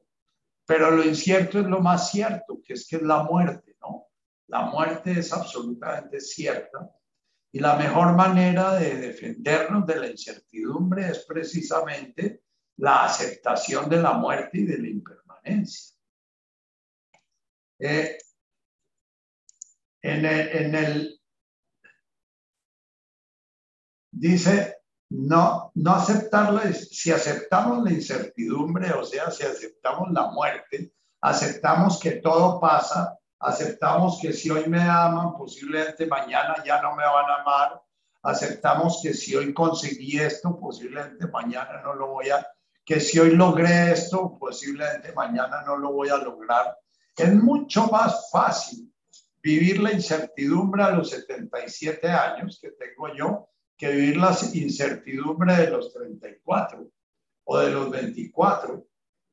pero 0.66 0.92
lo 0.92 1.04
incierto 1.04 1.60
es 1.60 1.66
lo 1.66 1.82
más 1.82 2.10
cierto, 2.10 2.62
que 2.64 2.76
es 2.76 2.88
que 2.88 2.96
es 2.96 3.02
la 3.02 3.24
muerte, 3.24 3.76
¿no? 3.82 4.08
La 4.48 4.62
muerte 4.62 5.20
es 5.20 5.34
absolutamente 5.34 6.22
cierta 6.22 6.90
y 7.56 7.60
la 7.60 7.78
mejor 7.78 8.18
manera 8.18 8.76
de 8.76 8.96
defendernos 8.96 9.86
de 9.88 9.96
la 9.96 10.08
incertidumbre 10.08 11.08
es 11.08 11.26
precisamente 11.26 12.42
la 12.76 13.06
aceptación 13.06 13.88
de 13.88 13.96
la 14.02 14.12
muerte 14.12 14.58
y 14.58 14.66
de 14.66 14.78
la 14.78 14.90
impermanencia. 14.90 15.96
Eh, 17.80 18.18
en 20.02 20.26
el, 20.26 20.50
en 20.50 20.76
el 20.76 21.22
dice, 24.12 24.80
no, 25.12 25.72
no 25.76 25.92
aceptarla, 25.94 26.74
si 26.74 27.12
aceptamos 27.12 27.86
la 27.86 27.92
incertidumbre, 27.94 28.92
o 28.92 29.06
sea, 29.06 29.32
si 29.32 29.44
aceptamos 29.44 30.12
la 30.12 30.30
muerte, 30.30 30.92
aceptamos 31.22 32.02
que 32.02 32.18
todo 32.18 32.60
pasa, 32.60 33.18
aceptamos 33.46 34.20
que 34.20 34.34
si 34.34 34.50
hoy 34.50 34.66
me 34.68 34.82
aman, 34.82 35.34
posiblemente 35.38 36.08
mañana 36.08 36.56
ya 36.66 36.82
no 36.82 36.96
me 36.96 37.04
van 37.04 37.30
a 37.30 37.42
amar, 37.42 37.82
aceptamos 38.24 39.00
que 39.04 39.14
si 39.14 39.36
hoy 39.36 39.54
conseguí 39.54 40.20
esto, 40.20 40.60
posiblemente 40.60 41.28
mañana 41.28 41.82
no 41.84 41.94
lo 41.94 42.08
voy 42.08 42.30
a, 42.30 42.46
que 42.84 43.00
si 43.00 43.20
hoy 43.20 43.36
logré 43.36 43.92
esto, 43.92 44.36
posiblemente 44.40 45.14
mañana 45.14 45.62
no 45.64 45.78
lo 45.78 45.94
voy 45.94 46.10
a 46.10 46.18
lograr. 46.18 46.76
Es 47.16 47.34
mucho 47.34 47.88
más 47.88 48.30
fácil 48.32 48.92
vivir 49.44 49.80
la 49.80 49.92
incertidumbre 49.92 50.82
a 50.82 50.92
los 50.92 51.12
77 51.12 52.08
años 52.10 52.58
que 52.60 52.72
tengo 52.72 53.14
yo 53.14 53.50
que 53.78 53.92
vivir 53.92 54.18
la 54.18 54.36
incertidumbre 54.54 55.56
de 55.56 55.70
los 55.70 55.94
34 55.94 56.88
o 57.44 57.58
de 57.60 57.70
los 57.70 57.92
24. 57.92 58.88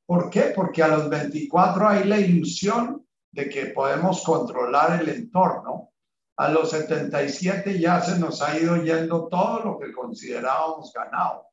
¿Por 0.04 0.28
qué? 0.28 0.52
Porque 0.54 0.82
a 0.82 0.88
los 0.88 1.08
24 1.08 1.88
hay 1.88 2.04
la 2.04 2.18
ilusión 2.18 3.06
de 3.32 3.48
que 3.48 3.66
podemos 3.66 4.22
controlar 4.22 5.00
el 5.00 5.08
entorno. 5.08 5.90
A 6.36 6.48
los 6.48 6.70
77 6.70 7.78
ya 7.78 8.00
se 8.00 8.18
nos 8.18 8.40
ha 8.42 8.58
ido 8.58 8.76
yendo 8.76 9.28
todo 9.28 9.60
lo 9.60 9.78
que 9.78 9.92
considerábamos 9.92 10.92
ganado 10.92 11.46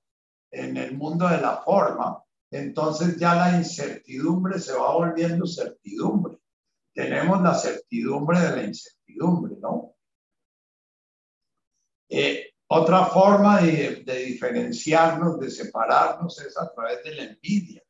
en 0.52 0.78
el 0.78 0.98
mundo 0.98 1.28
de 1.28 1.42
la 1.42 1.58
forma. 1.58 2.24
Entonces 2.52 3.18
ya 3.18 3.36
la 3.36 3.58
incertidumbre 3.58 4.60
se 4.60 4.74
va 4.74 4.94
volviendo 4.94 5.46
certidumbre. 5.46 6.38
Tenemos 6.94 7.42
la 7.42 7.54
certidumbre 7.54 8.40
de 8.40 8.56
la 8.56 8.64
incertidumbre, 8.64 9.56
¿no? 9.62 9.96
Eh, 12.10 12.50
otra 12.72 13.06
forma 13.06 13.62
de, 13.62 14.04
diferenciarnos, 14.26 15.40
de 15.40 15.50
separarnos, 15.50 16.40
es 16.40 16.58
a 16.58 16.72
través 16.72 17.04
de 17.04 17.16
la 17.16 17.24
envidia. 17.24 17.84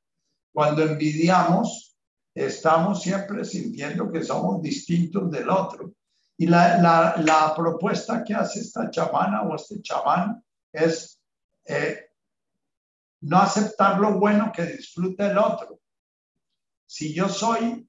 Cuando 0.53 0.83
envidiamos, 0.83 1.88
estamos 2.45 3.01
siempre 3.01 3.43
sintiendo 3.43 4.09
que 4.11 4.23
somos 4.23 4.61
distintos 4.61 5.29
del 5.29 5.49
otro. 5.49 5.93
Y 6.37 6.47
la, 6.47 7.53
propuesta 7.55 8.23
que 8.23 8.33
hace 8.33 8.61
esta 8.61 8.89
chamana 8.89 9.41
o 9.41 9.55
este 9.55 9.81
chamán 9.81 10.41
es 10.71 11.19
eh, 11.65 12.11
no 13.21 13.39
aceptar 13.39 13.99
lo 13.99 14.17
bueno 14.17 14.51
que 14.53 14.65
disfruta 14.65 15.29
el 15.29 15.37
otro. 15.37 15.81
Si 16.85 17.13
yo 17.13 17.27
soy, 17.27 17.85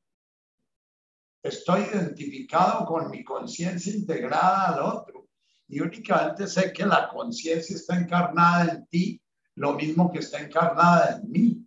estoy 1.43 1.83
identificado 1.83 2.85
con 2.87 3.09
mi 3.09 3.23
conciencia 3.23 3.95
integrada 3.95 4.75
al 4.75 4.81
otro 4.81 5.29
y 5.69 5.81
únicamente 5.81 6.49
sé 6.49 6.73
que 6.73 6.85
la 6.85 7.09
conciencia 7.09 7.77
está 7.77 7.97
encarnada 7.97 8.73
en 8.73 8.87
ti, 8.87 9.23
lo 9.55 9.75
mismo 9.75 10.11
que 10.11 10.19
está 10.19 10.41
encarnada 10.41 11.17
en 11.17 11.31
mí. 11.31 11.60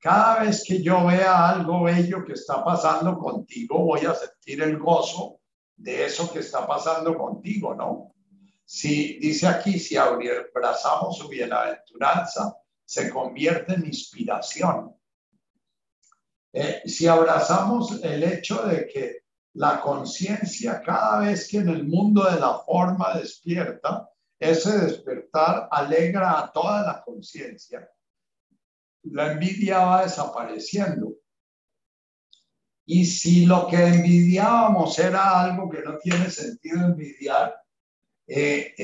Cada 0.00 0.44
vez 0.44 0.64
que 0.64 0.82
yo 0.82 1.06
vea 1.06 1.50
algo 1.50 1.82
bello 1.82 2.24
que 2.24 2.32
está 2.32 2.64
pasando 2.64 3.18
contigo, 3.18 3.78
voy 3.84 4.00
a 4.06 4.14
sentir 4.14 4.62
el 4.62 4.78
gozo 4.78 5.40
de 5.76 6.06
eso 6.06 6.32
que 6.32 6.38
está 6.38 6.66
pasando 6.66 7.16
contigo, 7.18 7.74
¿no? 7.74 8.14
Si 8.64 9.18
dice 9.18 9.46
aquí, 9.46 9.78
si 9.78 9.96
abrazamos 9.96 11.18
su 11.18 11.28
bienaventuranza, 11.28 12.56
se 12.84 13.10
convierte 13.10 13.74
en 13.74 13.86
inspiración. 13.86 14.96
Eh, 16.52 16.82
si 16.86 17.06
abrazamos 17.06 18.02
el 18.02 18.22
hecho 18.22 18.62
de 18.62 18.86
que 18.86 19.24
la 19.54 19.80
conciencia 19.80 20.80
cada 20.80 21.20
vez 21.20 21.46
que 21.46 21.58
en 21.58 21.68
el 21.68 21.86
mundo 21.86 22.24
de 22.24 22.40
la 22.40 22.58
forma 22.60 23.18
despierta, 23.18 24.08
ese 24.38 24.78
despertar 24.78 25.68
alegra 25.70 26.38
a 26.38 26.50
toda 26.50 26.82
la 26.82 27.02
conciencia. 27.02 27.86
La 29.04 29.32
envidia 29.32 29.78
va 29.78 30.02
desapareciendo. 30.02 31.14
Y 32.86 33.04
si 33.04 33.46
lo 33.46 33.66
que 33.68 33.76
envidiábamos 33.76 34.98
era 34.98 35.40
algo 35.40 35.70
que 35.70 35.82
no 35.82 35.98
tiene 35.98 36.30
sentido 36.30 36.86
envidiar, 36.86 37.54
eh, 38.26 38.74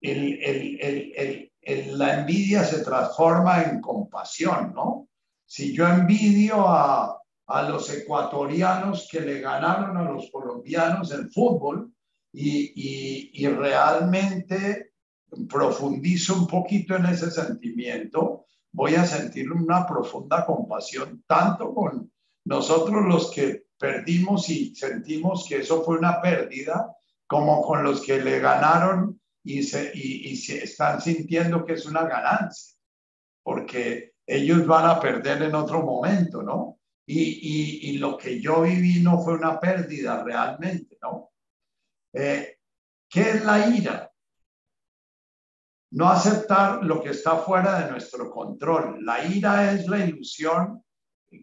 eh, 0.00 1.52
la 1.92 2.20
envidia 2.20 2.64
se 2.64 2.84
transforma 2.84 3.62
en 3.62 3.80
compasión, 3.80 4.72
¿no? 4.74 5.08
Si 5.44 5.74
yo 5.74 5.86
envidio 5.86 6.66
a, 6.66 7.22
a 7.46 7.68
los 7.68 7.92
ecuatorianos 7.92 9.08
que 9.10 9.20
le 9.20 9.40
ganaron 9.40 9.96
a 9.96 10.04
los 10.04 10.30
colombianos 10.30 11.12
el 11.12 11.30
fútbol 11.30 11.92
y, 12.32 13.46
realmente 13.46 14.92
profundizo 15.48 16.34
un 16.34 16.46
poquito 16.46 16.96
en 16.96 17.06
ese 17.06 17.30
sentimiento, 17.30 18.46
voy 18.72 18.94
a 18.94 19.06
sentir 19.06 19.50
una 19.52 19.86
profunda 19.86 20.44
compasión, 20.44 21.22
tanto 21.26 21.74
con 21.74 22.10
nosotros 22.44 23.04
los 23.06 23.30
que 23.30 23.66
perdimos 23.78 24.48
y 24.48 24.74
sentimos 24.74 25.46
que 25.48 25.58
eso 25.58 25.82
fue 25.82 25.98
una 25.98 26.20
pérdida, 26.20 26.94
como 27.26 27.62
con 27.62 27.82
los 27.82 28.02
que 28.02 28.22
le 28.22 28.40
ganaron 28.40 29.20
y 29.44 29.62
se, 29.62 29.90
y 29.94 30.36
se 30.36 30.64
están 30.64 31.00
sintiendo 31.00 31.64
que 31.64 31.74
es 31.74 31.86
una 31.86 32.02
ganancia, 32.02 32.76
porque 33.42 34.12
ellos 34.26 34.66
van 34.66 34.86
a 34.86 35.00
perder 35.00 35.42
en 35.42 35.54
otro 35.54 35.82
momento, 35.82 36.42
¿no? 36.42 36.78
y, 37.06 37.98
lo 37.98 38.16
que 38.16 38.40
yo 38.40 38.62
viví 38.62 39.02
no 39.02 39.22
fue 39.22 39.34
una 39.34 39.58
pérdida 39.58 40.22
realmente, 40.22 40.98
¿no? 41.02 41.30
Eh, 42.12 42.58
¿Qué 43.08 43.20
es 43.20 43.44
la 43.44 43.68
ira? 43.68 44.11
No 45.92 46.08
aceptar 46.08 46.82
lo 46.84 47.02
que 47.02 47.10
está 47.10 47.36
fuera 47.36 47.80
de 47.80 47.90
nuestro 47.90 48.30
control. 48.30 49.04
La 49.04 49.24
ira 49.24 49.72
es 49.72 49.86
la 49.86 49.98
ilusión, 49.98 50.82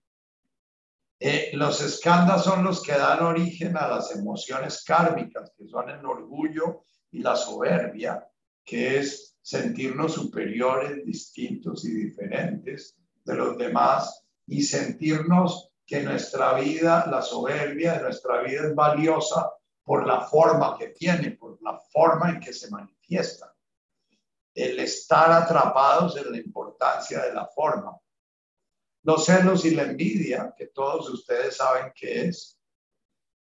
Eh, 1.22 1.51
los 1.53 1.82
escándalos 1.82 2.45
son 2.45 2.63
los 2.63 2.82
que 2.82 2.93
dan 2.93 3.22
origen 3.22 3.76
a 3.76 3.89
las 3.89 4.15
emociones 4.15 4.84
kármicas, 4.86 5.51
que 5.57 5.67
son 5.67 5.89
el 5.89 6.05
orgullo 6.05 6.84
y 7.11 7.20
la 7.20 7.36
soberbia, 7.36 8.26
que 8.63 8.99
es 8.99 9.38
sentirnos 9.41 10.13
superiores, 10.13 11.03
distintos 11.05 11.84
y 11.84 11.91
diferentes 11.91 12.95
de 13.26 13.36
los 13.36 13.57
demás 13.57 14.26
y 14.47 14.61
sentirnos 14.61 15.72
que 15.86 16.01
nuestra 16.03 16.53
vida, 16.53 17.07
la 17.07 17.22
soberbia 17.22 17.93
de 17.93 18.03
nuestra 18.03 18.41
vida 18.41 18.67
es 18.67 18.76
valiosa 18.76 19.51
por 19.84 20.05
la 20.05 20.22
forma 20.22 20.78
que 20.78 20.89
tiene, 20.89 21.32
por 21.32 21.61
la 21.61 21.80
forma 21.91 22.30
en 22.30 22.39
que 22.39 22.53
se 22.53 22.70
manifiesta. 22.70 23.55
El 24.53 24.80
estar 24.80 25.32
atrapados 25.32 26.15
en 26.17 26.32
la 26.32 26.38
importancia 26.38 27.24
de 27.24 27.34
la 27.34 27.47
forma. 27.47 27.97
Los 29.04 29.26
celos 29.26 29.66
y 29.66 29.72
la 29.72 29.84
envidia, 29.84 30.54
que 30.58 30.68
todos 30.68 31.10
ustedes 31.10 31.58
saben 31.58 31.91
qué 31.95 32.26
es. 32.26 32.60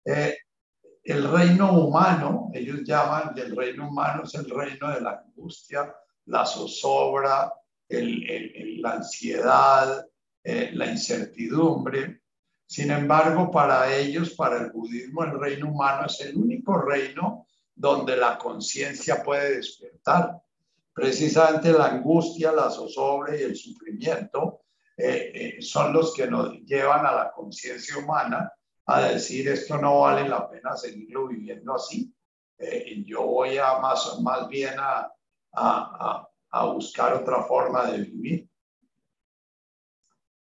Eh, 0.05 0.37
el 1.03 1.29
reino 1.29 1.73
humano, 1.73 2.49
ellos 2.53 2.81
llaman 2.83 3.35
del 3.35 3.55
reino 3.55 3.89
humano, 3.89 4.23
es 4.23 4.33
el 4.35 4.49
reino 4.49 4.89
de 4.89 5.01
la 5.01 5.23
angustia, 5.25 5.93
la 6.25 6.45
zozobra, 6.45 7.53
la 7.89 8.91
ansiedad, 8.91 10.05
eh, 10.43 10.71
la 10.73 10.87
incertidumbre. 10.87 12.21
Sin 12.65 12.89
embargo, 12.91 13.51
para 13.51 13.95
ellos, 13.95 14.31
para 14.31 14.57
el 14.57 14.71
budismo, 14.71 15.23
el 15.23 15.39
reino 15.39 15.69
humano 15.69 16.07
es 16.07 16.21
el 16.21 16.35
único 16.35 16.77
reino 16.77 17.47
donde 17.75 18.15
la 18.17 18.37
conciencia 18.37 19.21
puede 19.21 19.57
despertar. 19.57 20.41
Precisamente 20.93 21.71
la 21.71 21.87
angustia, 21.87 22.51
la 22.51 22.69
zozobra 22.69 23.35
y 23.35 23.43
el 23.43 23.55
sufrimiento 23.55 24.62
eh, 24.97 25.31
eh, 25.33 25.61
son 25.61 25.93
los 25.93 26.13
que 26.13 26.27
nos 26.27 26.53
llevan 26.65 27.05
a 27.05 27.11
la 27.11 27.31
conciencia 27.31 27.97
humana 27.97 28.51
a 28.85 29.01
decir 29.01 29.47
esto 29.47 29.77
no 29.77 30.01
vale 30.01 30.27
la 30.27 30.49
pena 30.49 30.75
seguirlo 30.75 31.27
viviendo 31.27 31.75
así. 31.75 32.13
Eh, 32.57 33.03
yo 33.05 33.23
voy 33.23 33.57
a 33.57 33.79
más, 33.79 34.19
más 34.21 34.47
bien 34.47 34.75
a, 34.77 35.11
a, 35.53 36.27
a, 36.51 36.65
buscar 36.65 37.13
otra 37.13 37.43
forma 37.43 37.91
de 37.91 37.99
vivir. 37.99 38.49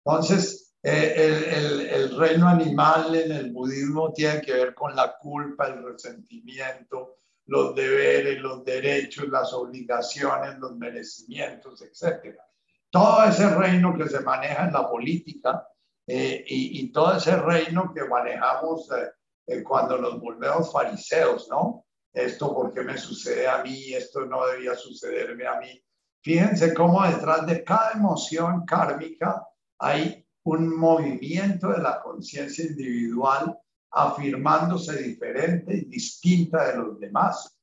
Entonces, 0.04 0.74
eh, 0.82 1.14
el, 1.16 1.44
el, 1.44 1.80
el, 1.88 2.18
reino 2.18 2.48
animal 2.48 3.14
en 3.14 3.32
el 3.32 3.52
budismo 3.52 4.12
tiene 4.12 4.40
que 4.42 4.52
ver 4.52 4.74
con 4.74 4.94
la 4.96 5.16
culpa, 5.16 5.68
el 5.68 5.82
resentimiento, 5.82 7.18
los 7.46 7.74
deberes, 7.74 8.40
los 8.40 8.64
derechos, 8.64 9.28
las 9.28 9.52
obligaciones, 9.52 10.58
los 10.58 10.76
merecimientos, 10.76 11.82
etc. 11.82 12.36
Todo 12.92 13.24
ese 13.24 13.48
reino 13.48 13.96
que 13.96 14.06
se 14.06 14.20
maneja 14.20 14.66
en 14.66 14.74
la 14.74 14.86
política 14.86 15.66
eh, 16.06 16.44
y, 16.46 16.92
todo 16.92 17.16
ese 17.16 17.34
reino 17.36 17.90
que 17.94 18.04
manejamos 18.04 18.90
eh, 18.92 19.12
eh, 19.46 19.62
cuando 19.62 19.96
nos 19.96 20.20
volvemos 20.20 20.70
fariseos, 20.70 21.48
¿no? 21.48 21.86
Esto 22.12 22.54
porque 22.54 22.82
me 22.82 22.98
sucede 22.98 23.48
a 23.48 23.62
mí, 23.62 23.94
esto 23.94 24.26
no 24.26 24.46
debía 24.46 24.74
sucederme 24.74 25.46
a 25.46 25.58
mí. 25.58 25.82
Fíjense 26.20 26.74
cómo 26.74 27.02
detrás 27.02 27.46
de 27.46 27.64
cada 27.64 27.92
emoción 27.92 28.66
kármica 28.66 29.42
hay 29.78 30.26
un 30.44 30.76
movimiento 30.76 31.68
de 31.68 31.80
la 31.80 32.02
conciencia 32.02 32.66
individual 32.66 33.58
afirmándose 33.90 35.00
diferente 35.00 35.74
y 35.74 35.84
distinta 35.86 36.68
de 36.68 36.76
los 36.76 37.00
demás. 37.00 37.58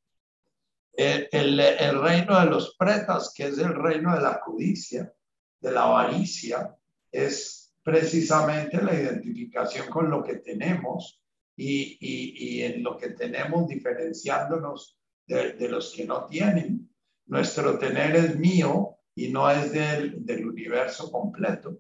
El, 0.93 1.29
el, 1.31 1.59
el, 1.59 2.01
reino 2.01 2.39
de 2.39 2.47
los 2.47 2.75
pretas, 2.75 3.31
que 3.35 3.49
es 3.49 3.59
el 3.59 3.75
reino 3.75 4.15
de 4.15 4.21
la 4.21 4.39
codicia, 4.39 5.13
de 5.59 5.71
la 5.71 5.83
avaricia, 5.83 6.75
es 7.11 7.73
precisamente 7.83 8.81
la 8.81 8.93
identificación 8.93 9.87
con 9.89 10.09
lo 10.09 10.23
que 10.23 10.35
tenemos 10.35 11.21
y, 11.55 11.97
y, 11.99 12.61
en 12.63 12.83
lo 12.83 12.97
que 12.97 13.09
tenemos 13.09 13.67
diferenciándonos 13.67 14.97
de, 15.25 15.53
de, 15.53 15.67
los 15.67 15.93
que 15.93 16.05
no 16.05 16.25
tienen. 16.25 16.89
Nuestro 17.25 17.77
tener 17.77 18.15
es 18.15 18.37
mío 18.37 18.97
y 19.15 19.29
no 19.29 19.49
es 19.49 19.71
del, 19.71 20.25
del 20.25 20.47
universo 20.47 21.11
completo. 21.11 21.79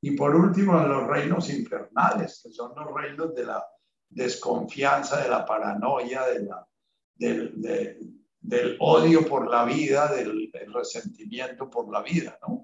Y 0.00 0.10
por 0.10 0.36
último, 0.36 0.78
los 0.86 1.06
reinos 1.06 1.48
infernales, 1.48 2.42
que 2.42 2.50
son 2.50 2.72
los 2.76 2.94
reinos 2.94 3.34
de 3.34 3.44
la 3.44 3.64
desconfianza, 4.10 5.22
de 5.22 5.30
la 5.30 5.46
paranoia, 5.46 6.26
de 6.26 6.42
la, 6.44 6.68
del, 7.14 7.54
del 8.40 8.76
odio 8.80 9.26
por 9.26 9.50
la 9.50 9.64
vida, 9.64 10.14
del, 10.14 10.50
resentimiento 10.72 11.70
por 11.70 11.90
la 11.90 12.02
vida, 12.02 12.38
¿no? 12.46 12.63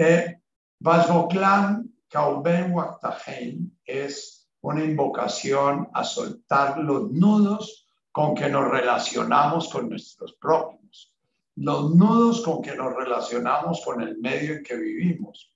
Eh, 0.00 0.40
Vajoklan 0.78 1.92
Kauben 2.08 2.72
Waktahen 2.72 3.76
es 3.84 4.48
una 4.60 4.84
invocación 4.84 5.88
a 5.92 6.04
soltar 6.04 6.78
los 6.78 7.10
nudos 7.10 7.84
con 8.12 8.32
que 8.36 8.48
nos 8.48 8.70
relacionamos 8.70 9.68
con 9.68 9.88
nuestros 9.88 10.34
prójimos, 10.34 11.12
los 11.56 11.96
nudos 11.96 12.42
con 12.42 12.62
que 12.62 12.76
nos 12.76 12.94
relacionamos 12.94 13.82
con 13.84 14.00
el 14.00 14.18
medio 14.18 14.54
en 14.54 14.62
que 14.62 14.76
vivimos. 14.76 15.52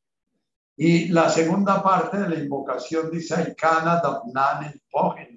Y 0.76 1.06
la 1.10 1.30
segunda 1.30 1.80
parte 1.80 2.18
de 2.18 2.28
la 2.28 2.34
invocación 2.34 3.12
dice 3.12 3.36
Aikana 3.36 4.00
Dabnan 4.02 4.64
el 4.64 4.82
Pogen 4.90 5.36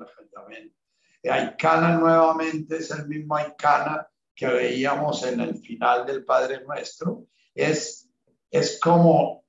Aikana 1.29 1.97
nuevamente 1.97 2.77
es 2.77 2.89
el 2.89 3.07
mismo 3.07 3.35
Aikana 3.35 4.07
que 4.33 4.47
veíamos 4.47 5.23
en 5.23 5.41
el 5.41 5.59
final 5.59 6.07
del 6.07 6.25
Padre 6.25 6.63
Nuestro. 6.65 7.27
Es, 7.53 8.09
es 8.57 8.79
como 8.79 9.43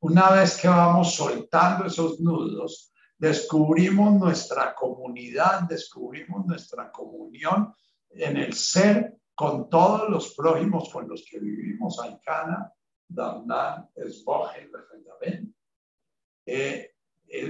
una 0.00 0.30
vez 0.30 0.56
que 0.56 0.68
vamos 0.68 1.14
soltando 1.14 1.84
esos 1.84 2.18
nudos, 2.18 2.92
descubrimos 3.18 4.14
nuestra 4.14 4.74
comunidad, 4.74 5.62
descubrimos 5.68 6.46
nuestra 6.46 6.90
comunión 6.90 7.72
en 8.10 8.38
el 8.38 8.54
ser 8.54 9.18
con 9.34 9.68
todos 9.68 10.08
los 10.08 10.34
prójimos 10.34 10.90
con 10.90 11.08
los 11.08 11.24
que 11.30 11.38
vivimos, 11.38 12.00
Aikana, 12.00 12.72
Damnan, 13.06 13.90
Esboje, 13.94 14.70
eh, 16.46 16.90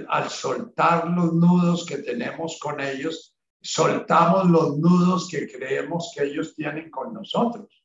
al 0.09 0.29
soltar 0.29 1.09
los 1.09 1.33
nudos 1.33 1.87
que 1.87 1.99
tenemos 1.99 2.59
con 2.61 2.81
ellos, 2.81 3.37
soltamos 3.61 4.51
los 4.51 4.79
nudos 4.79 5.29
que 5.31 5.51
creemos 5.51 6.13
que 6.15 6.25
ellos 6.25 6.55
tienen 6.57 6.91
con 6.91 7.15
nosotros 7.15 7.82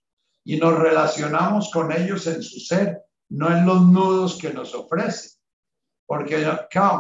y 0.48 0.56
nos 0.56 0.80
relacionamos 0.80 1.70
con 1.72 1.92
ellos 1.92 2.26
en 2.26 2.42
su 2.42 2.62
ser 2.62 3.04
no 3.28 3.52
en 3.52 3.66
los 3.66 3.82
nudos 3.82 4.38
que 4.38 4.54
nos 4.54 4.74
ofrece. 4.74 5.40
Porque 6.06 6.42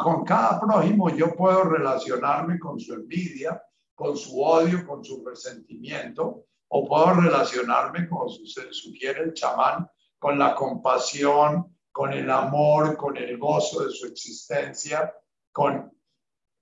con 0.03 0.25
cada 0.25 0.59
prójimo 0.59 1.09
yo 1.15 1.33
puedo 1.33 1.63
relacionarme 1.63 2.59
con 2.59 2.77
su 2.77 2.93
envidia, 2.93 3.63
con 3.95 4.17
su 4.17 4.43
odio, 4.43 4.85
con 4.85 5.01
su 5.01 5.23
resentimiento, 5.25 6.43
o 6.67 6.85
puedo 6.85 7.13
relacionarme, 7.13 8.09
como 8.09 8.27
sugiere 8.27 9.23
el 9.23 9.33
chamán, 9.33 9.89
con 10.19 10.37
la 10.37 10.53
compasión, 10.53 11.77
con 11.89 12.11
el 12.11 12.29
amor, 12.29 12.97
con 12.97 13.15
el 13.15 13.37
gozo 13.37 13.85
de 13.85 13.91
su 13.91 14.07
existencia, 14.07 15.13
con 15.53 15.89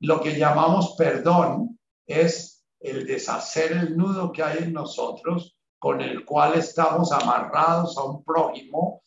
lo 0.02 0.22
que 0.22 0.38
llamamos 0.38 0.94
perdón, 0.96 1.80
es 2.06 2.64
el 2.80 3.08
deshacer 3.08 3.72
el 3.72 3.98
nudo 3.98 4.32
que 4.32 4.44
hay 4.44 4.60
en 4.66 4.74
nosotros 4.74 5.55
con 5.86 6.02
el 6.02 6.26
cual 6.26 6.56
estamos 6.56 7.12
amarrados 7.12 7.96
a 7.96 8.06
un 8.06 8.24
prójimo 8.24 9.04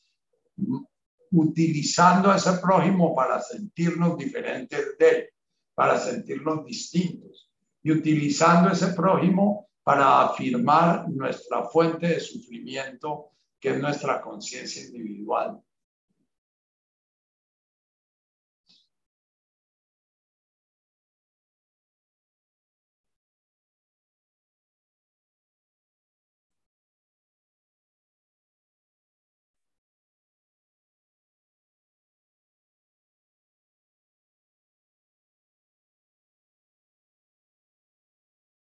utilizando 1.32 2.30
a 2.30 2.36
ese 2.36 2.52
prójimo 2.58 3.16
para 3.16 3.40
sentirnos 3.40 4.16
diferentes 4.16 4.96
de 4.96 5.08
él, 5.08 5.28
para 5.74 5.98
sentirnos 5.98 6.64
distintos, 6.64 7.50
y 7.82 7.90
utilizando 7.90 8.70
ese 8.70 8.92
prójimo 8.92 9.68
para 9.82 10.22
afirmar 10.22 11.08
nuestra 11.08 11.64
fuente 11.64 12.06
de 12.06 12.20
sufrimiento, 12.20 13.32
que 13.58 13.70
es 13.70 13.80
nuestra 13.80 14.20
conciencia 14.20 14.80
individual. 14.84 15.60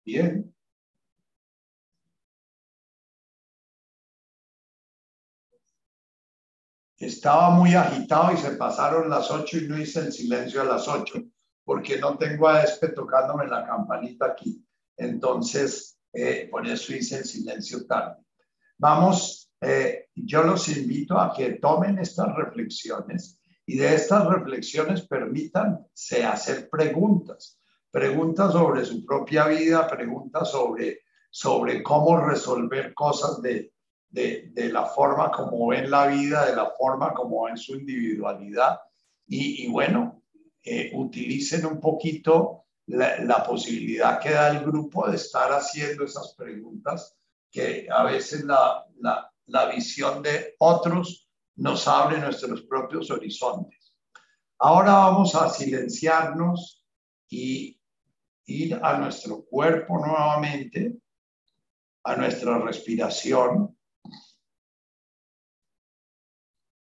Bien. 0.09 0.55
Estaba 6.97 7.51
muy 7.51 7.75
agitado 7.75 8.33
y 8.33 8.39
se 8.39 8.53
pasaron 8.53 9.11
las 9.11 9.31
ocho 9.31 9.59
y 9.59 9.69
no 9.69 9.79
hice 9.79 10.01
el 10.01 10.11
silencio 10.11 10.63
a 10.63 10.65
las 10.65 10.89
ocho 10.89 11.23
porque 11.63 11.99
no 11.99 12.17
tengo 12.17 12.49
a 12.49 12.63
Espe 12.63 12.89
tocándome 12.89 13.49
la 13.49 13.67
campanita 13.67 14.29
aquí. 14.29 14.65
Entonces, 14.97 15.99
eh, 16.15 16.49
por 16.51 16.67
eso 16.67 16.95
hice 16.95 17.19
el 17.19 17.27
silencio 17.27 17.87
tarde. 17.87 18.25
Vamos, 18.79 19.51
eh, 19.61 20.07
yo 20.15 20.43
los 20.43 20.71
invito 20.71 21.19
a 21.19 21.35
que 21.35 21.57
tomen 21.57 21.99
estas 21.99 22.35
reflexiones 22.35 23.43
y 23.67 23.77
de 23.77 23.95
estas 23.95 24.27
reflexiones 24.27 25.07
permítanse 25.07 26.25
hacer 26.25 26.71
preguntas 26.71 27.58
preguntas 27.91 28.53
sobre 28.53 28.84
su 28.84 29.05
propia 29.05 29.47
vida, 29.47 29.86
preguntas 29.89 30.51
sobre, 30.51 31.01
sobre 31.30 31.82
cómo 31.82 32.20
resolver 32.20 32.95
cosas 32.95 33.41
de, 33.43 33.72
de, 34.09 34.51
de, 34.53 34.68
la 34.70 34.86
forma 34.86 35.30
como 35.30 35.68
ven 35.68 35.91
la 35.91 36.07
vida, 36.07 36.47
de 36.47 36.57
la 36.57 36.70
forma 36.70 37.12
como 37.12 37.45
ven 37.45 37.57
su 37.57 37.74
individualidad. 37.74 38.80
Y, 39.26 39.68
bueno, 39.68 40.22
eh, 40.64 40.91
utilicen 40.95 41.66
un 41.66 41.80
poquito 41.80 42.64
la, 42.86 43.18
la, 43.18 43.45
posibilidad 43.45 44.18
que 44.18 44.30
da 44.30 44.49
el 44.49 44.64
grupo 44.64 45.09
de 45.09 45.16
estar 45.16 45.53
haciendo 45.53 46.05
esas 46.05 46.34
preguntas 46.34 47.14
que 47.51 47.86
a 47.91 48.05
veces 48.05 48.45
la, 48.45 48.86
la, 49.01 49.30
la 49.47 49.66
visión 49.66 50.22
de 50.22 50.55
otros 50.59 51.28
nos 51.57 51.89
abre 51.89 52.18
nuestros 52.18 52.62
propios 52.62 53.11
horizontes. 53.11 53.95
Ahora 54.59 54.93
vamos 54.93 55.34
a 55.34 55.51
silenciarnos 55.51 56.84
y 57.28 57.78
ir 58.49 58.80
a 58.82 58.99
nuestro 58.99 59.44
cuerpo 59.44 59.99
nuevamente, 59.99 60.99
a 62.03 62.16
nuestra 62.16 62.59
respiración. 62.59 63.78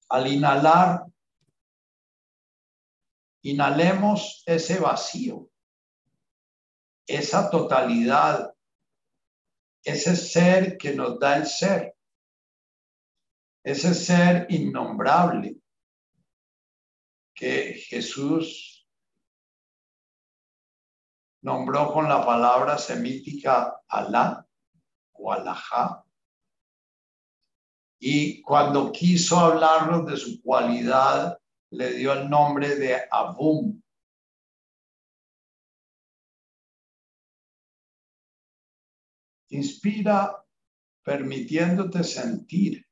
Al 0.10 0.28
inhalar, 0.28 1.06
inhalemos 3.44 4.44
ese 4.46 4.78
vacío, 4.80 5.50
esa 7.08 7.50
totalidad, 7.50 8.54
ese 9.86 10.18
ser 10.18 10.78
que 10.78 10.94
nos 10.94 11.18
da 11.18 11.38
el 11.38 11.46
ser, 11.46 11.96
ese 13.64 13.94
ser 13.94 14.48
innombrable 14.50 15.56
que 17.34 17.74
Jesús 17.74 18.73
nombró 21.44 21.92
con 21.92 22.08
la 22.08 22.26
palabra 22.26 22.78
semítica 22.78 23.82
Alá 23.88 24.48
o 25.12 25.32
Alajá. 25.32 26.04
Y 28.00 28.42
cuando 28.42 28.92
quiso 28.92 29.38
hablarnos 29.38 30.06
de 30.06 30.18
su 30.18 30.42
cualidad, 30.42 31.38
le 31.70 31.94
dio 31.94 32.14
el 32.14 32.30
nombre 32.30 32.76
de 32.76 33.02
Abum. 33.12 33.82
Inspira 39.50 40.44
permitiéndote 41.04 42.04
sentir 42.04 42.86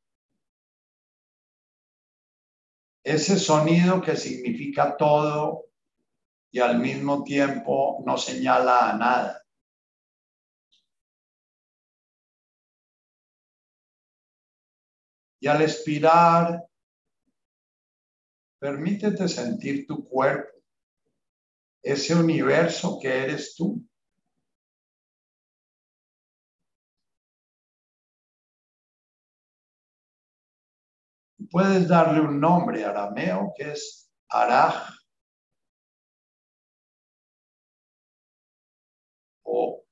ese 3.04 3.40
sonido 3.40 4.02
que 4.02 4.16
significa 4.16 4.96
todo 4.96 5.71
y 6.52 6.60
al 6.60 6.80
mismo 6.80 7.24
tiempo 7.24 8.04
no 8.06 8.18
señala 8.18 8.90
a 8.90 8.98
nada. 8.98 9.42
Y 15.40 15.48
al 15.48 15.62
expirar, 15.62 16.64
permítete 18.60 19.28
sentir 19.28 19.88
tu 19.88 20.08
cuerpo, 20.08 20.52
ese 21.82 22.14
universo 22.14 23.00
que 23.02 23.24
eres 23.24 23.56
tú. 23.56 23.84
Puedes 31.50 31.88
darle 31.88 32.22
un 32.22 32.40
nombre 32.40 32.86
arameo 32.86 33.52
que 33.58 33.72
es 33.72 34.10
Araj 34.30 35.01
o. 39.52 39.84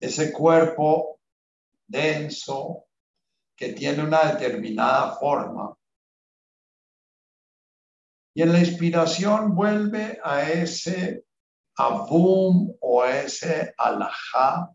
Ese 0.00 0.32
cuerpo 0.32 1.20
denso 1.86 2.86
que 3.56 3.72
tiene 3.72 4.04
una 4.04 4.32
determinada 4.32 5.16
forma. 5.16 5.76
Y 8.34 8.42
en 8.42 8.52
la 8.52 8.60
inspiración 8.60 9.54
vuelve 9.54 10.20
a 10.22 10.48
ese 10.48 11.24
abum 11.76 12.76
o 12.80 13.04
ese 13.04 13.74
alajá. 13.76 14.72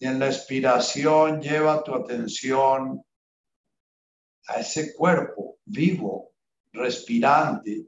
Y 0.00 0.06
en 0.06 0.18
la 0.18 0.26
expiración 0.26 1.42
lleva 1.42 1.84
tu 1.84 1.94
atención 1.94 3.04
a 4.46 4.54
ese 4.54 4.94
cuerpo 4.94 5.58
vivo, 5.66 6.32
respirante, 6.72 7.86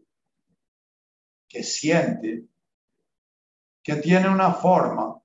que 1.48 1.62
siente, 1.62 2.44
que 3.82 3.96
tiene 3.96 4.28
una 4.28 4.52
forma. 4.52 5.18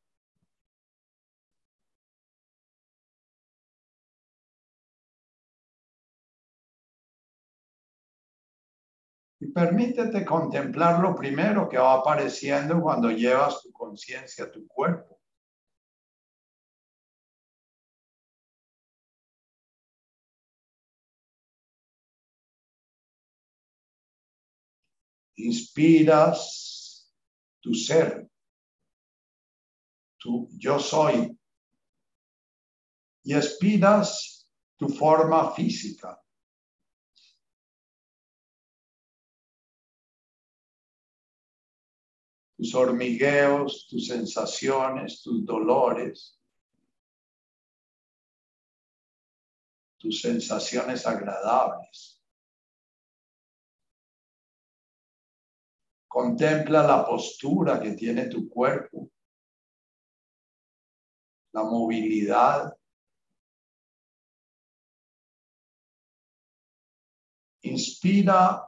Y 9.39 9.47
permítete 9.47 10.23
contemplar 10.23 11.01
lo 11.01 11.13
primero 11.13 11.67
que 11.67 11.77
va 11.77 11.95
apareciendo 11.95 12.81
cuando 12.81 13.11
llevas 13.11 13.61
tu 13.61 13.73
conciencia 13.73 14.45
a 14.45 14.51
tu 14.51 14.65
cuerpo. 14.65 15.16
Inspiras 25.37 27.11
tu 27.61 27.73
ser, 27.73 28.27
tu 30.17 30.49
yo 30.57 30.79
soy, 30.79 31.37
y 33.23 33.33
expiras 33.33 34.47
tu 34.77 34.89
forma 34.89 35.51
física. 35.51 36.19
tus 42.57 42.73
hormigueos, 42.73 43.87
tus 43.87 44.07
sensaciones, 44.07 45.21
tus 45.21 45.45
dolores, 45.45 46.39
tus 49.99 50.19
sensaciones 50.21 51.05
agradables. 51.05 52.16
Contempla 56.17 56.81
la 56.81 57.05
postura 57.05 57.79
que 57.79 57.91
tiene 57.91 58.27
tu 58.27 58.49
cuerpo, 58.49 59.11
la 61.53 61.61
movilidad. 61.61 62.75
Inspira 67.61 68.67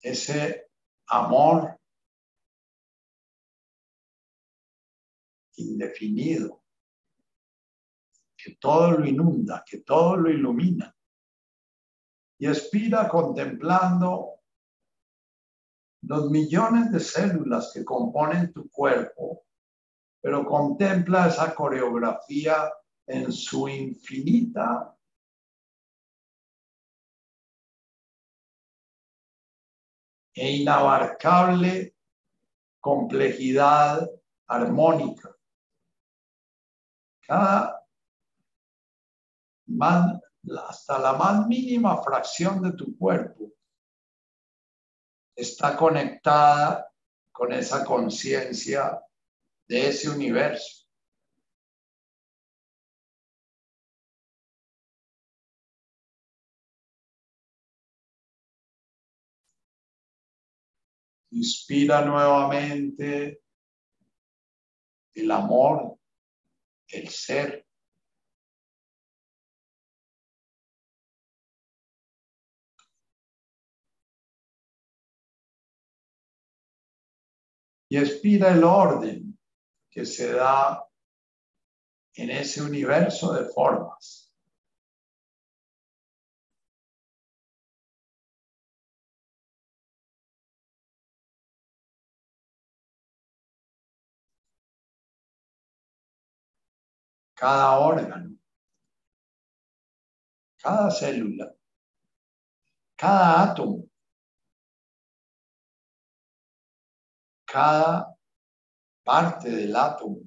ese 0.00 0.68
amor 1.08 1.80
indefinido, 5.56 6.62
que 8.36 8.54
todo 8.54 8.92
lo 8.92 9.04
inunda, 9.04 9.64
que 9.66 9.80
todo 9.80 10.16
lo 10.16 10.30
ilumina. 10.30 10.95
Y 12.38 12.46
expira 12.46 13.08
contemplando 13.08 14.36
los 16.02 16.30
millones 16.30 16.92
de 16.92 17.00
células 17.00 17.72
que 17.72 17.84
componen 17.84 18.52
tu 18.52 18.70
cuerpo, 18.70 19.44
pero 20.20 20.44
contempla 20.44 21.28
esa 21.28 21.54
coreografía 21.54 22.72
en 23.06 23.32
su 23.32 23.68
infinita 23.68 24.96
e 30.34 30.56
inabarcable 30.58 31.96
complejidad 32.80 34.08
armónica. 34.46 35.34
Cada 37.26 37.84
hasta 40.68 40.98
la 40.98 41.14
más 41.14 41.46
mínima 41.46 42.02
fracción 42.02 42.62
de 42.62 42.72
tu 42.72 42.96
cuerpo 42.96 43.52
está 45.34 45.76
conectada 45.76 46.90
con 47.32 47.52
esa 47.52 47.84
conciencia 47.84 49.00
de 49.68 49.88
ese 49.88 50.08
universo. 50.08 50.86
Inspira 61.30 62.02
nuevamente 62.02 63.42
el 65.12 65.30
amor, 65.30 65.98
el 66.88 67.08
ser. 67.10 67.65
Y 77.88 77.98
expira 77.98 78.52
el 78.52 78.64
orden 78.64 79.38
que 79.90 80.04
se 80.04 80.32
da 80.32 80.86
en 82.14 82.30
ese 82.30 82.62
universo 82.62 83.32
de 83.32 83.44
formas. 83.44 84.32
Cada 97.34 97.78
órgano, 97.78 98.34
cada 100.56 100.90
célula, 100.90 101.54
cada 102.96 103.42
átomo, 103.42 103.84
cada 107.46 108.14
parte 109.04 109.48
del 109.50 109.74
átomo 109.74 110.20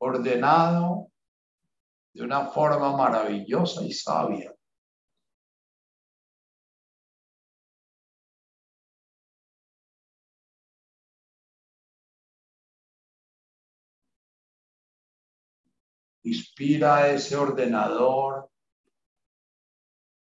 ordenado 0.00 1.12
de 2.14 2.22
una 2.22 2.46
forma 2.46 2.96
maravillosa 2.96 3.84
y 3.84 3.92
sabia. 3.92 4.54
Inspira 16.22 17.10
ese 17.10 17.36
ordenador 17.36 18.50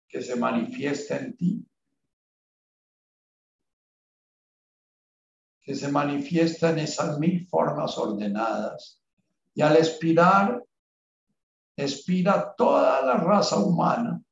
que 0.07 0.21
se 0.21 0.35
manifiesta 0.35 1.17
en 1.17 1.35
ti. 1.35 1.67
Que 5.67 5.75
se 5.75 5.91
manifiesta 5.91 6.69
en 6.69 6.79
esas 6.79 7.19
mil 7.19 7.45
formas 7.45 7.97
ordenadas 7.97 9.03
y 9.53 9.61
al 9.61 9.75
expirar, 9.75 10.63
expira 11.75 12.55
toda 12.55 13.01
la 13.05 13.17
raza 13.17 13.59
humana, 13.59 14.23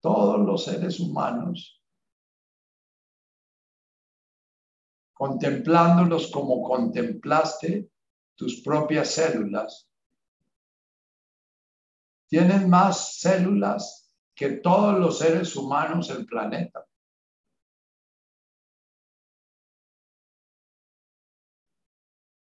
todos 0.00 0.40
los 0.40 0.64
seres 0.64 0.98
humanos, 0.98 1.80
contemplándolos 5.12 6.32
como 6.32 6.60
contemplaste 6.60 7.88
tus 8.34 8.60
propias 8.60 9.10
células. 9.10 9.88
Tienen 12.26 12.68
más 12.68 13.20
células 13.20 14.10
que 14.34 14.56
todos 14.56 14.98
los 14.98 15.18
seres 15.18 15.54
humanos 15.54 16.08
del 16.08 16.26
planeta. 16.26 16.84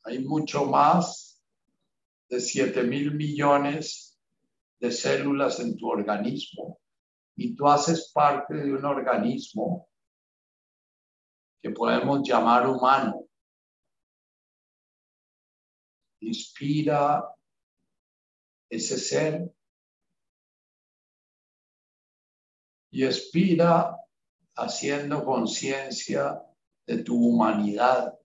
Hay 0.10 0.26
mucho 0.26 0.66
más 0.66 1.40
de 2.30 2.40
7 2.40 2.82
mil 2.82 3.14
millones 3.14 4.20
de 4.80 4.92
células 4.92 5.60
en 5.60 5.78
tu 5.78 5.88
organismo 5.88 6.80
y 7.36 7.56
tú 7.56 7.68
haces 7.68 8.12
parte 8.12 8.56
de 8.56 8.74
un 8.74 8.84
organismo 8.86 9.88
que 11.62 11.70
podemos 11.70 12.28
llamar 12.28 12.68
humano. 12.68 13.28
Inspira 16.22 17.24
ese 18.68 18.98
ser 18.98 19.54
y 22.90 23.06
expira 23.06 23.96
haciendo 24.56 25.24
conciencia 25.24 26.42
de 26.88 27.04
tu 27.04 27.16
humanidad. 27.16 28.19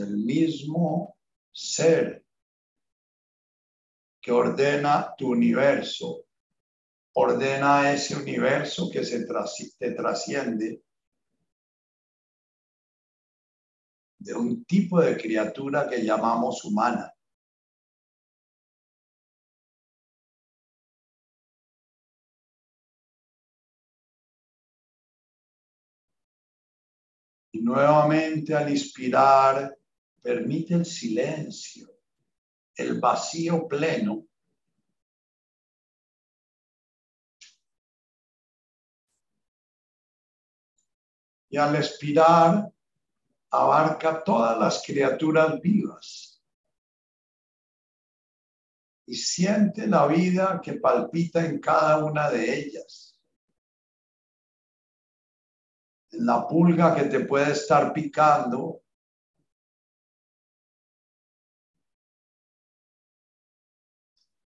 El 0.00 0.16
mismo 0.16 1.16
ser 1.52 2.24
que 4.20 4.32
ordena 4.32 5.14
tu 5.16 5.30
universo, 5.30 6.26
ordena 7.14 7.92
ese 7.92 8.16
universo 8.16 8.90
que 8.90 9.04
se 9.04 9.24
te 9.78 9.92
trasciende 9.92 10.82
de 14.18 14.34
un 14.34 14.64
tipo 14.64 15.00
de 15.00 15.16
criatura 15.16 15.88
que 15.88 16.04
llamamos 16.04 16.62
humana. 16.64 17.12
Y 27.52 27.60
nuevamente 27.62 28.54
al 28.54 28.70
inspirar, 28.70 29.79
permite 30.22 30.74
el 30.74 30.84
silencio, 30.84 31.88
el 32.74 33.00
vacío 33.00 33.66
pleno. 33.66 34.26
Y 41.48 41.56
al 41.56 41.74
expirar, 41.76 42.72
abarca 43.50 44.22
todas 44.22 44.58
las 44.58 44.82
criaturas 44.84 45.60
vivas. 45.60 46.40
Y 49.06 49.16
siente 49.16 49.88
la 49.88 50.06
vida 50.06 50.60
que 50.62 50.74
palpita 50.74 51.44
en 51.44 51.58
cada 51.58 52.04
una 52.04 52.30
de 52.30 52.60
ellas. 52.60 53.20
En 56.12 56.26
la 56.26 56.46
pulga 56.46 56.94
que 56.94 57.04
te 57.04 57.20
puede 57.20 57.50
estar 57.52 57.92
picando 57.92 58.82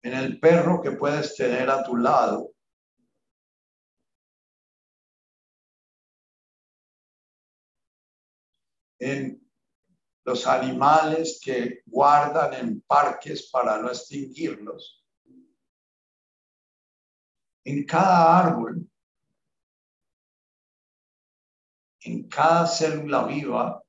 en 0.05 0.13
el 0.13 0.39
perro 0.39 0.83
que 0.83 0.91
puedes 0.91 1.35
tener 1.35 1.67
a 1.67 1.83
tu 1.83 1.97
lado. 1.97 2.53
En 8.99 9.43
los 10.23 10.45
animales 10.45 11.39
que 11.43 11.81
guardan 11.87 12.53
en 12.53 12.81
parques 12.81 13.49
para 13.49 13.79
no 13.79 13.87
extinguirlos. 13.87 15.03
En 17.63 17.83
cada 17.83 18.37
árbol, 18.37 18.87
en 22.01 22.29
cada 22.29 22.67
célula 22.67 23.25
viva, 23.25 23.83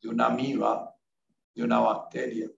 de 0.00 0.08
una 0.08 0.26
amiba, 0.28 0.93
de 1.54 1.62
una 1.62 1.80
bacteria. 1.80 2.50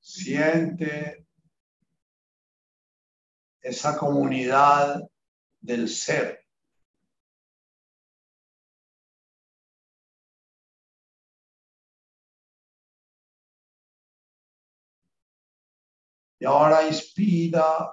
Siente 0.00 1.26
esa 3.60 3.96
comunidad 3.96 5.02
del 5.60 5.88
ser. 5.88 6.47
Y 16.40 16.44
ahora 16.44 16.86
inspira. 16.86 17.92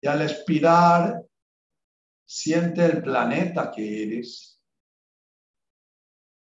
Y 0.00 0.06
al 0.06 0.22
expirar, 0.22 1.24
siente 2.24 2.84
el 2.84 3.02
planeta 3.02 3.70
que 3.70 4.02
eres 4.02 4.60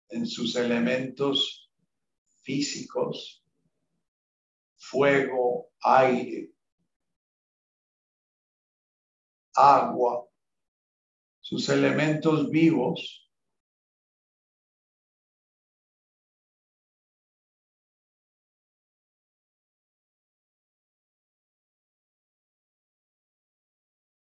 en 0.08 0.26
sus 0.26 0.56
elementos 0.56 1.70
físicos, 2.42 3.44
fuego, 4.76 5.72
aire, 5.82 6.52
agua, 9.54 10.26
sus 11.40 11.68
elementos 11.68 12.50
vivos 12.50 13.23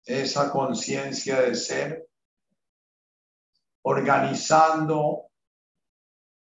esa 0.10 0.52
conciencia 0.52 1.41
de 1.41 1.53
ser, 1.53 2.10
organizando 3.84 5.30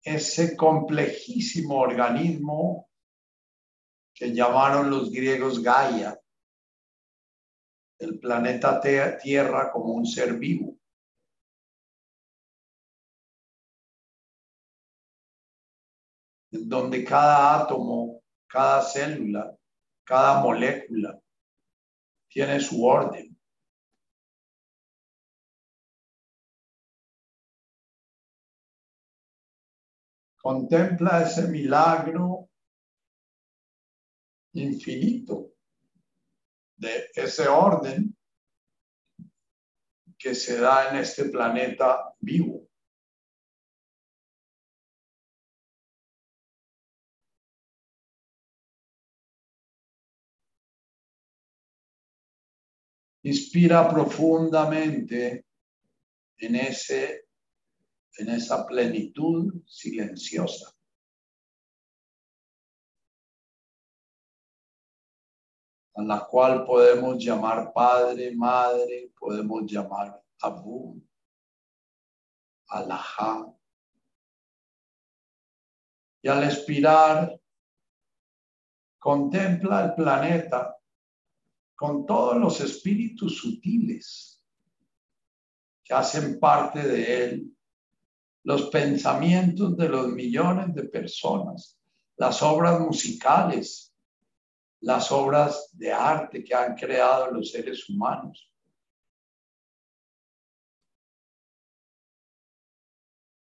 ese 0.02 0.58
complejísimo 0.58 1.80
organismo 1.80 2.90
que 4.14 4.34
llamaron 4.34 4.90
los 4.90 5.12
griegos 5.12 5.62
Gaia, 5.62 6.20
el 8.00 8.20
planeta 8.20 8.82
Tierra 8.82 9.72
como 9.72 9.94
un 9.94 10.06
ser 10.06 10.34
vivo. 10.34 10.78
donde 16.56 17.04
cada 17.04 17.64
átomo, 17.64 18.22
cada 18.48 18.84
célula, 18.84 19.58
cada 20.04 20.40
molécula 20.40 21.20
tiene 22.28 22.60
su 22.60 22.86
orden. 22.86 23.33
Contempla 30.44 31.22
ese 31.22 31.48
milagro 31.48 32.50
infinito 34.56 35.54
de 36.76 37.10
ese 37.16 37.48
orden 37.48 38.14
que 40.18 40.36
se 40.36 40.60
da 40.60 40.90
en 40.90 40.98
este 40.98 41.30
planeta 41.30 42.14
vivo. 42.20 42.68
Inspira 53.24 53.88
profundamente 53.90 55.46
en, 56.38 56.56
ese, 56.56 57.28
en 58.18 58.30
esa 58.30 58.66
plenitud 58.66 59.64
silenciosa. 59.66 60.74
a 65.96 66.02
la 66.02 66.26
cual 66.26 66.66
podemos 66.66 67.24
llamar 67.24 67.72
padre, 67.72 68.36
madre, 68.36 69.12
podemos 69.18 69.72
llamar 69.72 70.22
abu, 70.42 71.00
alajá. 72.68 73.46
Y 76.22 76.28
al 76.28 76.44
expirar, 76.46 77.40
contempla 78.98 79.86
el 79.86 79.94
planeta 79.94 80.78
con 81.76 82.06
todos 82.06 82.38
los 82.38 82.62
espíritus 82.62 83.38
sutiles 83.38 84.42
que 85.84 85.94
hacen 85.94 86.40
parte 86.40 86.82
de 86.82 87.24
él, 87.24 87.58
los 88.44 88.70
pensamientos 88.70 89.78
de 89.78 89.90
los 89.90 90.08
millones 90.08 90.74
de 90.76 90.84
personas, 90.84 91.80
las 92.18 92.42
obras 92.42 92.80
musicales, 92.80 93.94
las 94.82 95.12
obras 95.12 95.70
de 95.72 95.92
arte 95.92 96.44
que 96.44 96.54
han 96.54 96.76
creado 96.76 97.32
los 97.32 97.52
seres 97.52 97.90
humanos. 97.90 98.50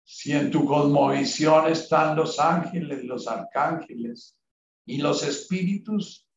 Si 0.03 0.33
en 0.33 0.51
tu 0.51 0.65
cosmovisión 0.65 1.71
están 1.71 2.15
los 2.15 2.39
ángeles, 2.39 3.03
los 3.03 3.27
arcángeles 3.27 4.37
y 4.85 4.97
los 4.97 5.23
espíritus 5.23 6.27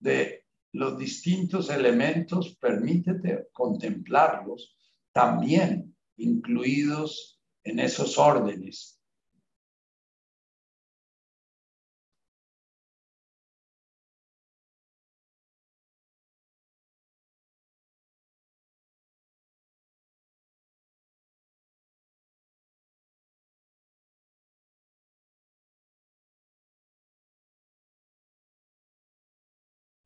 de 0.00 0.46
los 0.72 0.98
distintos 0.98 1.70
elementos, 1.70 2.56
permítete 2.56 3.48
contemplarlos 3.52 4.74
también 5.12 5.94
incluidos 6.16 7.37
en 7.68 7.78
esos 7.80 8.18
órdenes. 8.18 8.98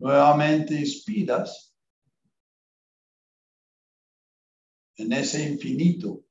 nuevamente 0.03 0.75
inspiras 0.75 1.73
en 4.97 5.13
ese 5.13 5.49
infinito. 5.49 6.25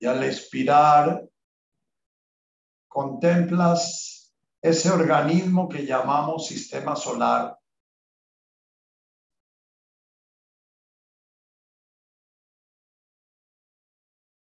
Y 0.00 0.06
al 0.06 0.24
expirar, 0.24 1.28
contemplas 2.88 4.34
ese 4.60 4.90
organismo 4.90 5.68
que 5.68 5.86
llamamos 5.86 6.48
sistema 6.48 6.96
solar. 6.96 7.56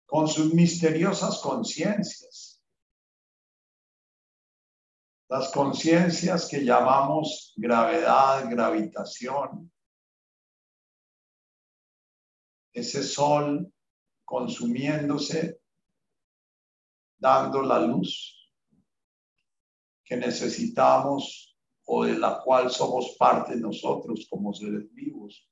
con 0.06 0.28
sus 0.28 0.54
misteriosas 0.54 1.40
conciencias 1.40 2.54
las 5.34 5.50
conciencias 5.50 6.46
que 6.48 6.64
llamamos 6.64 7.54
gravedad, 7.56 8.48
gravitación, 8.48 9.68
ese 12.72 13.02
sol 13.02 13.73
consumiéndose, 14.24 15.60
dando 17.18 17.62
la 17.62 17.80
luz 17.80 18.50
que 20.04 20.16
necesitamos 20.16 21.56
o 21.86 22.04
de 22.04 22.18
la 22.18 22.40
cual 22.42 22.70
somos 22.70 23.16
parte 23.18 23.56
nosotros 23.56 24.26
como 24.28 24.52
seres 24.52 24.92
vivos. 24.92 25.48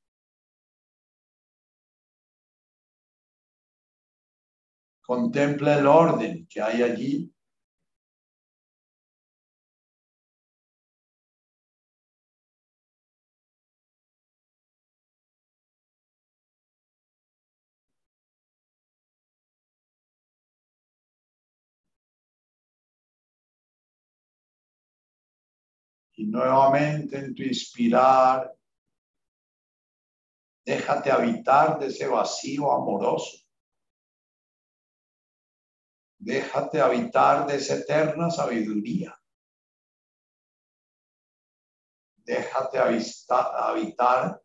Contempla 5.00 5.78
el 5.78 5.86
orden 5.86 6.46
que 6.48 6.62
hay 6.62 6.82
allí 6.82 7.34
Y 26.22 26.26
nuevamente 26.26 27.18
en 27.18 27.34
tu 27.34 27.42
inspirar, 27.42 28.56
déjate 30.64 31.10
habitar 31.10 31.80
de 31.80 31.88
ese 31.88 32.06
vacío 32.06 32.70
amoroso. 32.70 33.38
Déjate 36.20 36.80
habitar 36.80 37.44
de 37.48 37.56
esa 37.56 37.74
eterna 37.74 38.30
sabiduría. 38.30 39.20
Déjate 42.18 42.78
habitar 42.78 44.40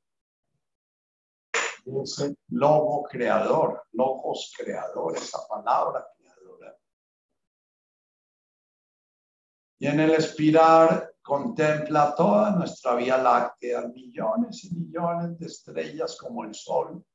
de 1.85 2.01
ese 2.01 2.35
lobo 2.47 3.03
creador, 3.03 3.83
logos 3.91 4.51
creador, 4.57 5.15
esa 5.15 5.47
palabra 5.47 6.07
creadora. 6.17 6.75
Y 9.77 9.85
en 9.85 9.99
el 9.99 10.15
expirar, 10.15 11.13
contempla 11.27 12.15
toda 12.15 12.51
nuestra 12.51 12.95
Vía 12.95 13.17
Láctea, 13.17 13.81
millones 13.89 14.63
y 14.63 14.73
millones 14.73 15.37
de 15.37 15.45
estrellas 15.45 16.15
como 16.15 16.45
el 16.45 16.55
Sol, 16.55 17.05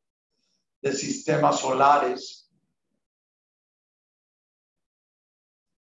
de 0.83 0.93
sistemas 0.93 1.61
solares, 1.61 2.53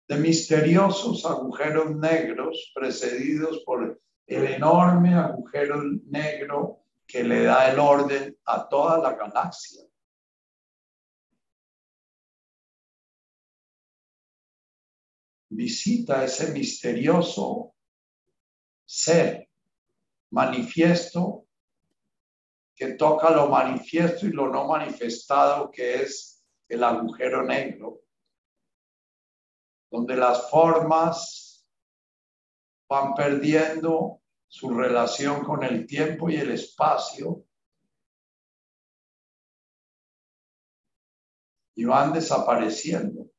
de 0.06 0.16
misteriosos 0.16 1.24
agujeros 1.24 1.96
negros 1.96 2.70
precedidos 2.74 3.62
por 3.64 3.98
el 4.26 4.46
enorme 4.46 5.14
agujero 5.14 5.82
negro 6.04 6.82
que 7.06 7.24
le 7.24 7.44
da 7.44 7.72
el 7.72 7.78
orden 7.78 8.36
a 8.44 8.68
toda 8.68 8.98
la 8.98 9.14
galaxia. 9.14 9.84
Visita 15.48 16.24
ese 16.24 16.52
misterioso 16.52 17.74
ser 18.88 19.50
manifiesto 20.30 21.46
que 22.74 22.94
toca 22.94 23.30
lo 23.30 23.48
manifiesto 23.48 24.26
y 24.26 24.30
lo 24.30 24.48
no 24.48 24.66
manifestado 24.66 25.70
que 25.70 25.96
es 26.02 26.42
el 26.68 26.82
agujero 26.82 27.42
negro, 27.44 28.00
donde 29.90 30.16
las 30.16 30.50
formas 30.50 31.66
van 32.88 33.14
perdiendo 33.14 34.22
su 34.46 34.70
relación 34.70 35.44
con 35.44 35.64
el 35.64 35.86
tiempo 35.86 36.30
y 36.30 36.36
el 36.36 36.52
espacio 36.52 37.44
y 41.74 41.84
van 41.84 42.14
desapareciendo. 42.14 43.30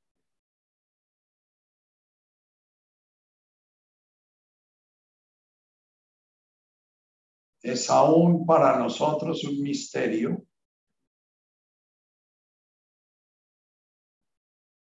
Es 7.62 7.90
aún 7.90 8.46
para 8.46 8.78
nosotros 8.80 9.44
un 9.44 9.62
misterio 9.62 10.46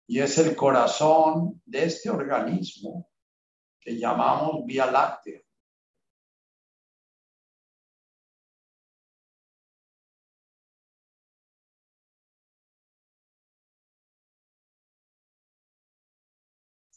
y 0.09 0.21
es 0.21 0.39
el 0.39 0.57
corazón 0.57 1.61
de 1.67 1.85
este 1.85 2.09
organismo 2.09 3.09
que 3.79 3.99
llamamos 3.99 4.65
Vía 4.65 4.91
Láctea. 4.91 5.41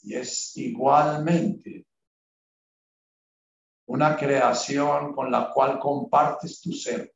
Y 0.04 0.16
es 0.16 0.58
igualmente 0.58 1.86
una 3.92 4.16
creación 4.16 5.14
con 5.14 5.30
la 5.30 5.52
cual 5.52 5.78
compartes 5.78 6.62
tu 6.62 6.72
ser. 6.72 7.14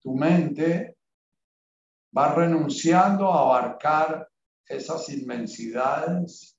Tu 0.00 0.14
mente 0.14 0.96
va 2.16 2.32
renunciando 2.32 3.32
a 3.32 3.40
abarcar 3.40 4.30
esas 4.68 5.08
inmensidades 5.08 6.56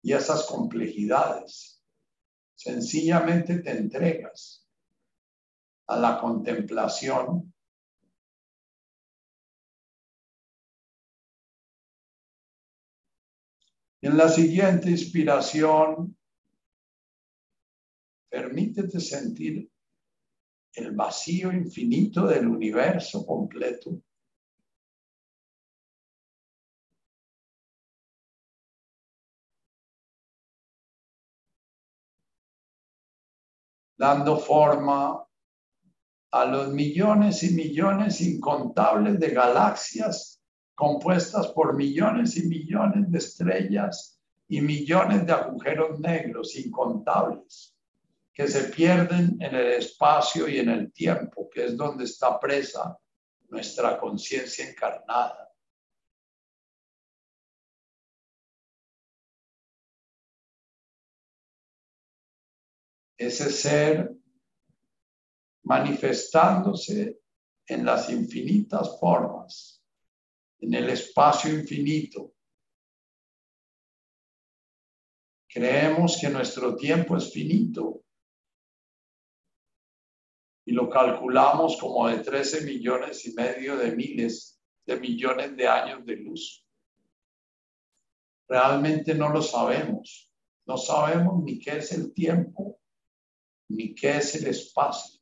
y 0.00 0.14
esas 0.14 0.46
complejidades. 0.46 1.84
Sencillamente 2.54 3.58
te 3.58 3.70
entregas 3.72 4.66
a 5.88 5.98
la 5.98 6.18
contemplación 6.18 7.53
En 14.04 14.18
la 14.18 14.28
siguiente 14.28 14.90
inspiración, 14.90 16.14
permítete 18.28 19.00
sentir 19.00 19.66
el 20.74 20.92
vacío 20.94 21.50
infinito 21.50 22.26
del 22.26 22.46
universo 22.46 23.24
completo. 23.24 24.02
dando 33.96 34.36
forma 34.36 35.24
a 36.30 36.44
los 36.44 36.74
millones 36.74 37.42
y 37.42 37.54
millones 37.54 38.20
incontables 38.20 39.18
de 39.18 39.30
galaxias 39.30 40.33
compuestas 40.74 41.48
por 41.48 41.74
millones 41.74 42.36
y 42.36 42.46
millones 42.46 43.10
de 43.10 43.18
estrellas 43.18 44.20
y 44.48 44.60
millones 44.60 45.26
de 45.26 45.32
agujeros 45.32 46.00
negros 46.00 46.56
incontables 46.56 47.74
que 48.32 48.48
se 48.48 48.64
pierden 48.64 49.36
en 49.40 49.54
el 49.54 49.72
espacio 49.74 50.48
y 50.48 50.58
en 50.58 50.68
el 50.68 50.92
tiempo, 50.92 51.48
que 51.48 51.66
es 51.66 51.76
donde 51.76 52.04
está 52.04 52.38
presa 52.40 52.98
nuestra 53.48 53.98
conciencia 53.98 54.68
encarnada. 54.68 55.52
Ese 63.16 63.50
ser 63.50 64.12
manifestándose 65.62 67.20
en 67.66 67.86
las 67.86 68.10
infinitas 68.10 68.98
formas 68.98 69.73
en 70.64 70.72
el 70.72 70.88
espacio 70.88 71.52
infinito. 71.52 72.32
Creemos 75.46 76.18
que 76.18 76.30
nuestro 76.30 76.74
tiempo 76.74 77.18
es 77.18 77.30
finito 77.30 78.02
y 80.64 80.72
lo 80.72 80.88
calculamos 80.88 81.76
como 81.78 82.08
de 82.08 82.20
13 82.20 82.62
millones 82.62 83.26
y 83.26 83.34
medio 83.34 83.76
de 83.76 83.94
miles 83.94 84.58
de 84.86 84.98
millones 84.98 85.54
de 85.54 85.68
años 85.68 86.04
de 86.06 86.16
luz. 86.16 86.66
Realmente 88.48 89.14
no 89.14 89.28
lo 89.28 89.42
sabemos. 89.42 90.32
No 90.66 90.78
sabemos 90.78 91.42
ni 91.44 91.58
qué 91.58 91.76
es 91.76 91.92
el 91.92 92.14
tiempo, 92.14 92.80
ni 93.68 93.94
qué 93.94 94.16
es 94.16 94.34
el 94.36 94.46
espacio. 94.46 95.20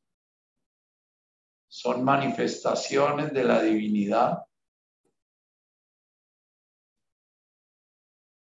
Son 1.66 2.04
manifestaciones 2.04 3.32
de 3.32 3.42
la 3.42 3.60
divinidad 3.60 4.44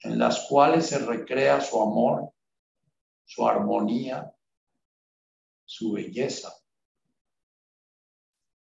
en 0.03 0.19
las 0.19 0.47
cuales 0.47 0.87
se 0.87 0.99
recrea 0.99 1.61
su 1.61 1.81
amor, 1.81 2.31
su 3.25 3.47
armonía, 3.47 4.33
su 5.65 5.93
belleza, 5.93 6.53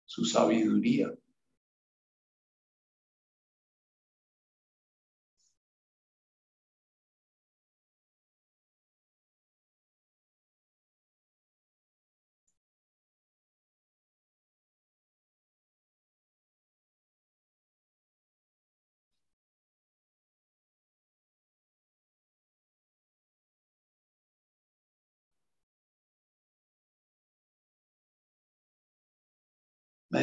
su 0.06 0.26
sabiduría. 0.26 1.12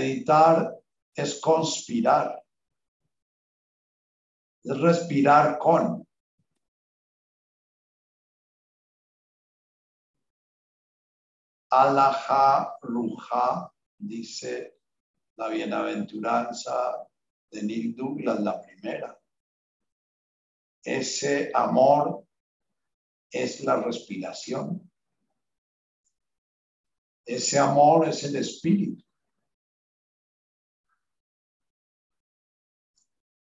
Meditar 0.01 0.81
es 1.15 1.39
conspirar, 1.41 2.43
es 4.65 4.81
respirar 4.81 5.59
con. 5.59 6.07
Alaha 11.73 12.79
Ruja, 12.81 13.71
dice 13.99 14.79
la 15.37 15.49
bienaventuranza 15.49 17.07
de 17.51 17.63
Neil 17.63 17.95
Douglas, 17.95 18.41
la 18.41 18.59
primera. 18.59 19.21
Ese 20.83 21.53
amor 21.55 22.27
es 23.31 23.61
la 23.61 23.77
respiración. 23.83 24.91
Ese 27.27 27.59
amor 27.59 28.09
es 28.09 28.25
el 28.25 28.37
espíritu. 28.37 29.10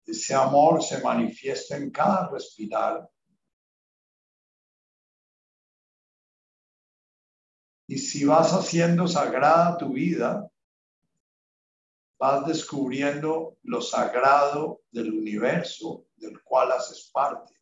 Ese 0.08 0.34
amor 0.34 0.82
se 0.82 1.02
manifiesta 1.02 1.76
en 1.76 1.90
cada 1.90 2.30
respirar. 2.30 3.10
Y 7.86 7.98
si 7.98 8.24
vas 8.24 8.54
haciendo 8.54 9.06
sagrada 9.06 9.76
tu 9.76 9.92
vida, 9.92 10.50
vas 12.18 12.46
descubriendo 12.46 13.58
lo 13.64 13.82
sagrado 13.82 14.80
del 14.90 15.12
universo 15.12 16.06
del 16.16 16.42
cual 16.42 16.72
haces 16.72 17.10
parte. 17.12 17.52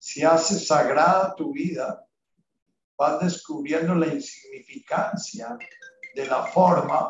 Si 0.00 0.24
haces 0.24 0.66
sagrada 0.66 1.36
tu 1.36 1.52
vida, 1.52 2.04
vas 2.98 3.20
descubriendo 3.20 3.94
la 3.94 4.08
insignificancia 4.08 5.56
de 6.16 6.26
la 6.26 6.46
forma 6.46 7.06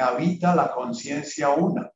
habita 0.00 0.54
la 0.54 0.70
conciencia 0.70 1.50
una. 1.50 1.90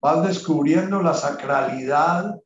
Vas 0.00 0.26
descubriendo 0.26 1.00
la 1.00 1.14
sacralidad 1.14 2.38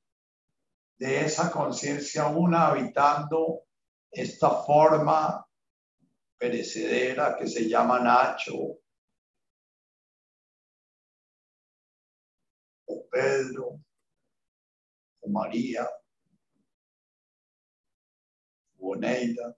de 0.97 1.25
esa 1.25 1.51
conciencia 1.51 2.27
una 2.27 2.69
habitando 2.69 3.65
esta 4.13 4.51
forma 4.63 5.45
perecedera 6.37 7.37
que 7.37 7.49
se 7.49 7.69
llama 7.69 7.99
Nacho, 7.99 8.79
Pedro 13.11 13.81
o 15.21 15.29
María, 15.29 15.89
o 18.79 18.93
Oneida. 18.93 19.57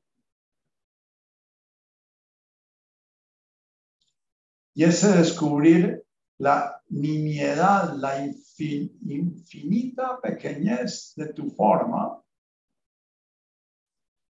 Y 4.75 4.85
ese 4.85 5.09
descubrir 5.17 6.05
la 6.39 6.83
nimiedad, 6.89 7.95
la 7.97 8.25
infinita 8.25 10.19
pequeñez 10.23 11.13
de 11.17 11.33
tu 11.35 11.51
forma, 11.51 12.23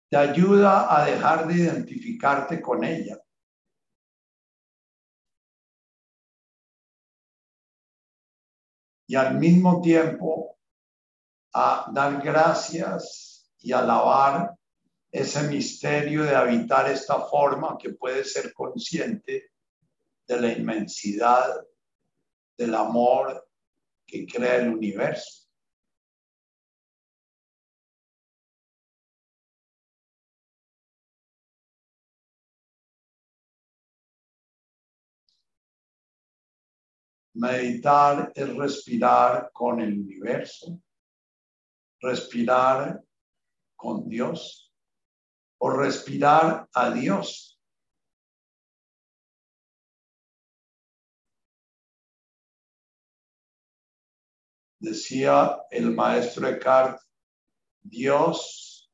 te 0.09 0.17
ayuda 0.17 0.95
a 0.95 1.05
dejar 1.05 1.47
de 1.47 1.55
identificarte 1.55 2.61
con 2.61 2.83
ella. 2.83 3.24
Y 9.07 9.15
al 9.15 9.37
mismo 9.37 9.81
tiempo 9.81 10.57
a 11.53 11.89
dar 11.93 12.21
gracias 12.21 13.51
y 13.59 13.71
alabar 13.71 14.55
ese 15.11 15.47
misterio 15.47 16.23
de 16.23 16.35
habitar 16.35 16.91
esta 16.91 17.21
forma 17.21 17.77
que 17.77 17.91
puede 17.91 18.25
ser 18.25 18.53
consciente 18.53 19.51
de 20.27 20.41
la 20.41 20.51
inmensidad 20.51 21.65
del 22.57 22.75
amor 22.75 23.47
que 24.05 24.25
crea 24.25 24.57
el 24.57 24.69
universo. 24.69 25.44
Meditar 37.35 38.31
es 38.33 38.55
respirar 38.55 39.51
con 39.51 39.81
el 39.81 39.99
universo, 39.99 40.79
respirar 41.99 43.03
con 43.75 44.07
Dios 44.07 44.73
o 45.57 45.69
respirar 45.69 46.69
a 46.73 46.91
Dios. 46.91 47.59
Decía 54.79 55.57
el 55.71 55.93
maestro 55.93 56.47
Eckhart, 56.47 57.01
Dios 57.81 58.89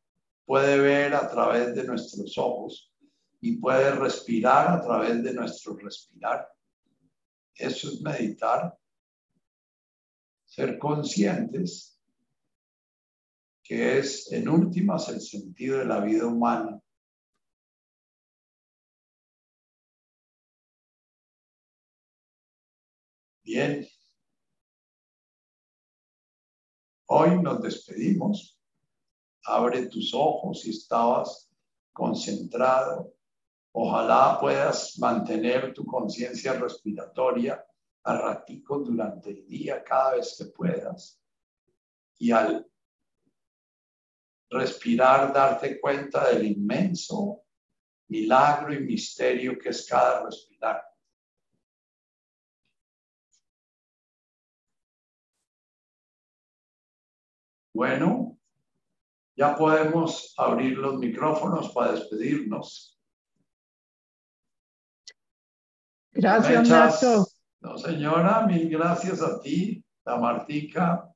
puede 0.46 0.80
ver 0.80 1.14
a 1.14 1.30
través 1.30 1.76
de 1.76 1.84
nuestros 1.84 2.36
ojos 2.40 2.92
y 3.40 3.58
puede 3.58 3.92
respirar 3.92 4.70
a 4.70 4.82
través 4.82 5.22
de 5.22 5.34
nuestro 5.34 5.76
respirar. 5.76 6.50
Eso 7.56 7.90
es 7.90 8.02
meditar, 8.02 8.78
ser 10.46 10.78
conscientes 10.80 12.00
que 13.64 14.00
es 14.00 14.32
en 14.32 14.50
últimas 14.50 15.08
el 15.10 15.22
sentido 15.22 15.78
de 15.80 15.86
la 15.86 16.02
vida 16.02 16.26
humana. 16.26 16.82
Bien. 23.44 23.88
Hoy 27.06 27.42
nos 27.42 27.62
despedimos. 27.62 28.58
Abre 29.44 29.88
tus 29.88 30.14
ojos 30.14 30.62
si 30.62 30.72
estabas 30.72 31.50
concentrado 31.94 33.14
Ojalá 33.74 34.38
puedas 34.40 35.00
mantener 35.00 35.74
tu 35.74 35.86
conciencia 35.86 36.54
respiratoria 36.54 37.66
a 38.04 38.18
ratico 38.18 38.80
durante 38.80 39.30
el 39.30 39.48
día 39.48 39.84
cada 39.84 40.16
vez 40.16 40.36
que 40.38 40.46
puedas. 40.46 41.22
Y 42.18 42.32
al 42.32 42.70
respirar, 44.50 45.32
darte 45.34 45.80
cuenta 45.80 46.30
del 46.30 46.46
inmenso 46.46 47.44
milagro 48.10 48.74
y 48.74 48.82
misterio 48.82 49.58
que 49.58 49.70
es 49.70 49.88
cada 49.88 50.26
respirar. 50.26 50.84
Bueno, 57.74 58.38
ya 59.38 59.56
podemos 59.56 60.34
abrir 60.38 60.78
los 60.78 61.00
micrófonos 61.00 61.72
para 61.72 61.94
despedirnos. 61.94 62.91
Gracias, 66.14 66.70
Nacho. 66.70 67.26
No, 67.62 67.78
señora, 67.78 68.46
mil 68.48 68.70
gracias 68.70 69.22
a 69.22 69.40
ti, 69.40 69.84
la 70.06 70.18
Martica. 70.18 71.08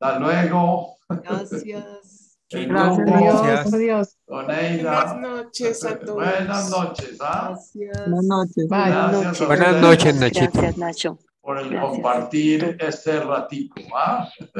Hasta 0.00 0.18
luego. 0.18 0.96
Gracias. 1.08 1.62
Gracias, 2.52 3.72
Dios. 3.78 4.18
Buenas 4.26 5.16
noches 5.16 5.84
a 5.84 5.98
todos. 6.04 6.14
Buenas 6.16 6.70
noches, 6.70 7.18
¿ah? 7.20 7.48
Gracias. 7.48 7.98
Buenas 8.10 8.24
noches. 8.24 8.66
Gracias 8.68 9.46
Buenas 9.48 9.76
noches, 9.80 10.14
Nachito. 10.16 10.50
Gracias, 10.52 10.76
Nacho. 10.76 11.18
Por 11.40 11.58
el 11.58 11.70
Gracias. 11.70 11.90
compartir 11.92 12.76
este 12.78 13.20
ratico, 13.20 13.80
¿ah? 13.96 14.28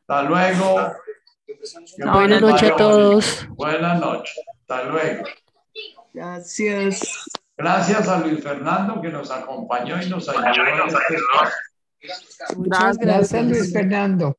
Hasta 0.00 0.22
luego. 0.22 0.92
Buenas 2.12 2.40
noches 2.40 2.70
a 2.70 2.76
todos. 2.76 3.46
Buenas 3.50 4.00
noches. 4.00 4.34
Hasta 4.60 4.84
luego. 4.84 5.24
Gracias. 6.18 7.00
Gracias 7.56 8.08
a 8.08 8.18
Luis 8.18 8.42
Fernando 8.42 9.00
que 9.00 9.08
nos 9.08 9.30
acompañó 9.30 10.02
y 10.02 10.08
nos 10.08 10.28
ayudó 10.28 10.66
en 10.66 10.88
este 10.88 11.14
espacio. 11.14 12.56
Muchas 12.56 12.98
Gracias, 12.98 13.44
Luis 13.46 13.72
Fernando. 13.72 14.36